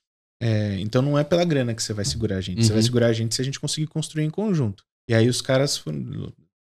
[0.42, 2.62] É, então não é pela grana que você vai segurar a gente.
[2.64, 2.74] Você Uhum.
[2.74, 4.82] vai segurar a gente se a gente conseguir construir em conjunto.
[5.08, 5.82] E aí os caras.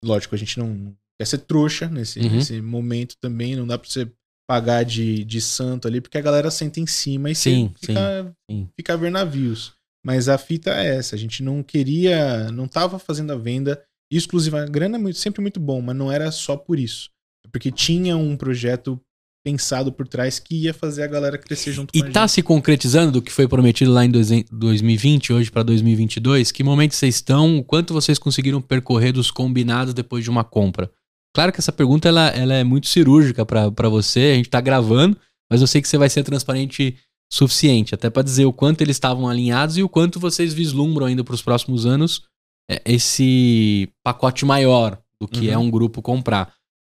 [0.04, 2.30] Lógico, a gente não quer ser trouxa nesse, Uhum.
[2.36, 3.54] nesse momento também.
[3.56, 4.10] Não dá pra você
[4.50, 8.68] pagar de, de santo ali, porque a galera senta em cima e Sim, fica, sim.
[8.76, 9.74] fica a ver navios.
[10.04, 11.14] Mas a fita é essa.
[11.14, 12.50] A gente não queria.
[12.50, 14.60] Não tava fazendo a venda exclusiva.
[14.60, 17.10] A grana é muito- sempre muito bom, mas não era só por isso.
[17.52, 19.00] Porque tinha um projeto
[19.46, 22.32] pensado por trás que ia fazer a galera crescer junto E com a tá gente.
[22.32, 26.50] se concretizando do que foi prometido lá em dois- 2020, hoje pra 2022?
[26.50, 27.62] Que momento vocês estão?
[27.62, 30.90] Quanto vocês conseguiram percorrer dos combinados depois de uma compra?
[31.34, 35.16] Claro que essa pergunta ela, ela é muito cirúrgica pra você, a gente tá gravando,
[35.50, 36.96] mas eu sei que você vai ser transparente
[37.32, 41.22] suficiente, até pra dizer o quanto eles estavam alinhados e o quanto vocês vislumbram ainda
[41.22, 42.22] pros próximos anos
[42.68, 45.52] é, esse pacote maior do que Uhum.
[45.52, 46.52] é um grupo comprar.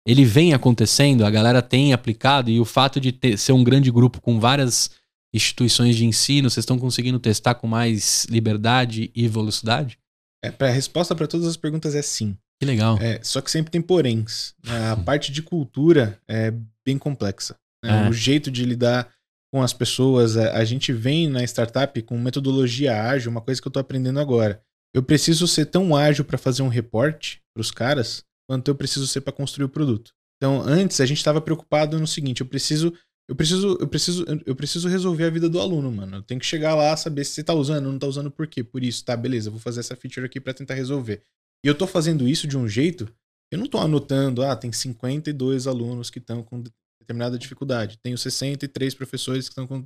[0.07, 3.91] ele vem acontecendo, a galera tem aplicado, e o fato de ter, ser um grande
[3.91, 4.91] grupo com várias
[5.33, 9.99] instituições de ensino, vocês estão conseguindo testar com mais liberdade e velocidade?
[10.45, 12.37] É, a resposta para todas as perguntas é sim.
[12.61, 12.99] Que legal.
[13.01, 14.55] É, só que sempre tem poréns.
[14.67, 16.53] A parte de cultura é
[16.85, 17.57] bem complexa.
[17.83, 18.07] Né?
[18.07, 18.11] É.
[18.11, 19.11] O jeito de lidar
[19.51, 20.37] com as pessoas.
[20.37, 24.21] A, a, gente vem na startup com metodologia ágil, uma coisa que eu estou aprendendo
[24.21, 24.63] agora.
[24.95, 29.07] Eu preciso ser tão ágil para fazer um reporte para os caras quanto eu preciso
[29.07, 30.13] ser para construir o produto.
[30.37, 32.93] Então, antes a gente estava preocupado no seguinte: eu preciso
[33.29, 36.17] eu preciso, eu preciso, eu preciso resolver a vida do aluno, mano.
[36.17, 38.65] Eu tenho que chegar lá, saber se você tá usando, não tá usando por quê.
[38.65, 41.23] Por isso, tá, beleza, vou fazer essa feature aqui para tentar resolver.
[41.65, 43.13] E eu tô fazendo isso de um jeito,
[43.53, 46.63] eu não tô anotando, ah, tem 52 alunos que estão com
[47.01, 49.85] determinada dificuldade, tenho 63 professores que estão com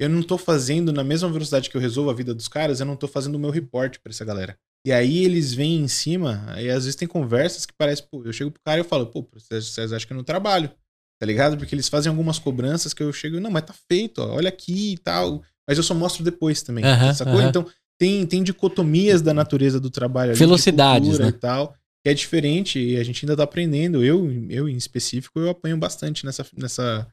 [0.00, 2.86] eu não tô fazendo na mesma velocidade que eu resolvo a vida dos caras, eu
[2.86, 4.56] não tô fazendo o meu report para essa galera.
[4.86, 8.32] E aí eles vêm em cima, e às vezes tem conversas que parece, pô, eu
[8.32, 10.70] chego pro cara e eu falo, pô, vocês acham que eu não trabalho?
[11.18, 11.58] tá ligado?
[11.58, 14.92] Porque eles fazem algumas cobranças que eu chego, não, mas tá feito, ó, olha aqui
[14.92, 15.42] e tal.
[15.68, 16.84] Mas eu só mostro depois também,
[17.14, 17.34] sacou?
[17.48, 17.66] Então,
[17.98, 21.28] tem, tem dicotomias da natureza do trabalho ali, Velocidades, né?
[21.28, 24.04] e tal, que é diferente e a gente ainda tá aprendendo.
[24.04, 27.06] Eu, eu em específico, eu apanho bastante nessa, nessa,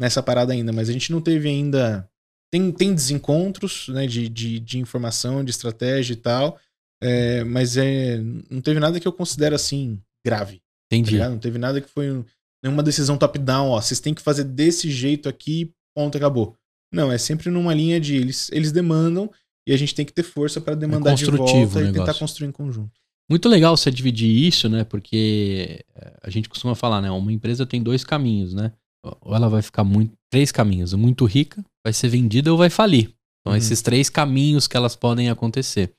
[0.00, 2.08] nessa parada ainda, mas a gente não teve ainda...
[2.50, 6.58] Tem, tem desencontros, né, de, de, de informação, de estratégia e tal,
[7.02, 8.16] é, mas é,
[8.48, 10.56] não teve nada que eu considero, assim, grave.
[10.90, 11.18] Tá Entendi.
[11.18, 12.24] Tá não teve nada que foi
[12.64, 16.56] nenhuma decisão top-down, ó, vocês têm que fazer desse jeito aqui, ponto, acabou.
[16.90, 19.30] Não, é sempre numa linha de eles, eles demandam
[19.68, 22.48] e a gente tem que ter força para demandar é de volta e tentar construir
[22.48, 22.92] em conjunto.
[23.30, 24.84] Muito legal você dividir isso, né?
[24.84, 27.10] Porque eh, a gente costuma falar, né?
[27.10, 28.72] Uma empresa tem dois caminhos, né?
[29.20, 30.14] Ou ela vai ficar muito.
[30.30, 30.94] Três caminhos.
[30.94, 33.10] Muito rica, vai ser vendida ou vai falir.
[33.40, 33.56] Então, uhum.
[33.56, 35.92] esses três caminhos que elas podem acontecer.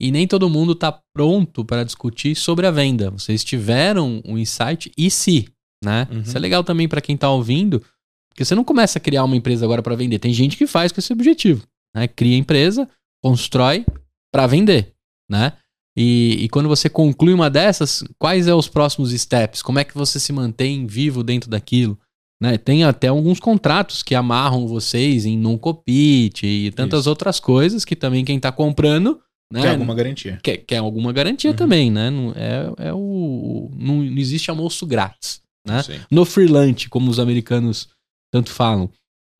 [0.00, 3.10] E nem todo mundo está pronto para discutir sobre a venda.
[3.10, 5.48] Vocês tiveram um insight e se
[5.82, 6.08] né?
[6.10, 6.20] Uhum.
[6.20, 7.82] Isso é legal também para quem tá ouvindo,
[8.28, 10.18] porque você não começa a criar uma empresa agora para vender.
[10.18, 11.64] Tem gente que faz com esse objetivo,
[11.94, 12.08] né?
[12.08, 12.88] Cria empresa,
[13.22, 13.84] constrói
[14.32, 14.94] para vender,
[15.30, 15.54] né?
[15.96, 19.62] E, e, quando você conclui uma dessas, quais são é os próximos steps?
[19.62, 21.98] Como é que você se mantém vivo dentro daquilo?
[22.40, 22.56] Né?
[22.56, 27.10] Tem até alguns contratos que amarram vocês em não compete e tantas Isso.
[27.10, 29.20] outras coisas que também quem está comprando
[29.52, 29.62] né?
[29.62, 30.38] Quer alguma garantia.
[30.42, 31.56] Quer, quer alguma garantia uhum.
[31.56, 32.10] também, né?
[32.10, 35.82] Não, é, é o, não, não existe almoço grátis né?
[36.10, 37.88] No freelance, como os americanos
[38.32, 38.90] tanto falam.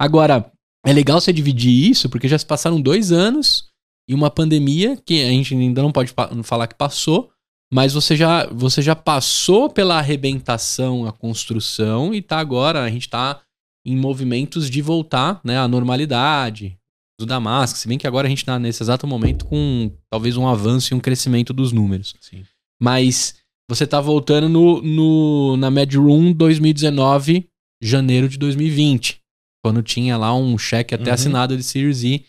[0.01, 0.51] Agora,
[0.87, 3.68] é legal você dividir isso, porque já se passaram dois anos
[4.09, 6.13] e uma pandemia que a gente ainda não pode
[6.43, 7.31] falar que passou,
[7.73, 13.09] mas você já, você já passou pela arrebentação, a construção e tá agora, a gente
[13.09, 13.43] tá
[13.85, 16.79] em movimentos de voltar né, à normalidade,
[17.21, 20.37] do da máscara, se bem que agora a gente tá nesse exato momento com talvez
[20.37, 22.15] um avanço e um crescimento dos números.
[22.21, 22.45] Sim.
[22.81, 23.37] Mas
[23.69, 27.49] você tá voltando no, no, na Mad Room 2019,
[27.83, 29.21] janeiro de 2020.
[29.65, 31.15] Quando tinha lá um cheque até uhum.
[31.15, 32.25] assinado de Series E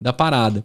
[0.00, 0.64] da parada.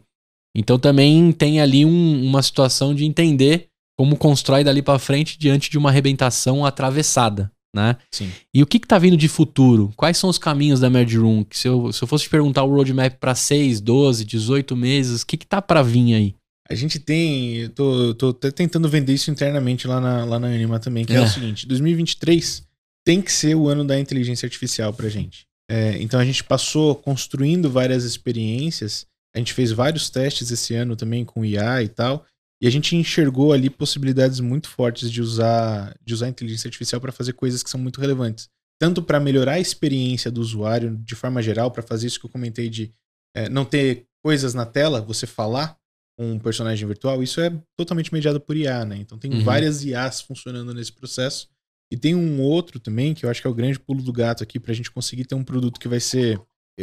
[0.60, 3.68] Então também tem ali um, uma situação de entender
[3.98, 7.95] como constrói dali para frente diante de uma arrebentação atravessada, né?
[8.11, 8.30] Sim.
[8.53, 9.90] E o que, que tá vindo de futuro?
[9.95, 11.45] Quais são os caminhos da Mad Room?
[11.52, 15.26] Se eu, se eu fosse te perguntar o roadmap para 6, 12, 18 meses, o
[15.26, 16.36] que, que tá para vir aí?
[16.69, 17.56] A gente tem.
[17.56, 21.14] Eu tô, tô até tentando vender isso internamente lá na, lá na Anima também, que
[21.14, 21.15] é.
[21.15, 22.64] é o seguinte: 2023
[23.06, 25.48] tem que ser o ano da inteligência artificial pra gente.
[25.72, 29.07] É, então a gente passou construindo várias experiências.
[29.35, 32.26] A gente fez vários testes esse ano também com IA e tal.
[32.61, 36.99] E a gente enxergou ali possibilidades muito fortes de usar, de usar a inteligência artificial
[36.99, 38.49] para fazer coisas que são muito relevantes.
[38.80, 42.30] Tanto para melhorar a experiência do usuário de forma geral, para fazer isso que eu
[42.30, 42.91] comentei de
[43.35, 45.77] é, não ter coisas na tela, você falar,
[46.18, 48.97] um personagem virtual, isso é totalmente mediado por IA, né?
[48.97, 49.43] Então tem uhum.
[49.43, 51.47] várias IAs funcionando nesse processo.
[51.91, 54.43] E tem um outro também, que eu acho que é o grande pulo do gato
[54.43, 56.39] aqui, pra gente conseguir ter um produto que vai ser.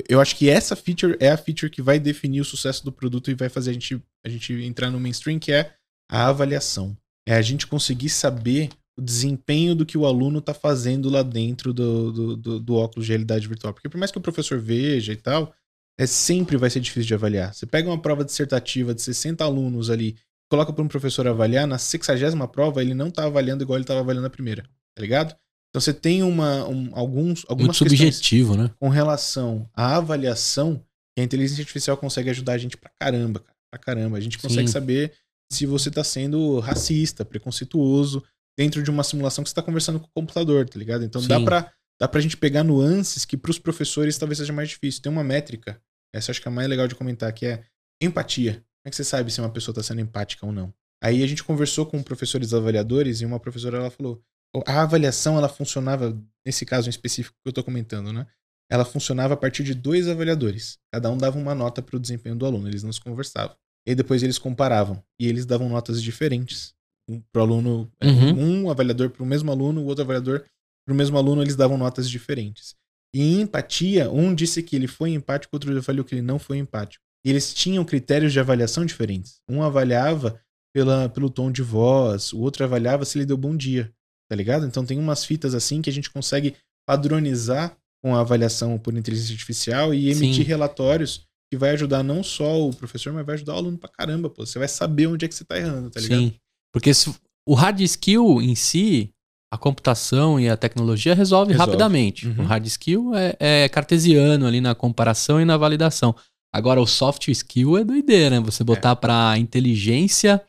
[0.09, 3.31] Eu acho que essa feature é a feature que vai definir o sucesso do produto
[3.31, 5.75] e vai fazer a gente, a gente entrar no mainstream, que é
[6.11, 6.97] a avaliação.
[7.27, 8.69] É a gente conseguir saber
[8.99, 13.07] o desempenho do que o aluno está fazendo lá dentro do, do, do, do óculos
[13.07, 13.73] de realidade virtual.
[13.73, 15.55] Porque por mais que o professor veja e tal,
[15.99, 17.55] é sempre vai ser difícil de avaliar.
[17.55, 20.17] Você pega uma prova dissertativa de 60 alunos ali,
[20.51, 24.01] coloca para um professor avaliar, na 60 prova ele não está avaliando igual ele estava
[24.01, 24.63] avaliando a primeira,
[24.95, 25.35] tá ligado?
[25.77, 28.71] Então você tem uma, um, alguns, algumas Muito subjetivo, né?
[28.81, 30.83] com relação à avaliação
[31.15, 34.17] que a inteligência artificial consegue ajudar a gente pra caramba, cara, pra caramba.
[34.17, 34.73] A gente consegue Sim.
[34.73, 35.13] saber
[35.53, 38.25] se você está sendo racista, preconceituoso,
[38.59, 41.05] dentro de uma simulação que você está conversando com o computador, tá ligado?
[41.05, 41.29] Então Sim.
[41.29, 41.71] dá para
[42.01, 45.03] dá pra gente pegar nuances que para os professores talvez seja mais difícil.
[45.03, 45.79] Tem uma métrica
[46.15, 47.65] essa acho que é a mais legal de comentar, que é
[48.01, 48.53] empatia.
[48.53, 50.73] Como é que você sabe se uma pessoa está sendo empática ou não?
[51.05, 54.23] Aí a gente conversou com professores avaliadores e uma professora ela falou:
[54.67, 58.27] a avaliação ela funcionava, nesse caso em específico que eu tô comentando, né?
[58.71, 60.79] Ela funcionava a partir de dois avaliadores.
[60.93, 63.57] Cada um dava uma nota para o desempenho do aluno, eles não se conversavam.
[63.87, 65.03] E depois eles comparavam.
[65.21, 66.75] E eles davam notas diferentes.
[67.09, 68.65] Um pro aluno, é, Uhum.
[68.65, 70.45] um avaliador para o mesmo aluno, o outro avaliador
[70.85, 72.75] para o mesmo aluno, eles davam notas diferentes.
[73.15, 76.59] E em empatia, um disse que ele foi empático, outro avaliou que ele não foi
[76.59, 77.05] empático.
[77.25, 79.41] E eles tinham critérios de avaliação diferentes.
[79.49, 80.41] Um avaliava
[80.75, 83.93] pela, pelo tom de voz, o outro avaliava se ele deu bom dia,
[84.29, 84.67] tá ligado?
[84.67, 86.55] Então tem umas fitas assim que a gente consegue
[86.87, 90.49] padronizar com a avaliação por inteligência artificial e emitir Sim.
[90.49, 94.29] relatórios que vai ajudar não só o professor, mas vai ajudar o aluno pra caramba,
[94.29, 94.45] pô.
[94.45, 96.19] Você vai saber onde é que você tá errando, tá ligado?
[96.21, 96.35] Sim.
[96.73, 97.15] Porque se-
[97.49, 99.11] o hard skill em si,
[99.53, 101.71] a computação e a tecnologia resolve, Resolve.
[101.71, 102.27] rapidamente.
[102.27, 102.43] Uhum.
[102.43, 106.15] O hard skill é, é cartesiano ali na comparação e na validação.
[106.53, 108.45] Agora, o soft skill é doideira, né?
[108.47, 110.43] Você botar pra inteligência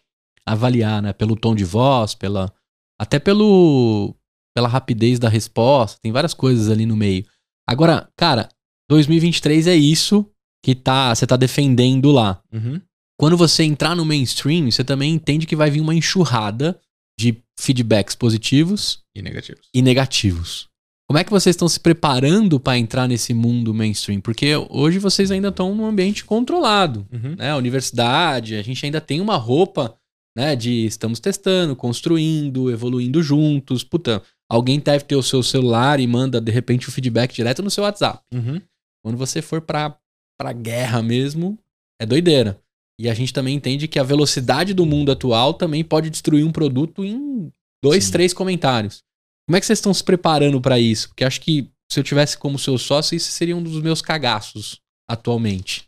[0.46, 1.14] avaliar, né?
[1.14, 2.52] Pelo tom de voz, pela
[3.00, 4.16] até pelo
[4.56, 7.24] pela rapidez da resposta, tem várias coisas ali no meio.
[7.70, 8.50] Agora, cara,
[8.90, 10.26] 2023 é isso
[10.64, 12.82] que tá, você tá defendendo lá Uhum.
[13.20, 16.80] quando você entrar no mainstream, você também entende que vai vir uma enxurrada
[17.20, 19.68] de feedbacks positivos E negativos.
[19.74, 20.68] e negativos.
[21.10, 24.20] Como é que vocês estão se preparando para entrar nesse mundo mainstream?
[24.20, 27.36] Porque hoje vocês ainda estão num ambiente controlado, Uhum.
[27.38, 27.52] né?
[27.52, 29.96] A universidade, a gente ainda tem uma roupa,
[30.38, 33.84] né, de estamos testando, construindo, evoluindo juntos.
[33.84, 37.72] Puta, alguém deve ter o seu celular e manda de repente o feedback direto no
[37.72, 38.24] seu WhatsApp.
[38.32, 38.62] Uhum.
[39.04, 39.98] Quando você for pra,
[40.40, 41.58] pra guerra mesmo,
[42.00, 42.62] é doideira.
[43.00, 46.52] E a gente também entende que a velocidade do mundo atual também pode destruir um
[46.52, 47.52] produto em
[47.84, 48.12] dois, Sim.
[48.12, 49.04] três comentários.
[49.48, 51.08] Como é que vocês estão se preparando pra isso?
[51.08, 54.82] Porque acho que se eu tivesse como seu sócio, isso seria um dos meus cagaços
[55.10, 55.87] atualmente.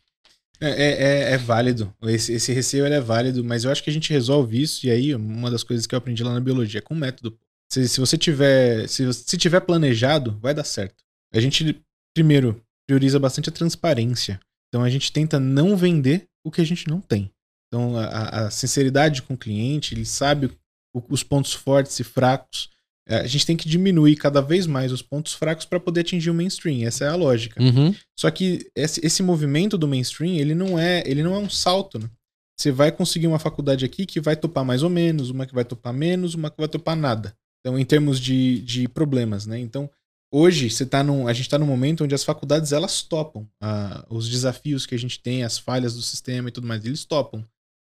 [0.61, 1.93] É, é, é- é válido.
[2.03, 4.85] Esse, esse receio é válido, mas eu acho que a gente resolve isso.
[4.85, 7.37] E aí, uma das coisas que eu aprendi lá na biologia, com método.
[7.71, 8.87] Se, se você tiver.
[8.87, 11.03] Se, se tiver planejado, vai dar certo.
[11.33, 11.79] A gente,
[12.15, 14.39] primeiro, prioriza bastante a transparência.
[14.67, 17.31] Então a gente tenta não vender o que a gente não tem.
[17.67, 20.51] Então a- a, sinceridade com o cliente, ele sabe
[21.07, 22.69] os pontos fortes e fracos.
[23.09, 26.29] É, A gente tem que diminuir cada vez mais os pontos fracos para poder atingir
[26.29, 26.85] o mainstream.
[26.87, 27.61] Essa é a lógica.
[27.61, 27.93] Uhum.
[28.17, 31.97] Só que esse, esse movimento do mainstream, ele não é, ele não é um salto,
[31.97, 32.09] né?
[32.55, 35.65] Você vai conseguir uma faculdade aqui que vai topar mais ou menos, uma que vai
[35.65, 37.33] topar menos, uma que vai topar nada.
[37.61, 39.57] Então, em termos de, de problemas, né?
[39.57, 39.89] Então,
[40.31, 44.05] hoje você tá num, a gente está num momento onde as faculdades elas topam ah,
[44.09, 47.43] os desafios que a gente tem, as falhas do sistema e tudo mais, eles topam.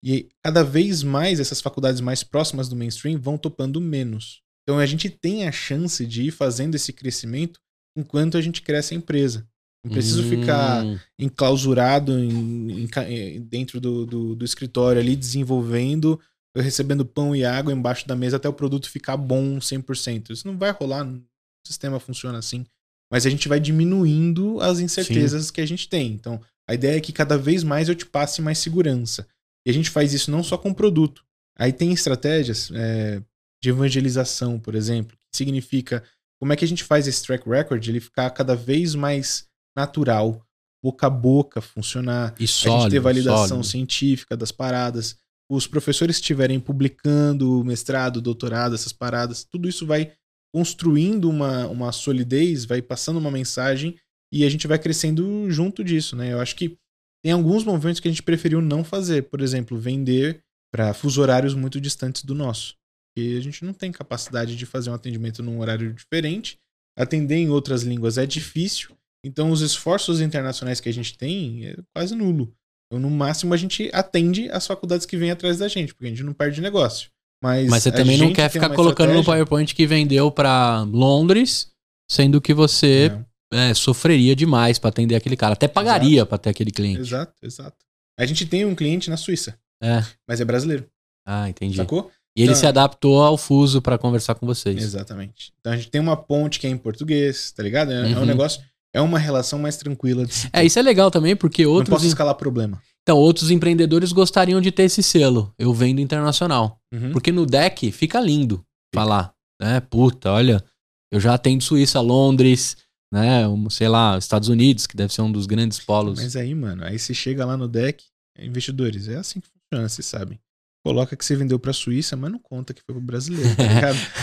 [0.03, 4.41] E cada vez mais essas faculdades mais próximas do mainstream vão topando menos.
[4.67, 7.57] Então a gente tem a chance de ir fazendo esse crescimento
[7.97, 9.47] enquanto a gente cresce a empresa.
[9.83, 16.19] Não preciso ficar Hum, enclausurado em- em eh, dentro do, do, do escritório ali, desenvolvendo,
[16.55, 20.31] recebendo pão e água embaixo da mesa até o produto ficar bom 100%.
[20.31, 21.21] Isso não vai rolar, o
[21.65, 22.65] sistema funciona assim.
[23.09, 26.11] Mas a gente vai diminuindo as incertezas que a gente tem.
[26.11, 29.25] Então, a ideia é que cada vez mais eu te passe mais segurança.
[29.65, 31.23] E a gente faz isso não só com o produto.
[31.57, 33.21] Aí tem estratégias eh,
[33.61, 36.03] de evangelização, por exemplo, que significa
[36.39, 40.45] como é que a gente faz esse track record ele ficar cada vez mais natural,
[40.83, 43.65] boca a boca funcionar, e a sólido, gente ter validação sólido.
[43.65, 45.17] científica das paradas,
[45.49, 50.13] os professores estiverem publicando mestrado, doutorado, essas paradas, tudo isso vai
[50.53, 53.95] construindo uma, uma solidez, vai passando uma mensagem
[54.31, 56.33] e a gente vai crescendo junto disso, né?
[56.33, 56.77] Eu acho que
[57.23, 61.53] tem alguns movimentos que a gente preferiu não fazer, por exemplo, vender para fuso horários
[61.53, 62.75] muito distantes do nosso.
[63.17, 66.59] Porque a gente não tem capacidade de fazer um atendimento num horário diferente.
[66.95, 68.95] Atender em outras línguas é difícil.
[69.25, 72.53] Então, os esforços internacionais que a gente tem é quase nulo.
[72.85, 76.09] Então, no máximo, a gente atende as faculdades que vêm atrás da gente, porque a
[76.09, 77.09] gente não perde negócio.
[77.43, 81.71] Mas, Mas você também não quer ficar colocando no estratégia- PowerPoint que vendeu pra Londres,
[82.09, 83.09] sendo que você
[83.51, 83.59] Não.
[83.59, 85.53] é, sofreria demais pra atender aquele cara.
[85.53, 86.99] Até pagaria pra ter aquele cliente.
[86.99, 87.77] Exato, exato.
[88.19, 90.03] A gente tem um cliente na Suíça, É.
[90.27, 90.87] mas é brasileiro,
[91.25, 91.77] Ah, entendi.
[91.77, 92.11] sacou?
[92.37, 94.77] E ele Então- se adaptou ao fuso pra conversar com vocês.
[94.81, 95.51] Exatamente.
[95.59, 97.91] Então a gente tem uma ponte que é em português, tá ligado?
[97.91, 98.25] É, é um Uhum.
[98.25, 98.61] negócio,
[98.93, 100.49] é uma relação mais tranquila de se.
[100.53, 102.79] É, isso é legal também, porque Não outros, posso escalar problema.
[103.01, 105.51] então, outros empreendedores gostariam de ter esse selo.
[105.57, 106.79] Eu vendo internacional.
[106.93, 107.11] Uhum.
[107.11, 109.79] Porque no deck fica lindo falar, né?
[109.81, 110.63] Puta, olha,
[111.11, 112.77] eu já atendo Suíça, Londres,
[113.11, 113.47] né?
[113.47, 116.19] um, sei lá, Estados Unidos, que deve ser um dos grandes polos.
[116.21, 118.03] Mas aí, mano, aí você chega lá no deck,
[118.39, 120.39] investidores, é assim que funciona, vocês sabem.
[120.85, 123.63] Coloca que você vendeu pra Suíça, mas não conta que foi pro brasileiro, tá?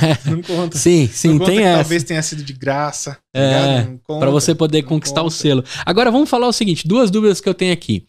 [0.31, 0.79] Não conta.
[0.79, 1.81] sim, sim, não conta tem que essa.
[1.83, 3.91] talvez tenha sido de graça, tá É, ligado?
[3.91, 5.37] Não conta, Pra você poder conquistar o conta.
[5.37, 5.65] selo.
[5.85, 8.07] Agora vamos falar o seguinte: duas dúvidas que eu tenho aqui.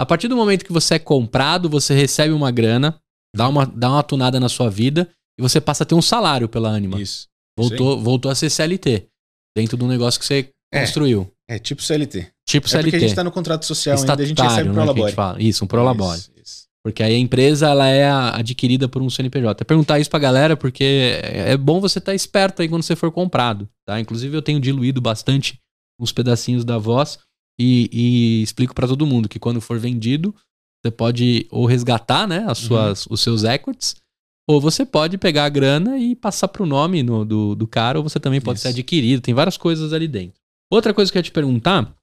[0.00, 2.98] A partir do momento que você é comprado, você recebe uma grana,
[3.36, 5.08] dá uma, dá uma tunada na sua vida,
[5.38, 7.00] e você passa a ter um salário pela Anima.
[7.00, 7.28] Isso.
[7.56, 9.06] Voltou, voltou a ser CLT.
[9.56, 10.80] Dentro do negócio que você É.
[10.80, 11.30] construiu.
[11.48, 12.26] É tipo CLT.
[12.48, 12.82] Tipo É CLT.
[12.90, 14.86] porque a gente tá no contrato social ainda, a gente recebe né, pro que a
[14.86, 15.12] gente labore.
[15.12, 15.40] fala.
[15.42, 16.18] Isso, um prolabore.
[16.18, 16.31] Isso.
[16.84, 19.64] Porque aí a empresa ela é adquirida por um CNPJ.
[19.64, 20.82] Perguntar isso pra galera porque
[21.22, 24.00] é é bom você estar esperto aí quando você for comprado, tá?
[24.00, 25.58] Inclusive eu tenho diluído bastante
[26.00, 27.18] uns pedacinhos da voz
[27.60, 30.34] e, e explico pra todo mundo que quando for vendido,
[30.84, 33.94] você pode ou resgatar, né, as suas, os seus equities,
[34.48, 38.02] ou você pode pegar a grana e passar pro nome no- do, do cara, ou
[38.02, 38.62] você também pode Isso.
[38.66, 39.22] ser adquirido.
[39.22, 40.40] Tem várias coisas ali dentro.
[40.72, 41.94] Outra coisa que eu ia te perguntar,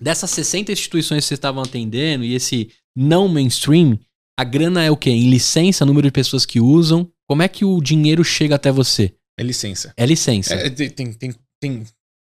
[0.00, 3.98] dessas 60 instituições que vocês estavam atendendo e esse não mainstream,
[4.38, 5.10] a grana é o quê?
[5.10, 7.10] Em licença, número de pessoas que usam?
[7.28, 9.14] Como é que o dinheiro chega até você?
[9.38, 9.92] É licença.
[9.96, 10.54] É licença.
[10.54, 11.12] É, tem, tem,
[11.60, 11.84] tem,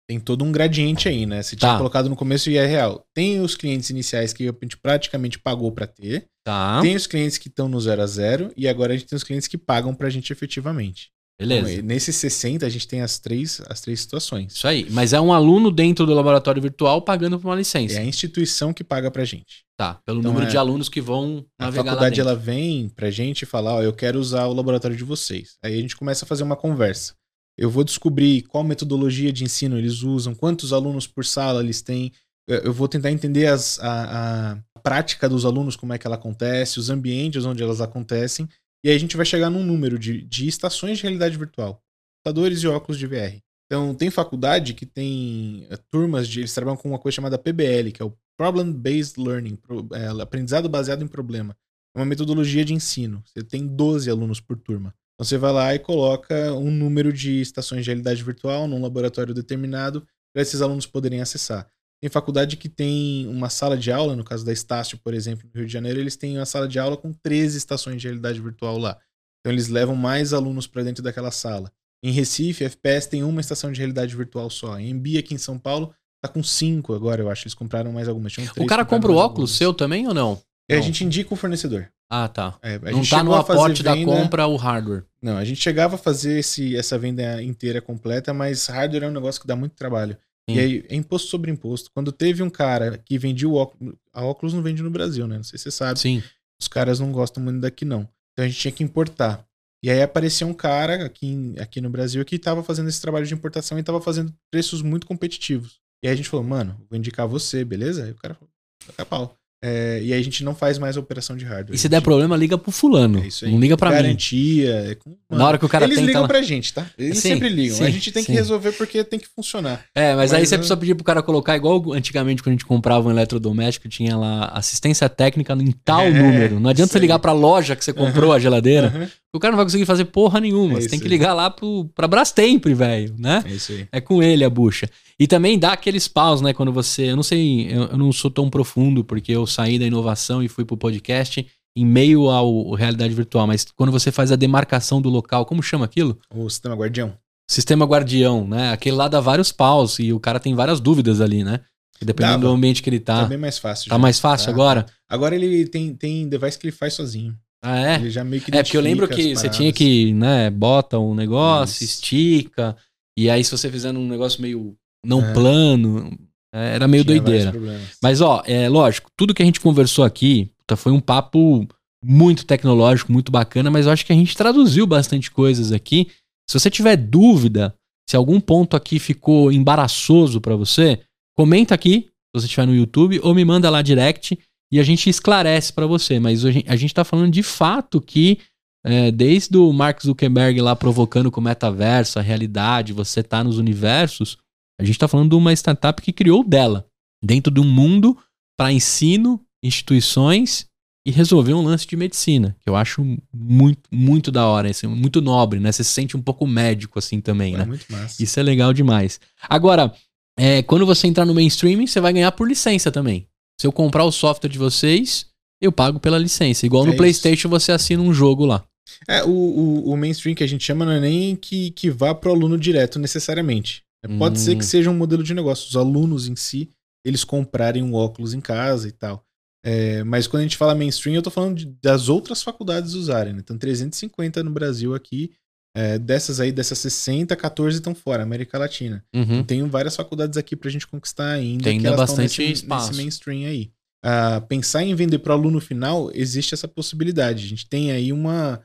[0.07, 1.41] tem, todo um gradiente aí, né?
[1.43, 1.77] Você tinha Tá.
[1.77, 3.05] colocado no começo e é real.
[3.13, 6.27] Tem os clientes iniciais que a gente praticamente pagou pra ter.
[6.45, 6.79] Tá.
[6.81, 8.51] Tem os clientes que estão no zero a zero.
[8.55, 11.11] E agora a gente tem os clientes que pagam pra gente efetivamente.
[11.37, 11.73] Beleza.
[11.73, 14.53] Então, nesses 60, a gente tem as três, as três situações.
[14.53, 14.87] Isso aí.
[14.89, 17.99] Mas é um aluno dentro do laboratório virtual pagando por uma É licença.
[17.99, 19.65] a instituição que paga pra gente.
[19.77, 19.95] Tá.
[20.05, 23.11] Pelo Então número é- de alunos que vão A navegar lá faculdade ela vem pra
[23.11, 25.57] gente e fala, ó, eu quero usar o laboratório de vocês.
[25.61, 27.13] Aí a gente começa a fazer uma conversa.
[27.57, 32.11] Eu vou descobrir qual metodologia de ensino eles usam, quantos alunos por sala eles têm.
[32.47, 36.15] Eu eu vou tentar entender as- a, a prática dos alunos, como é que ela
[36.15, 38.47] acontece, os ambientes onde elas acontecem.
[38.85, 41.81] E aí a gente vai chegar num número de, de estações de realidade virtual.
[42.23, 43.41] Computadores e óculos de VR.
[43.65, 46.41] Então, tem faculdade que tem eh, turmas de.
[46.41, 49.57] Eles trabalham com uma coisa chamada PBL, que é o Problem Based Learning
[49.91, 51.57] é, aprendizado baseado em problema.
[51.95, 53.23] É uma metodologia de ensino.
[53.25, 54.93] Você tem 12 alunos por turma.
[55.15, 59.33] Então, você vai lá e coloca um número de estações de realidade virtual num laboratório
[59.33, 61.67] determinado para esses alunos poderem acessar.
[62.01, 65.59] Tem faculdade que tem uma sala de aula, no caso da Estácio, por exemplo, no
[65.59, 68.77] Rio de Janeiro, eles têm uma sala de aula com 13 estações de realidade virtual
[68.77, 68.97] lá.
[69.39, 71.71] Então, eles levam mais alunos para dentro daquela sala.
[72.03, 74.77] Em Recife, FPS tem uma estação de realidade virtual só.
[74.79, 77.43] Em Embi, aqui em São Paulo, tá com cinco agora, eu acho.
[77.43, 78.33] Eles compraram mais algumas.
[78.33, 79.51] Tinham O três, cara compra o óculos algumas.
[79.51, 80.39] seu também ou não?
[80.69, 80.81] A Não.
[80.81, 81.87] gente indica o fornecedor.
[82.09, 82.57] Ah, tá.
[82.61, 85.03] É, a não gente tá no a aporte da venda- compra o hardware.
[85.21, 89.11] Não, a gente chegava a fazer esse, essa venda inteira completa, mas hardware é um
[89.13, 90.15] negócio que dá muito trabalho.
[90.49, 90.55] Sim.
[90.55, 91.89] E aí é imposto sobre imposto.
[91.93, 93.95] Quando teve um cara que vendia o óculos.
[94.13, 95.37] A óculos não vende no Brasil, né?
[95.37, 95.99] Não sei se você sabe.
[95.99, 96.23] Sim.
[96.61, 98.07] Os caras não gostam muito daqui, não.
[98.33, 99.45] Então a gente tinha que importar.
[99.83, 103.33] E aí apareceu um cara aqui, aqui no Brasil que estava fazendo esse trabalho de
[103.33, 105.79] importação e estava fazendo preços muito competitivos.
[106.03, 108.03] E aí a gente falou, mano, vou indicar você, beleza?
[108.03, 108.49] Aí o cara falou,
[108.85, 109.37] toca pau.
[109.67, 111.73] É, e aí a gente não faz mais a operação de hardware.
[111.73, 113.23] E se der problema, liga pro fulano.
[113.23, 113.51] É isso aí.
[113.51, 113.95] Não liga pra mim.
[113.95, 114.69] Garantia.
[114.91, 114.97] é
[115.35, 116.85] Na hora que o cara Eles ligam pra gente, tá?
[116.97, 117.77] Eles Sim, sempre ligam.
[117.77, 118.37] sim, a gente tem que sim.
[118.37, 119.83] resolver porque tem que funcionar.
[119.95, 122.51] É, mas, aí Mas você eu- precisa pedir pro cara colocar, igual antigamente quando a
[122.53, 126.59] gente comprava um eletrodoméstico, tinha lá assistência técnica em tal É, número.
[126.59, 127.21] Não adianta você ligar aí.
[127.21, 128.87] pra loja que você comprou a geladeira.
[128.87, 129.07] Aham.
[129.33, 130.77] O cara não vai conseguir fazer porra nenhuma.
[130.77, 131.09] É você tem que aí.
[131.11, 133.43] ligar lá pro, pra Brastemp, velho, né?
[133.45, 133.85] É isso aí.
[133.91, 134.87] É com ele a bucha.
[135.19, 136.53] E também dá aqueles paus, né?
[136.53, 137.11] Quando você.
[137.11, 140.47] Eu não sei, eu, eu não sou tão profundo, porque eu saí da inovação e
[140.49, 141.45] fui pro podcast
[141.77, 143.47] em meio ao, ao realidade virtual.
[143.47, 146.17] Mas quando você faz a demarcação do local, como chama aquilo?
[146.33, 147.13] O sistema guardião.
[147.49, 148.71] Sistema guardião, né?
[148.71, 151.59] Aquele lá dá vários paus e o cara tem várias dúvidas ali, né?
[152.01, 152.47] Dependendo Dava.
[152.47, 153.25] do ambiente que ele Tá, tá.
[153.25, 153.87] bem mais fácil.
[153.89, 153.99] Tá já.
[153.99, 154.51] mais fácil Tá.
[154.51, 154.85] agora?
[155.07, 157.33] Agora ele tem, tem device que ele faz sozinho.
[157.63, 157.95] Ah, é?
[157.95, 161.15] Ele já meio que É, porque eu lembro que você tinha que, né, bota um
[161.15, 161.95] negócio, Isso.
[161.95, 162.75] estica,
[163.17, 164.75] e aí se você fizer um negócio meio
[165.05, 165.33] não É.
[165.33, 166.17] plano,
[166.53, 167.53] é, era meio Tinha doideira.
[168.01, 171.67] Mas, ó, é lógico, tudo que a gente conversou aqui foi um papo
[172.03, 176.07] muito tecnológico, muito bacana, mas eu acho que a gente traduziu bastante coisas aqui.
[176.49, 177.73] Se você tiver dúvida,
[178.07, 180.99] se algum ponto aqui ficou embaraçoso pra você,
[181.35, 184.37] comenta aqui, se você estiver no YouTube, ou me manda lá direct
[184.71, 186.19] e a gente esclarece pra você.
[186.19, 188.39] Mas a gente, a gente tá falando de fato que
[188.85, 193.57] é, desde o Mark Zuckerberg lá provocando com o metaverso, a realidade, você tá nos
[193.57, 194.37] universos,
[194.79, 196.87] a gente tá falando de uma startup que criou dela,
[197.23, 198.17] dentro de um mundo
[198.57, 200.67] para ensino, instituições
[201.05, 205.21] e resolver um lance de medicina, que eu acho muito, muito da hora, assim, muito
[205.21, 205.71] nobre, né?
[205.71, 207.63] Você se sente um pouco médico assim também, Pô, né?
[207.63, 208.23] É muito massa.
[208.23, 209.19] Isso é legal demais.
[209.47, 209.93] Agora,
[210.37, 213.27] é, quando você entrar no mainstream, você vai ganhar por licença também.
[213.59, 215.27] Se eu comprar o software de vocês,
[215.61, 216.65] eu pago pela licença.
[216.65, 216.97] Igual no É isso.
[216.97, 218.63] PlayStation você assina um jogo lá.
[219.07, 222.13] É, o, o, o mainstream que a gente chama não é nem que, que vá
[222.13, 223.84] pro aluno direto necessariamente.
[224.07, 224.41] É, Pode Hum.
[224.43, 225.67] ser que seja um modelo de negócio.
[225.69, 226.69] Os alunos em si,
[227.05, 229.23] eles comprarem um óculos em casa e tal.
[229.65, 233.33] É, mas quando a gente fala mainstream, eu tô falando de- das outras faculdades usarem.
[233.33, 233.39] Né?
[233.43, 235.31] Então, 350 no Brasil aqui.
[235.77, 239.03] É, dessas aí, dessas 60, 14 estão fora, América Latina.
[239.13, 239.43] Uhum.
[239.43, 241.63] Tem várias faculdades aqui pra gente conquistar ainda.
[241.65, 242.87] Tem que ainda bastante nesse, espaço.
[242.87, 243.71] nesse mainstream aí.
[244.03, 247.43] Ah, pensar em vender para aluno final, existe essa possibilidade.
[247.43, 248.61] A gente tem aí uma,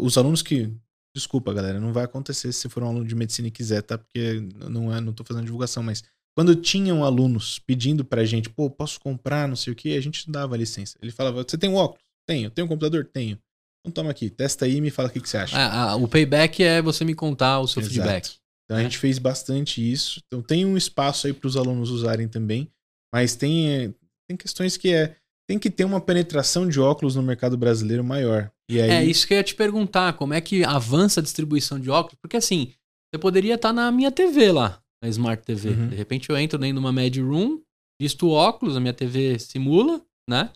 [0.00, 0.72] os alunos que.
[1.20, 3.98] Desculpa, galera, não vai acontecer se for um aluno de medicina e quiser, tá?
[3.98, 4.40] Porque
[4.70, 6.02] não é, não tô fazendo divulgação, mas
[6.34, 10.30] quando tinham alunos pedindo pra gente, pô, posso comprar, não sei o que, a gente
[10.30, 10.96] dava licença.
[11.02, 12.02] Ele falava, você tem um óculos?
[12.26, 12.50] Tenho.
[12.50, 13.04] Tem um computador?
[13.04, 13.38] Tenho.
[13.80, 15.56] Então toma aqui, testa aí e me fala o que, que você acha.
[15.56, 17.94] Ah, ah, o payback é você me contar o seu Exato.
[17.94, 18.36] feedback.
[18.64, 20.20] Então a gente fez bastante isso.
[20.26, 22.70] Então tem um espaço aí para os alunos usarem também,
[23.12, 23.94] mas tem, eh,
[24.26, 25.16] tem questões que é
[25.50, 28.52] tem que ter uma penetração de óculos no mercado brasileiro maior.
[28.70, 31.78] E aí, É isso que eu ia te perguntar, como é que avança a distribuição
[31.80, 32.18] de óculos?
[32.20, 32.72] Porque assim,
[33.12, 35.70] você poderia estar na minha TV lá, na Smart TV.
[35.70, 35.88] Uhum.
[35.88, 37.60] De repente eu entro dentro de uma Med Room,
[38.00, 40.50] visto óculos, a minha TV simula, né?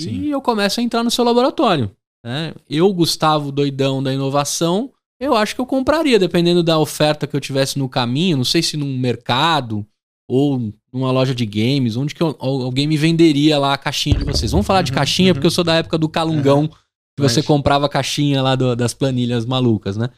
[0.00, 0.22] Sim.
[0.22, 1.90] E eu começo a entrar no seu laboratório.
[2.24, 2.54] Né?
[2.68, 4.90] Eu, Gustavo, doidão da inovação,
[5.20, 8.36] eu acho que eu compraria, dependendo da oferta que eu tivesse no caminho.
[8.36, 9.86] Não sei se num mercado
[10.28, 14.16] ou numa loja de games, onde que eu- al- alguém me venderia lá a caixinha
[14.18, 14.50] de vocês.
[14.52, 15.34] Vamos falar de Uhum, caixinha, uhum.
[15.34, 16.70] porque eu sou da época do calungão,
[17.16, 20.08] que você Mas- comprava a caixinha lá do- das planilhas malucas, né?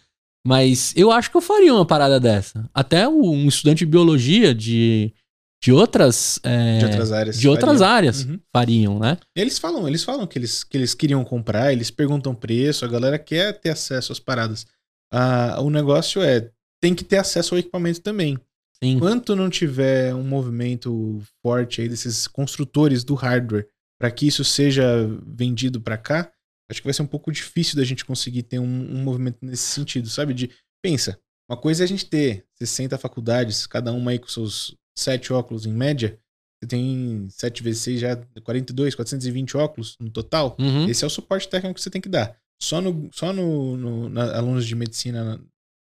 [0.47, 2.69] Mas eu acho que eu faria uma parada dessa.
[2.75, 5.13] Até um estudante de biologia de,
[5.63, 6.39] de outras.
[6.43, 7.41] é, de outras áreas.
[7.41, 7.89] de outras fariam.
[7.97, 8.41] áreas Uhum.
[8.55, 9.17] fariam, né?
[9.35, 13.19] Eles falam, eles falam que eles, que eles queriam comprar, eles perguntam preço, a galera
[13.19, 14.67] quer ter acesso às paradas.
[15.13, 16.51] Ah, o negócio é,
[16.83, 18.37] tem que ter acesso ao equipamento também.
[18.83, 18.91] Sim.
[18.97, 23.67] Enquanto não tiver um movimento forte aí desses construtores do hardware
[23.99, 24.85] para que isso seja
[25.27, 26.31] vendido para cá,
[26.71, 29.63] acho que vai ser um pouco difícil da gente conseguir ter um, um movimento nesse
[29.65, 30.33] sentido, sabe?
[30.35, 30.51] De
[30.83, 31.19] pensa,
[31.49, 35.67] uma coisa é a gente ter 60 faculdades, cada uma aí com seus 7 óculos
[35.67, 36.19] em média.
[36.63, 40.57] Você tem 7 vezes 6 já 42, 420 óculos no total.
[40.59, 40.89] Uhum.
[40.89, 42.37] Esse é o suporte técnico que você tem que dar.
[42.63, 45.39] Só no, só no, no- na- alunos de medicina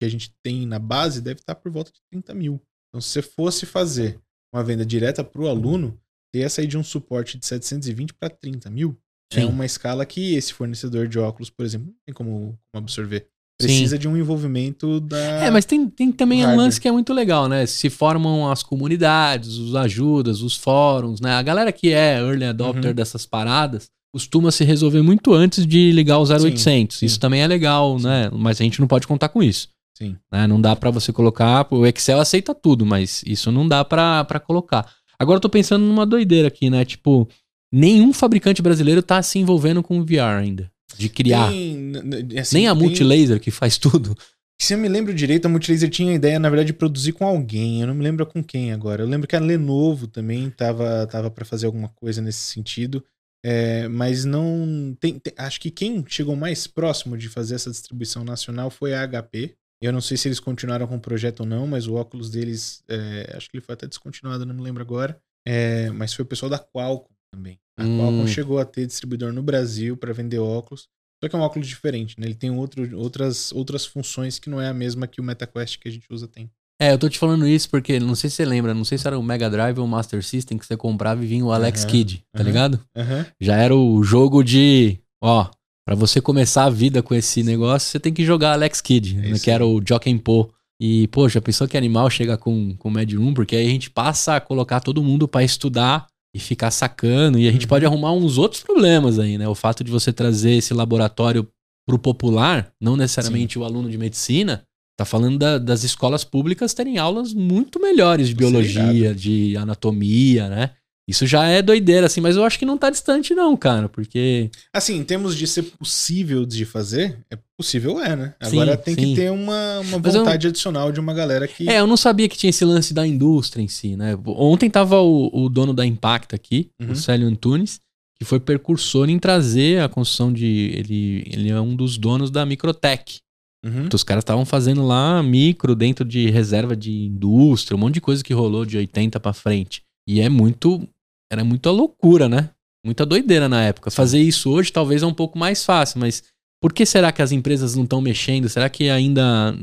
[0.01, 2.61] que a gente tem na base deve estar por volta de 30 mil.
[2.89, 4.21] Então, se você fosse fazer
[4.55, 5.99] uma venda direta para o aluno,
[6.33, 8.97] você ia sair de um suporte de 720 para 30 mil.
[9.33, 9.47] É Sim.
[9.47, 13.27] uma escala que esse fornecedor de óculos, por exemplo, não tem como, absorver.
[13.61, 13.67] Sim.
[13.69, 15.19] Precisa de um envolvimento da.
[15.19, 16.65] É, mas tem, tem também um hardware.
[16.65, 17.67] lance que é muito legal, né?
[17.67, 21.33] Se formam as comunidades, os ajudas, os fóruns, né?
[21.35, 22.95] A galera que é early adopter Uhum.
[22.95, 26.97] dessas paradas costuma se resolver muito antes de ligar o 0800.
[26.99, 27.07] sim.
[27.07, 28.07] Isso também é legal, Sim.
[28.07, 28.31] né?
[28.33, 29.69] Mas a gente não pode contar com isso.
[29.97, 30.17] Sim.
[30.33, 30.47] né?
[30.47, 31.67] Não dá pra você colocar.
[31.71, 34.91] O Excel aceita tudo, mas isso não dá pra colocar.
[35.19, 36.85] Agora eu tô pensando numa doideira aqui, né?
[36.87, 37.29] Tipo,
[37.73, 40.71] nenhum fabricante brasileiro tá se envolvendo com VR ainda.
[40.97, 41.51] De criar.
[41.51, 41.93] Tem,
[42.39, 44.17] assim, Nem a tem- Multilaser que faz tudo.
[44.61, 47.25] Se eu me lembro direito, a Multilaser tinha a ideia, na verdade, de produzir com
[47.27, 47.81] alguém.
[47.81, 49.03] Eu não me lembro com quem agora.
[49.03, 53.03] Eu lembro que a Lenovo também tava, tava para fazer alguma coisa nesse sentido.
[53.43, 54.95] É, mas não.
[55.01, 59.03] Tem, tem- acho que quem chegou mais próximo de fazer essa distribuição nacional foi a
[59.09, 59.55] HP.
[59.81, 62.83] Eu não sei se eles continuaram com o projeto ou não, mas o óculos deles.
[62.87, 65.19] é, acho que ele foi até descontinuado, não me lembro agora.
[65.49, 67.59] É, mas foi o pessoal da Qualcomm também.
[67.79, 67.97] A Hum.
[67.97, 70.89] Qualcomm chegou a ter distribuidor no Brasil para vender óculos.
[71.23, 72.27] Só que é um óculos diferente, né?
[72.27, 75.89] Ele tem outro, outras, outras funções que não é a mesma que o MetaQuest que
[75.89, 76.51] a gente usa tem.
[76.81, 79.07] É, eu tô te falando isso porque não sei se você lembra, não sei se
[79.07, 81.83] era o Mega Drive ou o Master System que você comprava e vinha o Alex
[81.83, 82.45] Aham, Kidd, tá aham.
[82.47, 82.81] ligado?
[82.97, 83.27] Aham.
[83.39, 85.51] Já era o jogo de, ó,
[85.87, 89.31] Pra você começar a vida com esse negócio, você tem que jogar Alex Kidd, É
[89.33, 90.53] né, que era o Jocken Po.
[90.81, 93.71] E, poxa, a pessoa que animal chega com, com o Mad Room, porque aí a
[93.71, 97.69] gente passa a colocar todo mundo pra estudar e ficar sacando, e a gente Uhum.
[97.69, 99.49] pode arrumar uns outros problemas aí, né?
[99.49, 101.49] O fato de você trazer esse laboratório
[101.87, 104.63] pro popular, não necessariamente o aluno de medicina,
[104.97, 110.49] tá falando da- das escolas públicas terem aulas muito melhores de é biologia, de anatomia,
[110.49, 110.71] né?
[111.11, 114.51] Isso já é doideira, assim, mas eu acho que não tá distante, não, cara, porque.
[114.73, 118.35] Assim, em termos de ser possível de fazer, é possível é, né?
[118.43, 119.01] Sim, Agora tem sim.
[119.01, 121.69] que ter uma, uma eu- vontade adicional de uma galera que.
[121.69, 124.17] É, eu não sabia que tinha esse lance da indústria em si, né?
[124.27, 126.93] Ontem tava o, o dono da Impact aqui, Uhum.
[126.93, 127.81] o Célio Antunes,
[128.19, 130.47] que foi precursor em trazer a construção de.
[130.75, 133.19] Ele, ele é um dos donos da Microtech.
[133.65, 133.85] Uhum.
[133.85, 138.01] Então, os caras estavam fazendo lá micro dentro de reserva de indústria, um monte de
[138.01, 139.83] coisa que rolou de 80 pra frente.
[140.09, 140.89] E é muito.
[141.31, 142.51] Era muita loucura, né?
[142.85, 143.91] Muita doideira na época.
[143.91, 146.23] Fazer isso hoje talvez é um pouco mais fácil, mas
[146.61, 148.49] por que será que as empresas não estão mexendo?
[148.49, 149.55] Será que ainda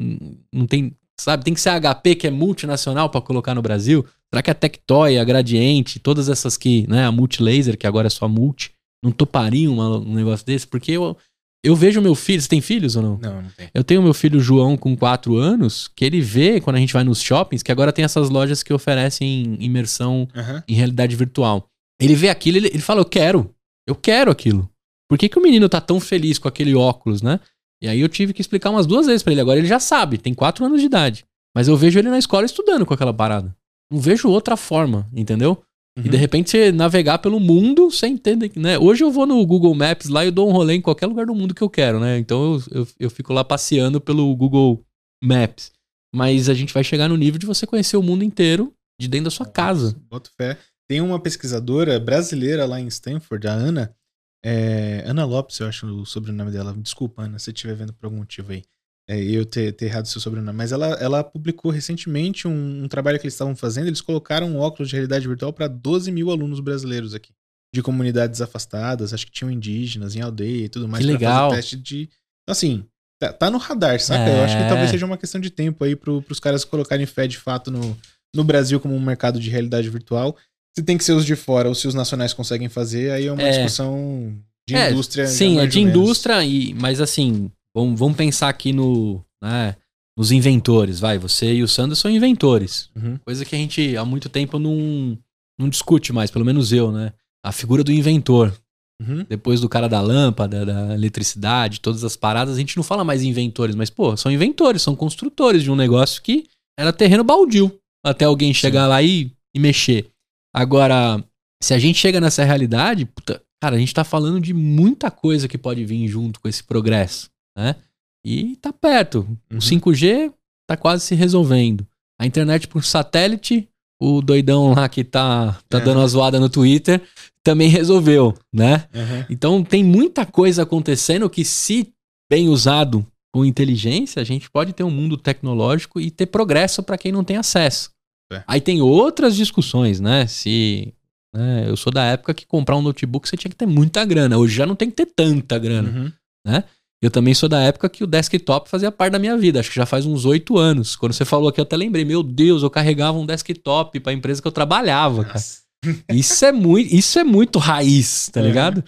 [0.53, 0.95] não tem.
[1.19, 4.05] Sabe, tem que ser a HP que é multinacional pra colocar no Brasil?
[4.31, 8.09] Será que a Tectoy, a Gradiente, todas essas que, né, a Multilaser, que agora é
[8.09, 8.71] só Multi,
[9.03, 10.67] não topariam um negócio desse?
[10.67, 11.17] Porque eu,
[11.63, 12.41] eu vejo meu filho.
[12.41, 13.17] Você tem filhos ou não?
[13.17, 13.69] Não, não tem.
[13.73, 17.03] Eu tenho meu filho João com 4 anos, que ele vê quando a gente vai
[17.03, 20.63] nos shoppings, que agora tem essas lojas que oferecem imersão Aham.
[20.67, 21.67] em realidade virtual.
[21.99, 23.53] Ele vê aquilo, ele, ele fala, eu quero,
[23.87, 24.69] eu quero aquilo.
[25.09, 27.39] Por que, que o menino tá tão feliz com aquele óculos, né?
[27.81, 29.41] E aí eu tive que explicar umas duas vezes pra ele.
[29.41, 31.25] Agora ele já sabe, tem 4 anos de idade.
[31.55, 33.55] Mas eu vejo ele na escola estudando com aquela parada.
[33.91, 35.63] Não vejo outra forma, entendeu?
[36.05, 38.77] E de repente você navegar pelo mundo sem entender, né?
[38.77, 41.25] Hoje eu vou no Google Maps lá e eu dou um rolê em qualquer lugar
[41.25, 42.17] do mundo que eu quero, né?
[42.19, 44.85] Então eu, eu, eu fico lá passeando pelo Google
[45.23, 45.71] Maps.
[46.13, 49.25] Mas a gente vai chegar no nível de você conhecer o mundo inteiro de dentro
[49.25, 49.95] da sua casa.
[50.09, 50.57] Boto fé.
[50.87, 53.95] Tem uma pesquisadora brasileira lá em Stanford, a Ana.
[54.43, 56.73] é, Ana Lopes, eu acho o sobrenome dela.
[56.77, 58.63] Desculpa, Ana, se você estiver vendo por algum motivo aí.
[59.09, 60.57] É, eu ter, ter errado seu sobrenome.
[60.57, 63.87] Mas ela, ela publicou recentemente um, um trabalho que eles estavam fazendo.
[63.87, 67.31] Eles colocaram um óculos de realidade virtual para 12 mil alunos brasileiros aqui.
[67.73, 71.05] De comunidades afastadas, acho que tinham indígenas em aldeia e tudo mais.
[71.05, 71.49] Que pra legal.
[71.49, 72.09] Fazer teste de.
[72.49, 72.83] Assim,
[73.21, 74.29] tá, tá no radar, saca?
[74.29, 74.67] Eu acho que É.
[74.67, 77.97] talvez seja uma questão de tempo aí pro, pros caras colocarem fé de fato no,
[78.35, 80.35] no Brasil como um mercado de realidade virtual.
[80.77, 83.31] Se tem que ser os de fora ou se os nacionais conseguem fazer, aí é
[83.31, 83.51] uma É.
[83.51, 84.33] discussão
[84.67, 85.27] de É, indústria.
[85.27, 85.91] Sim, é de menos.
[85.93, 89.75] indústria, e, mas assim, vamos, vamos pensar aqui no, né,
[90.17, 91.19] nos inventores, vai.
[91.19, 92.89] Você e o Sandro são inventores.
[92.95, 93.19] Uhum.
[93.23, 95.17] Coisa que a gente há muito tempo não,
[95.59, 97.13] não discute mais, pelo menos eu, né?
[97.45, 98.51] A figura do inventor.
[98.99, 99.23] Uhum.
[99.29, 103.21] Depois do cara da lâmpada, da eletricidade, todas as paradas, a gente não fala mais
[103.21, 106.45] inventores, mas, pô, são inventores, são construtores de um negócio que
[106.77, 107.79] era terreno baldio.
[108.03, 110.09] Até alguém chegar lá e, e mexer.
[110.55, 111.23] Agora,
[111.61, 115.47] se a gente chega nessa realidade, puta, cara, a gente tá falando de muita coisa
[115.47, 117.75] que pode vir junto com esse progresso, né?
[118.23, 119.19] E tá perto.
[119.51, 119.57] Uhum.
[119.57, 120.31] O 5G
[120.67, 121.87] tá quase se resolvendo.
[122.19, 123.67] A internet por satélite,
[123.99, 125.81] o doidão lá que tá, tá É.
[125.81, 127.01] dando uma zoada no Twitter,
[127.43, 128.85] também resolveu, né?
[128.93, 129.25] Uhum.
[129.29, 131.93] Então tem muita coisa acontecendo que, se
[132.29, 136.97] bem usado com inteligência, a gente pode ter um mundo tecnológico e ter progresso para
[136.97, 137.91] quem não tem acesso.
[138.31, 138.43] É.
[138.45, 140.27] Aí tem outras discussões, né?
[140.27, 140.93] Se
[141.33, 144.37] né, eu sou da época que comprar um notebook você tinha que ter muita grana.
[144.37, 145.89] Hoje já não tem que ter tanta grana.
[145.89, 146.61] Uhum.
[147.01, 149.59] Eu também sou da época que o desktop fazia parte da minha vida.
[149.59, 150.95] Acho que já faz uns oito anos.
[150.95, 152.03] Quando você falou aqui, eu até lembrei.
[152.03, 155.43] Meu Deus, eu carregava um desktop para a empresa que eu trabalhava, cara.
[156.11, 158.43] Isso é muito, isso é muito raiz, tá É.
[158.43, 158.83] ligado?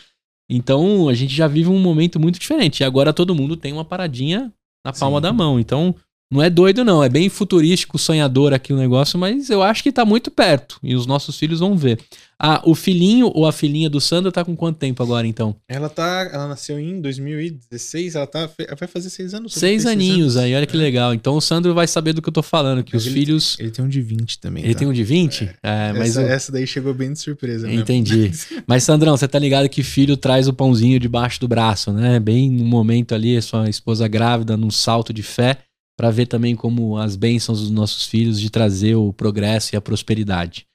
[0.49, 2.79] Então a gente já vive um momento muito diferente.
[2.79, 4.51] E agora todo mundo tem uma paradinha
[4.83, 5.21] na palma Sim.
[5.21, 5.59] da mão.
[5.59, 5.93] Então
[6.31, 7.03] não é doido, não.
[7.03, 10.77] É bem futurístico, sonhador aqui o negócio, mas eu acho que tá muito perto.
[10.83, 11.99] E os nossos filhos vão ver.
[12.41, 15.53] Ah, o filhinho ou a filhinha do Sandro tá com quanto tempo agora, então?
[15.67, 16.29] Ela tá.
[16.31, 18.49] Ela nasceu em 2016, ela tá.
[18.79, 19.53] Vai fazer seis anos.
[19.53, 20.37] Seis aninhos anos.
[20.37, 21.13] aí, olha que legal.
[21.13, 23.57] Então o Sandro vai saber do que eu tô falando, que Mas os ele filhos.
[23.59, 24.63] Ele tem um de 20 também.
[24.63, 24.79] Ele tá?
[24.79, 25.49] tem um de 20?
[25.61, 27.67] É, mas essa, o- essa daí chegou bem de surpresa.
[27.67, 27.81] mesmo.
[27.81, 28.31] Entendi.
[28.65, 32.19] Mas, Sandrão, você tá ligado que filho traz o pãozinho debaixo do braço, né?
[32.19, 35.57] Bem no momento ali, sua esposa grávida, num salto de fé,
[35.99, 39.81] pra ver também como as bênçãos dos nossos filhos de trazer o progresso e a
[39.81, 40.65] prosperidade.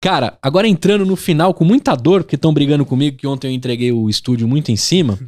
[0.00, 3.52] Cara, agora entrando no final com muita dor, porque estão brigando comigo, que ontem eu
[3.52, 5.18] entreguei o estúdio muito em cima.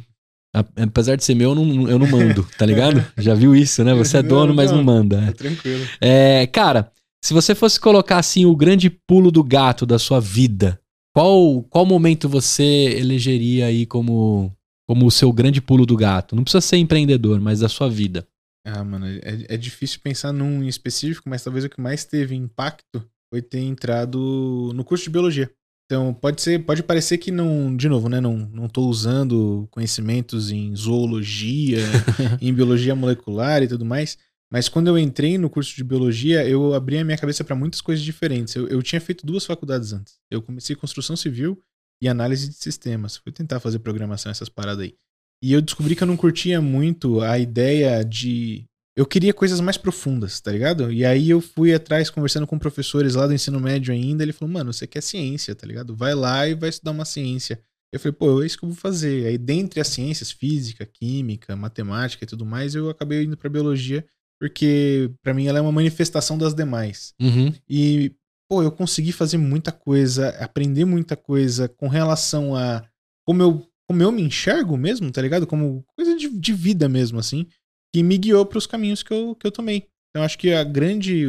[0.75, 3.05] Apesar de ser meu, eu não, eu não mando, tá ligado?
[3.15, 3.93] Já viu isso, né?
[3.93, 5.21] Você é dono, mas não manda.
[5.27, 5.85] Tá tranquilo.
[6.01, 6.91] É, cara,
[7.23, 10.79] se você fosse colocar assim o grande pulo do gato da sua vida,
[11.13, 14.51] qual qual momento você elegeria aí como
[14.87, 16.35] como o seu grande pulo do gato?
[16.35, 18.27] Não precisa ser empreendedor, mas da sua vida.
[18.69, 22.35] Ah, mano, é, é difícil pensar num em específico, mas talvez o que mais teve
[22.35, 25.49] impacto foi ter entrado no curso de biologia.
[25.85, 30.51] Então, pode ser, pode parecer que não, de novo, né, não, não tô usando conhecimentos
[30.51, 31.79] em zoologia,
[32.41, 34.17] em biologia molecular e tudo mais,
[34.51, 37.79] mas quando eu entrei no curso de biologia, eu abri a minha cabeça para muitas
[37.79, 38.53] coisas diferentes.
[38.53, 40.19] Eu, eu tinha feito duas faculdades antes.
[40.29, 41.57] Eu comecei construção civil
[42.01, 43.15] e análise de sistemas.
[43.15, 44.95] Fui tentar fazer programação, essas paradas aí.
[45.41, 48.65] E eu descobri que eu não curtia muito a ideia de.
[48.95, 50.91] Eu queria coisas mais profundas, tá ligado?
[50.91, 54.23] E aí eu fui atrás conversando com professores lá do ensino médio ainda.
[54.23, 55.95] Ele falou, mano, você quer ciência, tá ligado?
[55.95, 57.61] Vai lá e vai estudar uma ciência.
[57.93, 59.27] Eu falei, pô, é isso que eu vou fazer.
[59.27, 64.03] Aí, dentre as ciências, física, química, matemática e tudo mais, eu acabei indo pra biologia,
[64.39, 67.13] porque pra mim ela é uma manifestação das demais.
[67.21, 67.53] Uhum.
[67.69, 68.13] E,
[68.49, 72.83] pô, eu consegui fazer muita coisa, aprender muita coisa com relação a
[73.25, 75.47] como eu, como eu me enxergo mesmo, tá ligado?
[75.47, 77.45] Como coisa de, de vida mesmo, assim,
[77.93, 79.87] que me guiou pros caminhos que eu, que eu tomei.
[80.09, 81.25] Então, acho que a grande.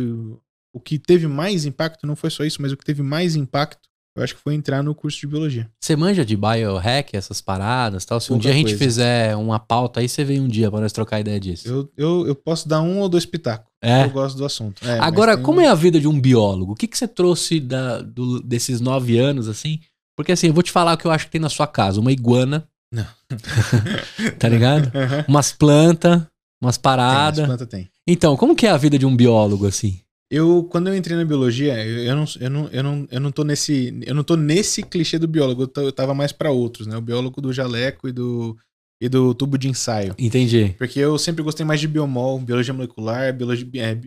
[0.75, 3.89] O que teve mais impacto não foi só isso, mas o que teve mais impacto,
[4.17, 5.69] eu acho que foi entrar no curso de biologia.
[5.83, 8.21] Você manja de biohack, essas paradas tal?
[8.21, 8.79] Se um Pouca dia a gente coisa.
[8.85, 11.67] fizer uma pauta aí, você vem um dia pra nós trocar ideia disso.
[11.67, 13.67] Eu, eu, eu posso dar um ou dois pitacos.
[13.83, 14.05] É.
[14.05, 14.87] Eu gosto do assunto.
[14.87, 16.73] É, Agora, tem como é a vida de um biólogo?
[16.73, 19.81] O que, que você trouxe da- do- desses nove anos, assim?
[20.19, 22.01] Porque assim, eu vou te falar o que eu acho que tem na sua casa.
[22.01, 23.07] Uma iguana, Não.
[24.37, 24.91] tá ligado?
[24.93, 25.25] Aham.
[25.29, 26.23] Umas plantas,
[26.61, 27.39] umas paradas.
[27.39, 27.89] as plantas tem.
[28.05, 30.01] Então, como que é a vida de um biólogo, assim?
[30.29, 33.45] Eu, quando eu entrei na biologia, eu, não, eu, não, eu, não, eu não tô
[33.45, 33.97] nesse.
[34.05, 36.97] Eu não tô nesse clichê do biólogo, eu, tô- eu tava mais pra outros, né?
[36.97, 38.57] O biólogo do jaleco e do,
[39.01, 40.17] e do tubo de ensaio.
[40.19, 40.75] Entendi.
[40.77, 44.01] Porque eu sempre gostei mais de biomol, biologia molecular, biologia, é,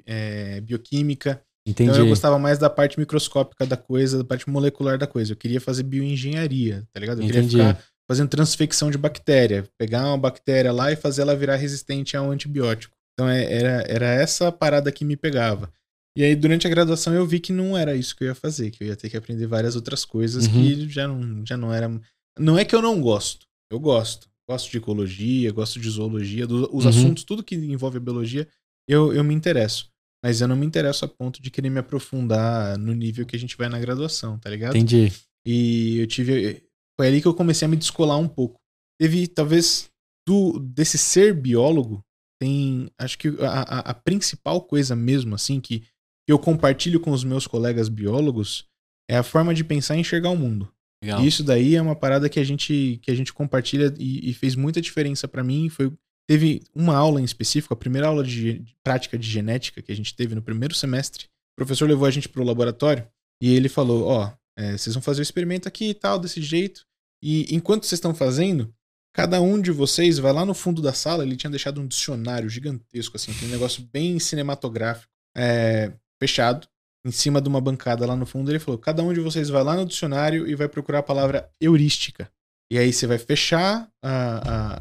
[0.57, 1.41] é, bioquímica.
[1.65, 1.89] Entendi.
[1.91, 5.33] Então eu gostava mais da parte microscópica da coisa, da parte molecular da coisa.
[5.33, 7.19] Eu queria fazer bioengenharia, tá ligado?
[7.21, 7.49] Eu Entendi.
[7.49, 12.17] queria ficar fazendo transfecção de bactéria, pegar uma bactéria lá e fazer ela virar resistente
[12.17, 12.93] a um antibiótico.
[13.13, 15.71] Então é- era, era essa parada que me pegava.
[16.17, 18.69] E aí, durante a graduação, eu vi que não era isso que eu ia fazer,
[18.71, 20.51] que eu ia ter que aprender várias outras coisas Uhum.
[20.53, 21.89] que já não, já não era.
[22.38, 24.27] Não é que eu não gosto, eu gosto.
[24.49, 26.89] Gosto de ecologia, gosto de zoologia, do- os Uhum.
[26.89, 28.45] assuntos, tudo que envolve a biologia,
[28.89, 29.89] eu, eu me interesso.
[30.23, 33.39] Mas eu não me interesso a ponto de querer me aprofundar no nível que a
[33.39, 34.76] gente vai na graduação, tá ligado?
[34.76, 35.11] Entendi.
[35.45, 36.64] E eu tive.
[36.99, 38.60] Foi ali que eu comecei a me descolar um pouco.
[38.99, 39.89] Teve, talvez,
[40.27, 42.03] do desse ser biólogo,
[42.39, 42.91] tem.
[42.99, 45.84] Acho que a, a, a principal coisa mesmo, assim, que,
[46.27, 48.65] eu compartilho com os meus colegas biólogos
[49.10, 50.72] é a forma de pensar e enxergar o mundo.
[51.03, 51.22] Legal.
[51.22, 54.34] E isso daí é uma parada que a gente, que a gente compartilha e, e
[54.34, 55.68] fez muita diferença pra mim.
[55.68, 55.91] Foi,
[56.31, 60.15] teve uma aula em específico, a primeira aula de, prática de genética que a gente
[60.15, 61.25] teve no primeiro semestre.
[61.25, 63.05] O professor levou a gente pro laboratório
[63.43, 66.85] e ele falou: Ó, é, vocês vão fazer o experimento aqui e tal, desse jeito.
[67.21, 68.73] E enquanto vocês estão fazendo,
[69.13, 71.25] cada um de vocês vai lá no fundo da sala.
[71.25, 76.65] Ele tinha deixado um dicionário gigantesco, assim, um negócio bem cinematográfico, é, fechado
[77.05, 79.65] em cima de uma bancada lá no fundo, ele falou: cada um de vocês vai
[79.65, 82.31] lá no dicionário e vai procurar a palavra heurística.
[82.72, 84.10] E aí você vai fechar a-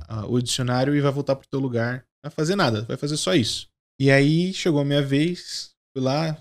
[0.08, 2.04] a- a- o dicionário e vai voltar pro teu lugar.
[2.22, 3.68] Não vai fazer nada, vai fazer só isso.
[4.00, 6.34] E aí chegou a minha vez, fui lá.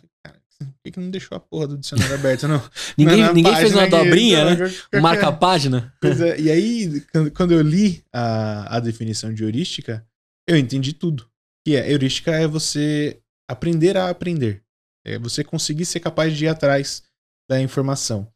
[0.62, 2.62] Por que, que não deixou a porra do dicionário aberto, não?
[2.98, 4.56] Ninguém, Na ninguém fez uma dobrinha, né?
[4.58, 5.94] qualquer- Marca a página.
[6.04, 7.02] É, e aí,
[7.34, 10.06] quando- eu li a, a definição de heurística,
[10.48, 11.28] eu entendi tudo.
[11.66, 13.20] Que é, heurística é você
[13.50, 14.62] aprender a aprender.
[15.06, 17.04] É você conseguir ser capaz de ir atrás
[17.50, 18.28] da informação.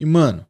[0.00, 0.46] E, mano,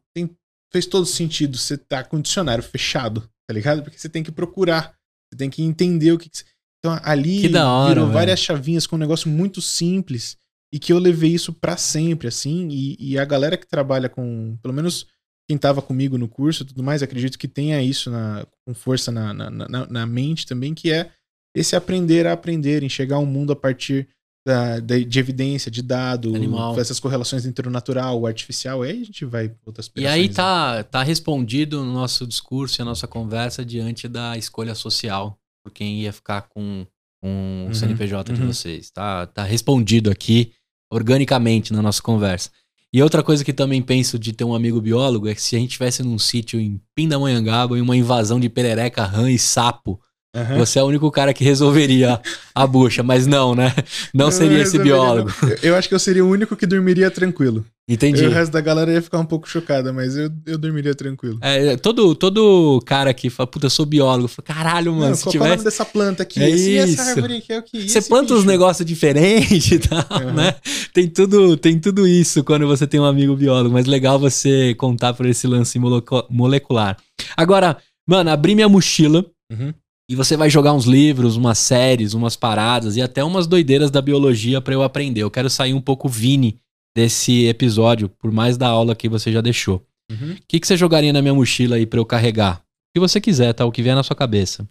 [0.73, 3.83] fez todo sentido você tá com o dicionário fechado, tá ligado?
[3.83, 4.93] Porque você tem que procurar,
[5.31, 6.29] você tem que entender o que.
[6.29, 6.43] que
[6.79, 8.13] Então ali Que hora, virou velho.
[8.13, 10.37] várias chavinhas com um negócio muito simples
[10.73, 12.67] e que eu levei isso pra sempre, assim.
[12.71, 15.05] E, e a galera que trabalha com, pelo menos
[15.47, 19.11] quem tava comigo no curso e tudo mais, acredito que tenha isso na, com força
[19.11, 21.11] na, na, na, na mente também, que é
[21.55, 24.09] esse aprender a aprender, enxergar o mundo a partir
[24.45, 26.77] da, da- de evidência, de dado, Animal.
[26.79, 30.27] essas correlações entre o natural, o artificial, aí a gente vai pra outras E aí
[30.27, 30.33] né?
[30.33, 35.71] tá, tá respondido o nosso discurso e a nossa conversa diante da escolha social por
[35.71, 36.85] quem ia ficar com,
[37.21, 38.47] com o Uhum, CNPJ de uhum.
[38.47, 38.89] vocês.
[38.91, 40.51] Tá, tá respondido aqui
[40.91, 42.49] organicamente na nossa conversa.
[42.91, 45.59] E outra coisa que também penso de ter um amigo biólogo é que se a
[45.59, 49.99] gente tivesse num sítio em Pindamonhangaba e uma invasão de perereca, rã e sapo,
[50.35, 50.57] Aham.
[50.57, 52.19] você é o único cara que resolveria
[52.55, 53.71] a bucha, mas não, né?
[54.13, 55.31] Não Eu seria esse biólogo.
[55.41, 55.49] não.
[55.49, 57.63] Eu- Eu acho que eu seria o único que dormiria tranquilo.
[57.87, 58.23] Entendi.
[58.23, 61.37] E o resto da galera ia ficar um pouco chocada, mas eu, eu dormiria tranquilo.
[61.41, 65.27] É, todo, todo cara que fala, puta, eu sou biólogo, fala, caralho, mano, Não, se
[65.27, 65.63] é tivesse.
[65.65, 66.41] dessa planta aqui?
[66.41, 67.01] É Esse- e isso.
[67.01, 67.89] essa árvore aqui é o que?
[67.89, 70.33] Você planta uns negócios diferentes e tal, Uhum.
[70.33, 70.55] né?
[70.93, 75.13] Tem tudo, tem tudo isso quando você tem um amigo biólogo, mas legal você contar
[75.13, 76.97] por esse lance molecu- molecular.
[77.35, 77.77] Agora,
[78.07, 79.73] mano, abri minha mochila Uhum.
[80.09, 84.01] E você vai jogar uns livros, umas séries, umas paradas e até umas doideiras da
[84.01, 85.21] biologia pra eu aprender.
[85.21, 86.59] Eu quero sair um pouco Vini
[86.95, 89.81] desse episódio, por mais da aula que você já deixou.
[90.11, 90.33] Uhum.
[90.33, 92.57] O que, que você jogaria na minha mochila aí pra eu carregar?
[92.57, 93.65] O que você quiser, tá?
[93.65, 94.67] O que vier na sua cabeça.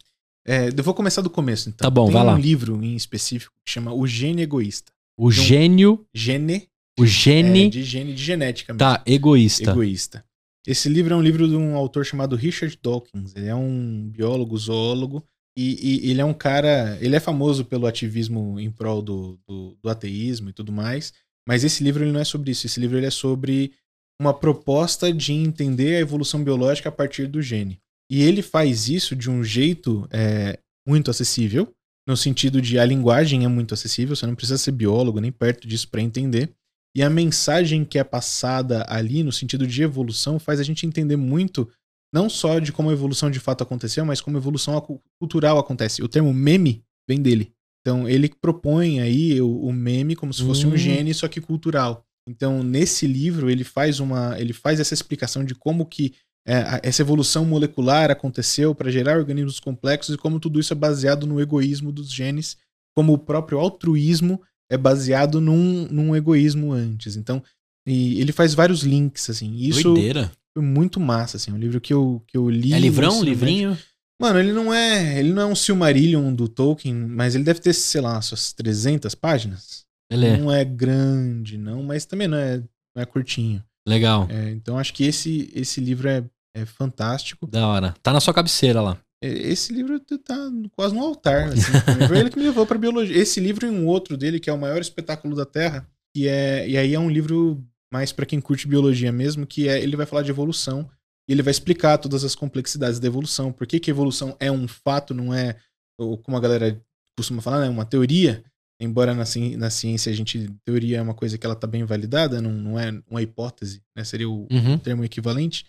[0.47, 1.85] É, eu vou começar do começo, então.
[1.85, 2.39] Tá bom, Tem vai um lá.
[2.39, 4.93] livro em específico que chama O Gene Egoísta.
[5.19, 6.69] O Então, gênio, Gene,
[6.99, 8.79] o gene é, de gene de genética mesmo.
[8.79, 9.71] tá egoísta.
[9.71, 10.25] Egoísta.
[10.67, 13.35] Esse livro é um livro de um autor chamado Richard Dawkins.
[13.35, 15.25] Ele é um biólogo, zoólogo,
[15.57, 16.99] e, e ele é um cara.
[17.01, 21.13] Ele é famoso pelo ativismo em prol do, do, do ateísmo e tudo mais.
[21.47, 22.67] Mas esse livro ele não é sobre isso.
[22.67, 23.73] Esse livro ele é sobre
[24.21, 27.81] uma proposta de entender a evolução biológica a partir do gene.
[28.11, 31.75] E ele faz isso de um jeito é, muito acessível,
[32.07, 35.69] no sentido de a linguagem é muito acessível, você não precisa ser biólogo nem perto
[35.69, 36.53] disso para entender.
[36.95, 41.17] E a mensagem que é passada ali, no sentido de evolução, faz a gente entender
[41.17, 41.69] muito,
[42.13, 44.81] não só de como a evolução de fato aconteceu, mas como a evolução
[45.19, 46.03] cultural acontece.
[46.03, 47.53] O termo meme vem dele.
[47.81, 50.71] Então, ele propõe aí o, o meme como se fosse Hum.
[50.71, 52.05] um gene, só que cultural.
[52.29, 54.39] Então, nesse livro, ele faz uma.
[54.39, 56.15] ele faz essa explicação de como que
[56.47, 61.27] é, essa evolução molecular aconteceu para gerar organismos complexos e como tudo isso é baseado
[61.27, 62.57] no egoísmo dos genes,
[62.97, 64.41] como o próprio altruísmo
[64.73, 67.15] é baseado num, num egoísmo antes.
[67.15, 67.43] Então,
[67.87, 69.55] e ele faz vários links, assim.
[69.55, 70.33] Isso Doideira.
[70.55, 71.53] foi muito massa, assim.
[71.53, 72.73] Um livro que eu, que eu li.
[72.73, 73.77] É livrão, livrinho?
[74.19, 77.75] Mano, ele não é, ele não é um Silmarillion do Tolkien, mas ele deve ter,
[77.75, 79.85] sei lá, suas 300 páginas.
[80.11, 80.37] Ele é.
[80.39, 82.59] Não é grande, não, mas também não é,
[82.95, 83.63] não é curtinho.
[83.87, 84.27] Legal.
[84.31, 86.25] É, então acho que esse, esse livro é,
[86.57, 87.47] é fantástico.
[87.47, 87.95] Da hora.
[88.03, 88.97] Tá na sua cabeceira lá.
[89.23, 91.73] É, Esse livro tá quase no altar, assim.
[92.09, 93.17] Foi ele que me levou pra biologia.
[93.17, 96.69] Esse livro e um outro dele, que é o maior espetáculo da Terra, que é
[96.69, 97.63] e aí é um livro
[97.93, 100.89] mais para quem curte biologia mesmo, que é ele vai falar de evolução
[101.29, 104.67] e ele vai explicar todas as complexidades da evolução, por que que evolução é um
[104.67, 105.57] fato, não é
[105.99, 106.81] ou como a galera
[107.17, 108.43] costuma falar, né, uma teoria,
[108.81, 111.85] embora na, ci- na ciência a gente teoria é uma coisa que ela tá bem
[111.85, 114.79] validada, não, não é uma hipótese, né, seria o Uhum.
[114.79, 115.65] termo equivalente.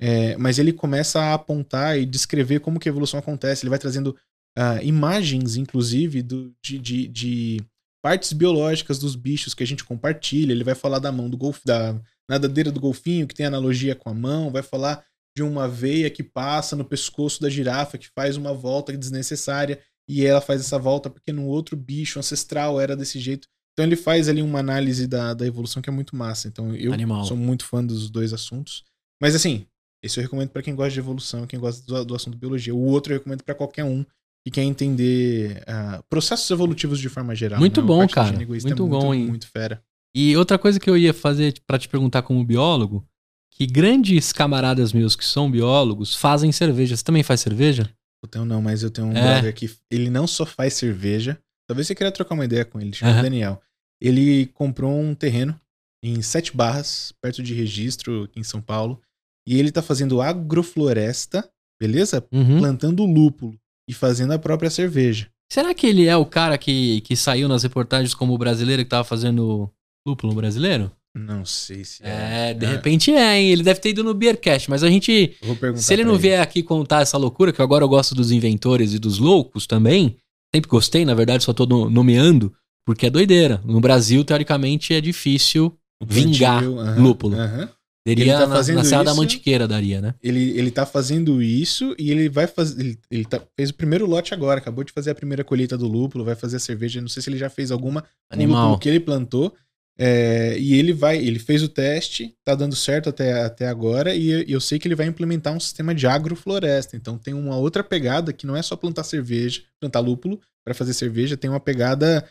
[0.00, 3.64] É, mas ele começa a apontar e descrever como que a evolução acontece.
[3.64, 4.16] Ele vai trazendo
[4.56, 7.60] ah, imagens, inclusive, do, de, de, de
[8.02, 10.52] partes biológicas dos bichos que a gente compartilha.
[10.52, 14.08] Ele vai falar da mão do golfe, da nadadeira do golfinho, que tem analogia com
[14.10, 14.50] a mão.
[14.50, 15.04] Vai falar
[15.36, 19.80] de uma veia que passa no pescoço da girafa, que faz uma volta desnecessária.
[20.08, 23.48] E ela faz essa volta porque no outro bicho ancestral era desse jeito.
[23.72, 26.48] Então ele faz ali uma análise da, da evolução que é muito massa.
[26.48, 27.24] Então eu Animal.
[27.24, 28.84] sou muito fã dos dois assuntos.
[29.20, 29.66] Mas assim,
[30.02, 32.74] esse eu recomendo pra quem gosta de evolução, quem gosta do, do assunto biologia.
[32.74, 34.04] O outro eu recomendo pra qualquer um
[34.44, 37.58] que quer entender ah, processos evolutivos de forma geral.
[37.58, 37.86] Muito né?
[37.86, 38.40] Bom, cara.
[38.40, 39.26] Egoísta Muito é bom, muito, hein?
[39.26, 39.82] muito fera.
[40.14, 43.04] E outra coisa que eu ia fazer pra te perguntar como biólogo,
[43.50, 46.96] que grandes camaradas meus que são biólogos fazem cerveja.
[46.96, 47.90] Você também faz cerveja?
[48.22, 49.20] Eu tenho não, mas eu tenho um É.
[49.20, 51.38] brother que ele não só faz cerveja.
[51.66, 53.22] Talvez você queira trocar uma ideia com ele, chama Aham.
[53.22, 53.60] Daniel.
[54.00, 55.58] Ele comprou um terreno
[56.02, 59.00] em Sete Barras, perto de Registro, aqui em São Paulo.
[59.46, 61.48] E ele tá fazendo agrofloresta,
[61.80, 62.24] beleza?
[62.32, 62.58] Uhum.
[62.58, 63.54] Plantando lúpulo
[63.88, 65.28] e fazendo a própria cerveja.
[65.50, 68.88] Será que ele é o cara que, que saiu nas reportagens como o brasileiro que
[68.90, 69.70] tava fazendo
[70.06, 70.90] lúpulo brasileiro?
[71.16, 73.50] Não sei se É, de Ah, repente é, hein?
[73.50, 75.34] Ele deve ter ido no Beercast, mas a gente.
[75.40, 78.30] Vou perguntar Se ele não vier aqui contar essa loucura, que agora eu gosto dos
[78.32, 80.16] inventores e dos loucos também,
[80.54, 82.52] sempre gostei, na verdade só tô no- nomeando,
[82.84, 83.62] porque é doideira.
[83.64, 85.74] No Brasil, teoricamente, é difícil
[86.04, 87.36] vingar aham, lúpulo.
[87.36, 87.68] aham.
[88.06, 90.14] Daria Ele tá na, na fazendo Serra da isso- Mantiqueira, daria, né?
[90.22, 92.80] Ele, ele tá fazendo isso e ele vai fazer.
[92.80, 95.88] Ele, ele tá- fez o primeiro lote agora, acabou de fazer a primeira colheita do
[95.88, 97.00] lúpulo, vai fazer a cerveja.
[97.00, 98.78] Não sei se ele já fez alguma Animal.
[98.78, 99.52] que ele plantou.
[99.98, 104.28] É, e ele vai, ele fez o teste, tá dando certo até, até agora, e
[104.28, 106.96] eu, eu sei que ele vai implementar um sistema de agrofloresta.
[106.96, 110.92] Então tem uma outra pegada que não é só plantar cerveja, plantar lúpulo para fazer
[110.92, 112.22] cerveja, tem uma pegada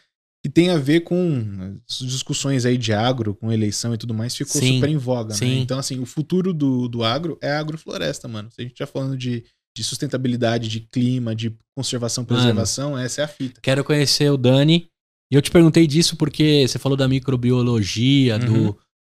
[0.45, 4.35] que tem a ver com as discussões aí de agro, com eleição e tudo mais,
[4.35, 5.35] ficou Sim, super em voga, né?
[5.39, 5.59] sim.
[5.59, 8.51] Então, assim, o futuro do, do agro é a agrofloresta, mano.
[8.51, 9.43] Se a gente tá falando de,
[9.75, 12.37] de sustentabilidade, de clima, de conservação, Mano.
[12.39, 13.59] preservação, essa é a fita.
[13.59, 14.85] Quero conhecer o Dani.
[15.33, 18.45] E eu te perguntei disso porque você falou da microbiologia, Uhum.
[18.67, 18.77] do,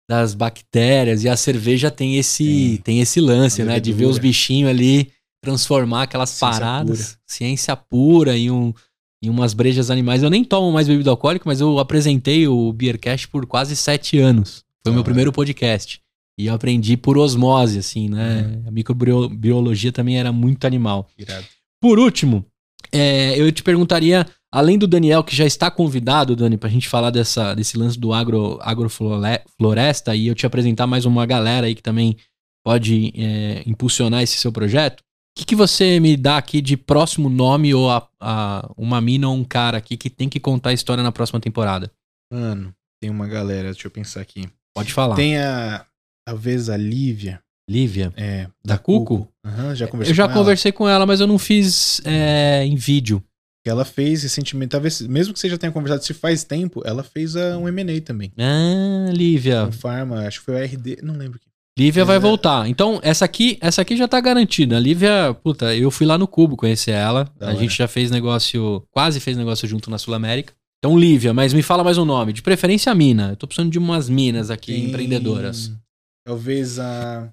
[0.08, 2.78] das bactérias, e a cerveja tem esse, Tem.
[2.78, 3.80] tem esse lance, né?
[3.80, 5.12] De ver os bichinhos ali
[5.44, 8.72] transformar aquelas Ciência paradas, ciência pura em, um,
[9.26, 10.24] em umas brejas animais.
[10.24, 14.64] Eu nem tomo mais bebida alcoólica, mas eu apresentei o Beercast por quase sete anos.
[14.84, 15.06] Foi o meu Ah.
[15.06, 16.00] primeiro podcast.
[16.38, 18.42] E eu aprendi por osmose, assim, né?
[18.64, 18.68] Uhum.
[18.68, 21.08] A microbiologia também era muito animal.
[21.18, 21.46] Irado.
[21.82, 22.46] Por último,
[22.92, 27.10] é, eu te perguntaria, além do Daniel, que já está convidado, Dani, pra gente falar
[27.10, 31.82] dessa, desse lance do agro, agrofloresta, e eu te apresentar mais uma galera aí que
[31.84, 32.18] também
[32.66, 35.04] pode é, impulsionar esse seu projeto.
[35.36, 39.28] O que, que você me dá aqui de próximo nome ou a, a- uma mina
[39.28, 41.92] ou um cara aqui que tem que contar a história na próxima temporada?
[42.32, 44.48] Mano, tem uma galera, deixa eu pensar aqui.
[44.74, 45.16] Pode falar.
[45.18, 45.86] Tem a,
[46.26, 48.14] talvez a Lívia, Lívia.
[48.16, 49.28] é, Da Cuco?
[49.46, 50.40] Aham, já conversei Eu já com ela.
[50.40, 53.22] conversei com ela, mas eu não fiz é, em vídeo.
[53.68, 57.36] Ela fez recentemente, talvez, mesmo que você já tenha conversado se faz tempo, ela fez
[57.36, 58.32] a, um M&A também.
[58.38, 59.66] Ah, Lívia.
[59.66, 61.40] Um Pharma, acho que foi o RD, não lembro.
[61.78, 62.20] Lívia vai É.
[62.20, 62.70] voltar.
[62.70, 64.78] Então, essa aqui, essa aqui já tá garantida.
[64.78, 67.26] A Lívia, puta, eu fui lá no Cubo conhecer ela.
[67.38, 67.60] Da a hora.
[67.60, 70.54] gente já fez negócio, quase fez negócio junto na Sul América.
[70.80, 72.32] Então, Lívia, mas me fala mais um nome.
[72.32, 73.32] De preferência, a mina.
[73.32, 75.72] Eu tô precisando de umas minas aqui, empreendedoras.
[76.26, 77.30] Talvez a...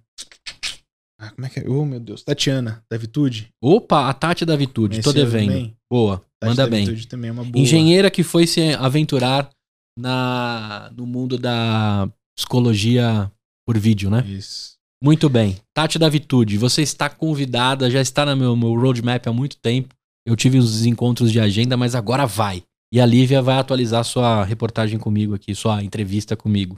[1.21, 1.69] Ah, como é que é?
[1.69, 2.25] Oh, meu Deus.
[2.25, 3.49] Tatiana, da Vitude.
[3.63, 5.73] Opa, a Tati da Vitude, tô devendo.
[5.89, 6.85] Boa, Tati manda da bem.
[6.85, 7.63] Vitude também é uma boa.
[7.63, 9.49] Engenheira que foi se aventurar
[9.97, 13.31] na, no mundo da psicologia
[13.67, 14.25] por vídeo, né?
[14.27, 14.77] Isso.
[15.03, 15.57] Muito bem.
[15.75, 19.95] Tati da Vitude, você está convidada, já está no meu, meu roadmap há muito tempo.
[20.25, 22.63] Eu tive os encontros de agenda, mas agora vai.
[22.93, 26.77] E a Lívia vai atualizar sua reportagem comigo aqui, sua entrevista comigo.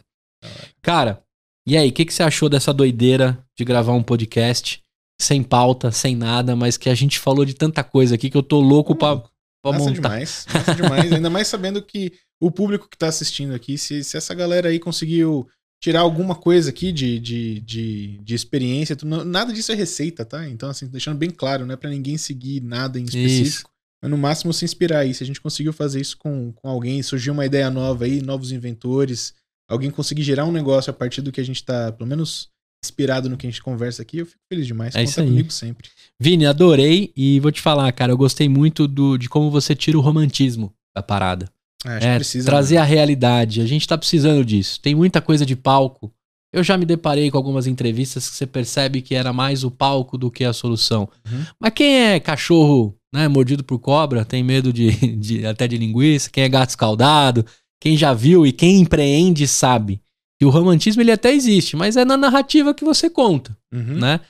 [0.81, 1.23] Cara,
[1.67, 4.83] e aí, o que, que você achou dessa doideira de gravar um podcast
[5.21, 8.43] sem pauta, sem nada, mas que a gente falou de tanta coisa aqui que eu
[8.43, 9.93] tô louco pra, pra Massa montar.
[9.95, 10.47] demais.
[10.53, 11.13] Massa demais.
[11.13, 14.79] Ainda mais sabendo que o público que tá assistindo aqui, se, se essa galera aí
[14.79, 15.49] conseguiu
[15.81, 20.49] tirar alguma coisa aqui de, de, de, de experiência, nada disso é receita, tá?
[20.49, 23.71] Então, assim, deixando bem claro, não é pra ninguém seguir nada em específico.
[24.03, 25.15] Mas no máximo se inspirar aí.
[25.15, 28.53] Se a gente conseguiu fazer isso com, com alguém, surgiu uma ideia nova aí, novos
[28.53, 29.35] inventores,
[29.69, 32.51] alguém conseguir gerar um negócio a partir do que a gente tá, pelo menos,
[32.85, 34.95] inspirado no que a gente conversa aqui, eu fico feliz demais.
[34.95, 35.27] É Conta isso aí.
[35.27, 35.89] comigo sempre.
[36.21, 39.97] Vini, adorei e vou te falar, cara, eu gostei muito do, de como você tira
[39.97, 41.51] o romantismo da parada.
[41.85, 42.47] É, que precisa.
[42.47, 42.81] trazer né?
[42.81, 43.61] a realidade.
[43.61, 44.81] A gente tá precisando disso.
[44.81, 46.13] Tem muita coisa de palco.
[46.53, 50.17] Eu já me deparei com algumas entrevistas que você percebe que era mais o palco
[50.17, 51.09] do que a solução.
[51.31, 51.45] Uhum.
[51.61, 56.31] Mas quem é cachorro, né, mordido por cobra, tem medo de, de- até de linguiça,
[56.31, 57.45] quem é gato escaldado,
[57.81, 60.01] quem já viu e quem empreende sabe
[60.39, 63.99] que o romantismo ele até existe, mas é na narrativa que você conta Uhum.
[63.99, 64.21] né?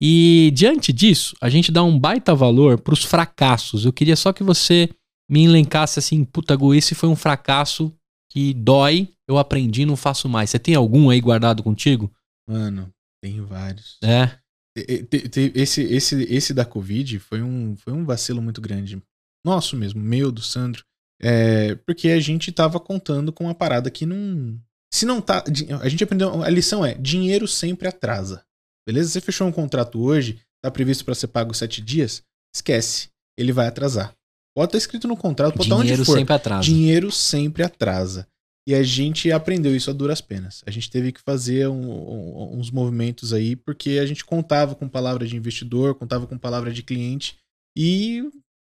[0.00, 3.84] E diante disso, a gente dá um baita valor pros fracassos.
[3.84, 4.88] Eu queria só que você
[5.32, 7.90] me elencasse assim, puta, Gu, esse foi um fracasso
[8.30, 10.50] que dói, eu aprendi, não faço mais.
[10.50, 12.12] Você tem algum aí guardado contigo?
[12.46, 12.92] Mano,
[13.22, 13.96] tem vários.
[14.04, 14.38] É.
[14.76, 19.02] Esse, esse, esse da Covid foi um, foi um vacilo muito grande.
[19.42, 20.84] Nosso mesmo, meu, do Sandro.
[21.20, 24.60] É, porque a gente tava contando com uma parada que não.
[24.92, 25.44] Se não tá.
[25.80, 26.42] A gente aprendeu.
[26.42, 28.44] A lição é: dinheiro sempre atrasa.
[28.86, 29.08] Beleza?
[29.08, 32.22] Você fechou um contrato hoje, tá previsto pra ser pago sete dias,
[32.54, 33.08] esquece.
[33.38, 34.14] Ele vai atrasar.
[34.54, 36.18] Pode estar escrito no contrato, pode estar onde Dinheiro for.
[36.18, 36.62] sempre atrasa.
[36.62, 38.26] Dinheiro sempre atrasa.
[38.68, 40.62] E a gente aprendeu isso a duras penas.
[40.66, 44.88] A gente teve que fazer um- um- uns movimentos aí, porque a gente contava com
[44.88, 47.36] palavra de investidor, contava com palavra de cliente,
[47.76, 48.22] e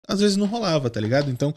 [0.08, 1.30] às vezes não rolava, tá ligado?
[1.30, 1.54] Então,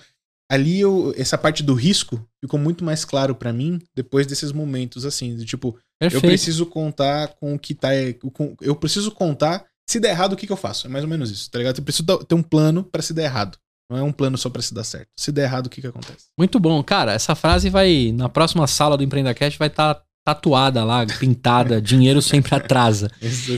[0.50, 5.04] ali eu, essa parte do risco ficou muito mais claro pra mim depois desses momentos
[5.04, 5.68] assim, do tipo,
[6.00, 6.26] eu Perfeito.
[6.26, 7.90] preciso contar com o que tá.
[8.32, 9.64] com- eu preciso contar.
[9.88, 10.86] Se der errado, o que, que eu faço?
[10.86, 11.78] É mais ou menos isso, tá ligado?
[11.78, 13.58] Eu preciso ter um plano pra se der errado.
[13.90, 15.08] Não é um plano só pra se dar certo.
[15.18, 16.26] Se der errado, o que, que acontece?
[16.38, 16.82] Muito bom.
[16.82, 21.80] Cara, essa frase vai, na próxima sala do Empreendacast, vai estar tatuada lá, pintada.
[21.82, 23.10] Dinheiro sempre atrasa.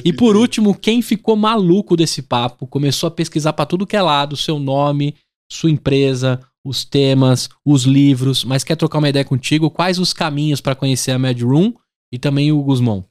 [0.05, 4.03] E por último, quem ficou maluco desse papo, começou a pesquisar pra tudo que é
[4.03, 5.15] lado, seu nome,
[5.51, 10.61] sua empresa, os temas, os livros, mas quer trocar uma ideia contigo, quais os caminhos
[10.61, 11.73] pra conhecer a Mad Room
[12.13, 13.05] e também o Guzmão?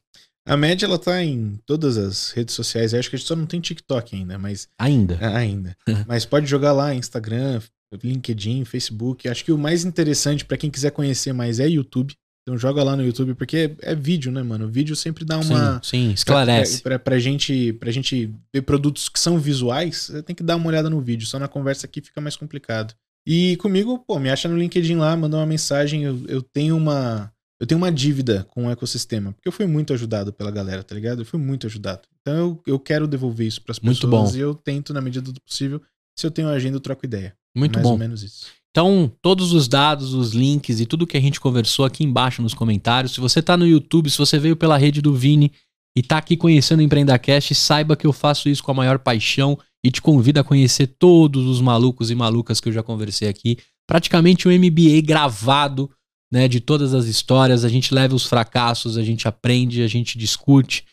[0.47, 2.93] A média ela tá em todas as redes sociais.
[2.93, 5.17] Eu acho que a gente só não tem TikTok ainda, mas Ainda.
[5.21, 5.75] ah, ainda.
[6.07, 7.61] mas pode jogar lá Instagram,
[8.03, 9.27] LinkedIn, Facebook.
[9.27, 12.13] Acho que o mais interessante pra quem quiser conhecer mais é YouTube.
[12.47, 14.65] Então joga lá no YouTube porque é vídeo, né, mano?
[14.65, 16.83] O vídeo sempre dá uma Sim, sim, esclarece.
[16.83, 20.55] Pra, pra, pra gente, pra gente ver produtos que são visuais, você tem que dar
[20.55, 21.25] uma olhada no vídeo.
[21.25, 22.93] Só na conversa aqui fica mais complicado.
[23.27, 26.03] E comigo, pô, me acha no LinkedIn lá, manda uma mensagem.
[26.03, 27.31] Eu, eu tenho uma.
[27.59, 29.31] Eu tenho uma dívida com o ecossistema.
[29.31, 31.21] Porque eu fui muito ajudado pela galera, tá ligado?
[31.21, 32.01] Eu fui muito ajudado.
[32.21, 33.99] Então eu, eu quero devolver isso pras pessoas.
[34.01, 34.35] Muito bom.
[34.35, 35.81] E eu tento, na medida do possível.
[36.17, 37.35] Se eu tenho agenda, eu troco ideia.
[37.55, 37.93] Muito Mais bom.
[37.93, 38.47] ou menos isso.
[38.71, 42.53] Então, todos os dados, os links e tudo que a gente conversou aqui embaixo nos
[42.53, 43.13] comentários.
[43.13, 45.53] Se você tá no YouTube, se você veio pela rede do Vini
[45.95, 49.57] e tá aqui conhecendo o Empreendacast, saiba que eu faço isso com a maior paixão
[49.81, 53.57] e te convido a conhecer todos os malucos e malucas que eu já conversei aqui.
[53.87, 55.89] Praticamente um MBA gravado,
[56.31, 57.63] né, de todas as histórias.
[57.63, 60.83] A gente leva os fracassos, a gente aprende, a gente discute,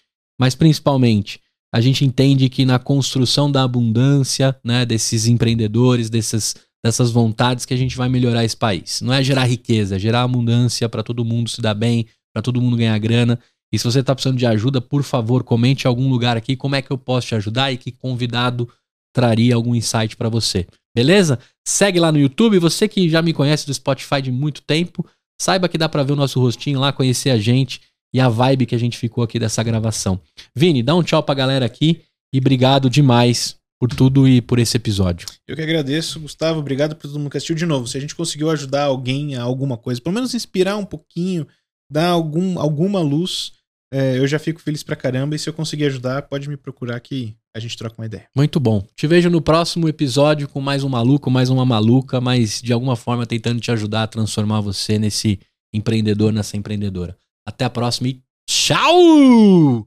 [0.41, 1.41] mas principalmente
[1.75, 6.55] a gente entende que na construção da abundância, né, desses empreendedores, dessas
[6.85, 9.01] dessas vontades que a gente vai melhorar esse país.
[9.01, 12.61] Não é gerar riqueza, é gerar abundância para todo mundo se dar bem, para todo
[12.61, 13.39] mundo ganhar grana.
[13.73, 16.75] E se você está precisando de ajuda, por favor, comente em algum lugar aqui como
[16.75, 18.69] é que eu posso te ajudar e que convidado
[19.15, 20.67] traria algum insight para você.
[20.95, 21.39] Beleza?
[21.67, 25.07] Segue lá no YouTube, você que já me conhece do Spotify de muito tempo,
[25.43, 27.81] saiba que dá para ver o nosso rostinho lá, conhecer a gente
[28.15, 30.21] e a vibe que a gente ficou aqui dessa gravação.
[30.55, 32.03] Vini, dá um tchau pra galera aqui
[32.33, 35.27] e obrigado demais por tudo e por esse episódio.
[35.49, 36.61] Eu que agradeço, Gustavo.
[36.61, 37.89] Obrigado por todo mundo que assistiu de novo.
[37.89, 41.45] Se a gente conseguiu ajudar alguém a alguma coisa, pelo menos inspirar um pouquinho,
[41.91, 43.53] dar algum, alguma luz,
[43.93, 45.37] é, eu já fico feliz pra caramba.
[45.37, 48.27] E se eu conseguir ajudar, pode me procurar que a gente troca uma ideia.
[48.35, 48.83] Muito bom.
[48.97, 52.97] Te vejo no próximo episódio com mais um maluco, mais uma maluca, mas de alguma
[52.97, 55.39] forma tentando te ajudar a transformar você nesse
[55.75, 57.15] empreendedor, nessa empreendedora.
[57.47, 59.87] Até a próxima e tchau!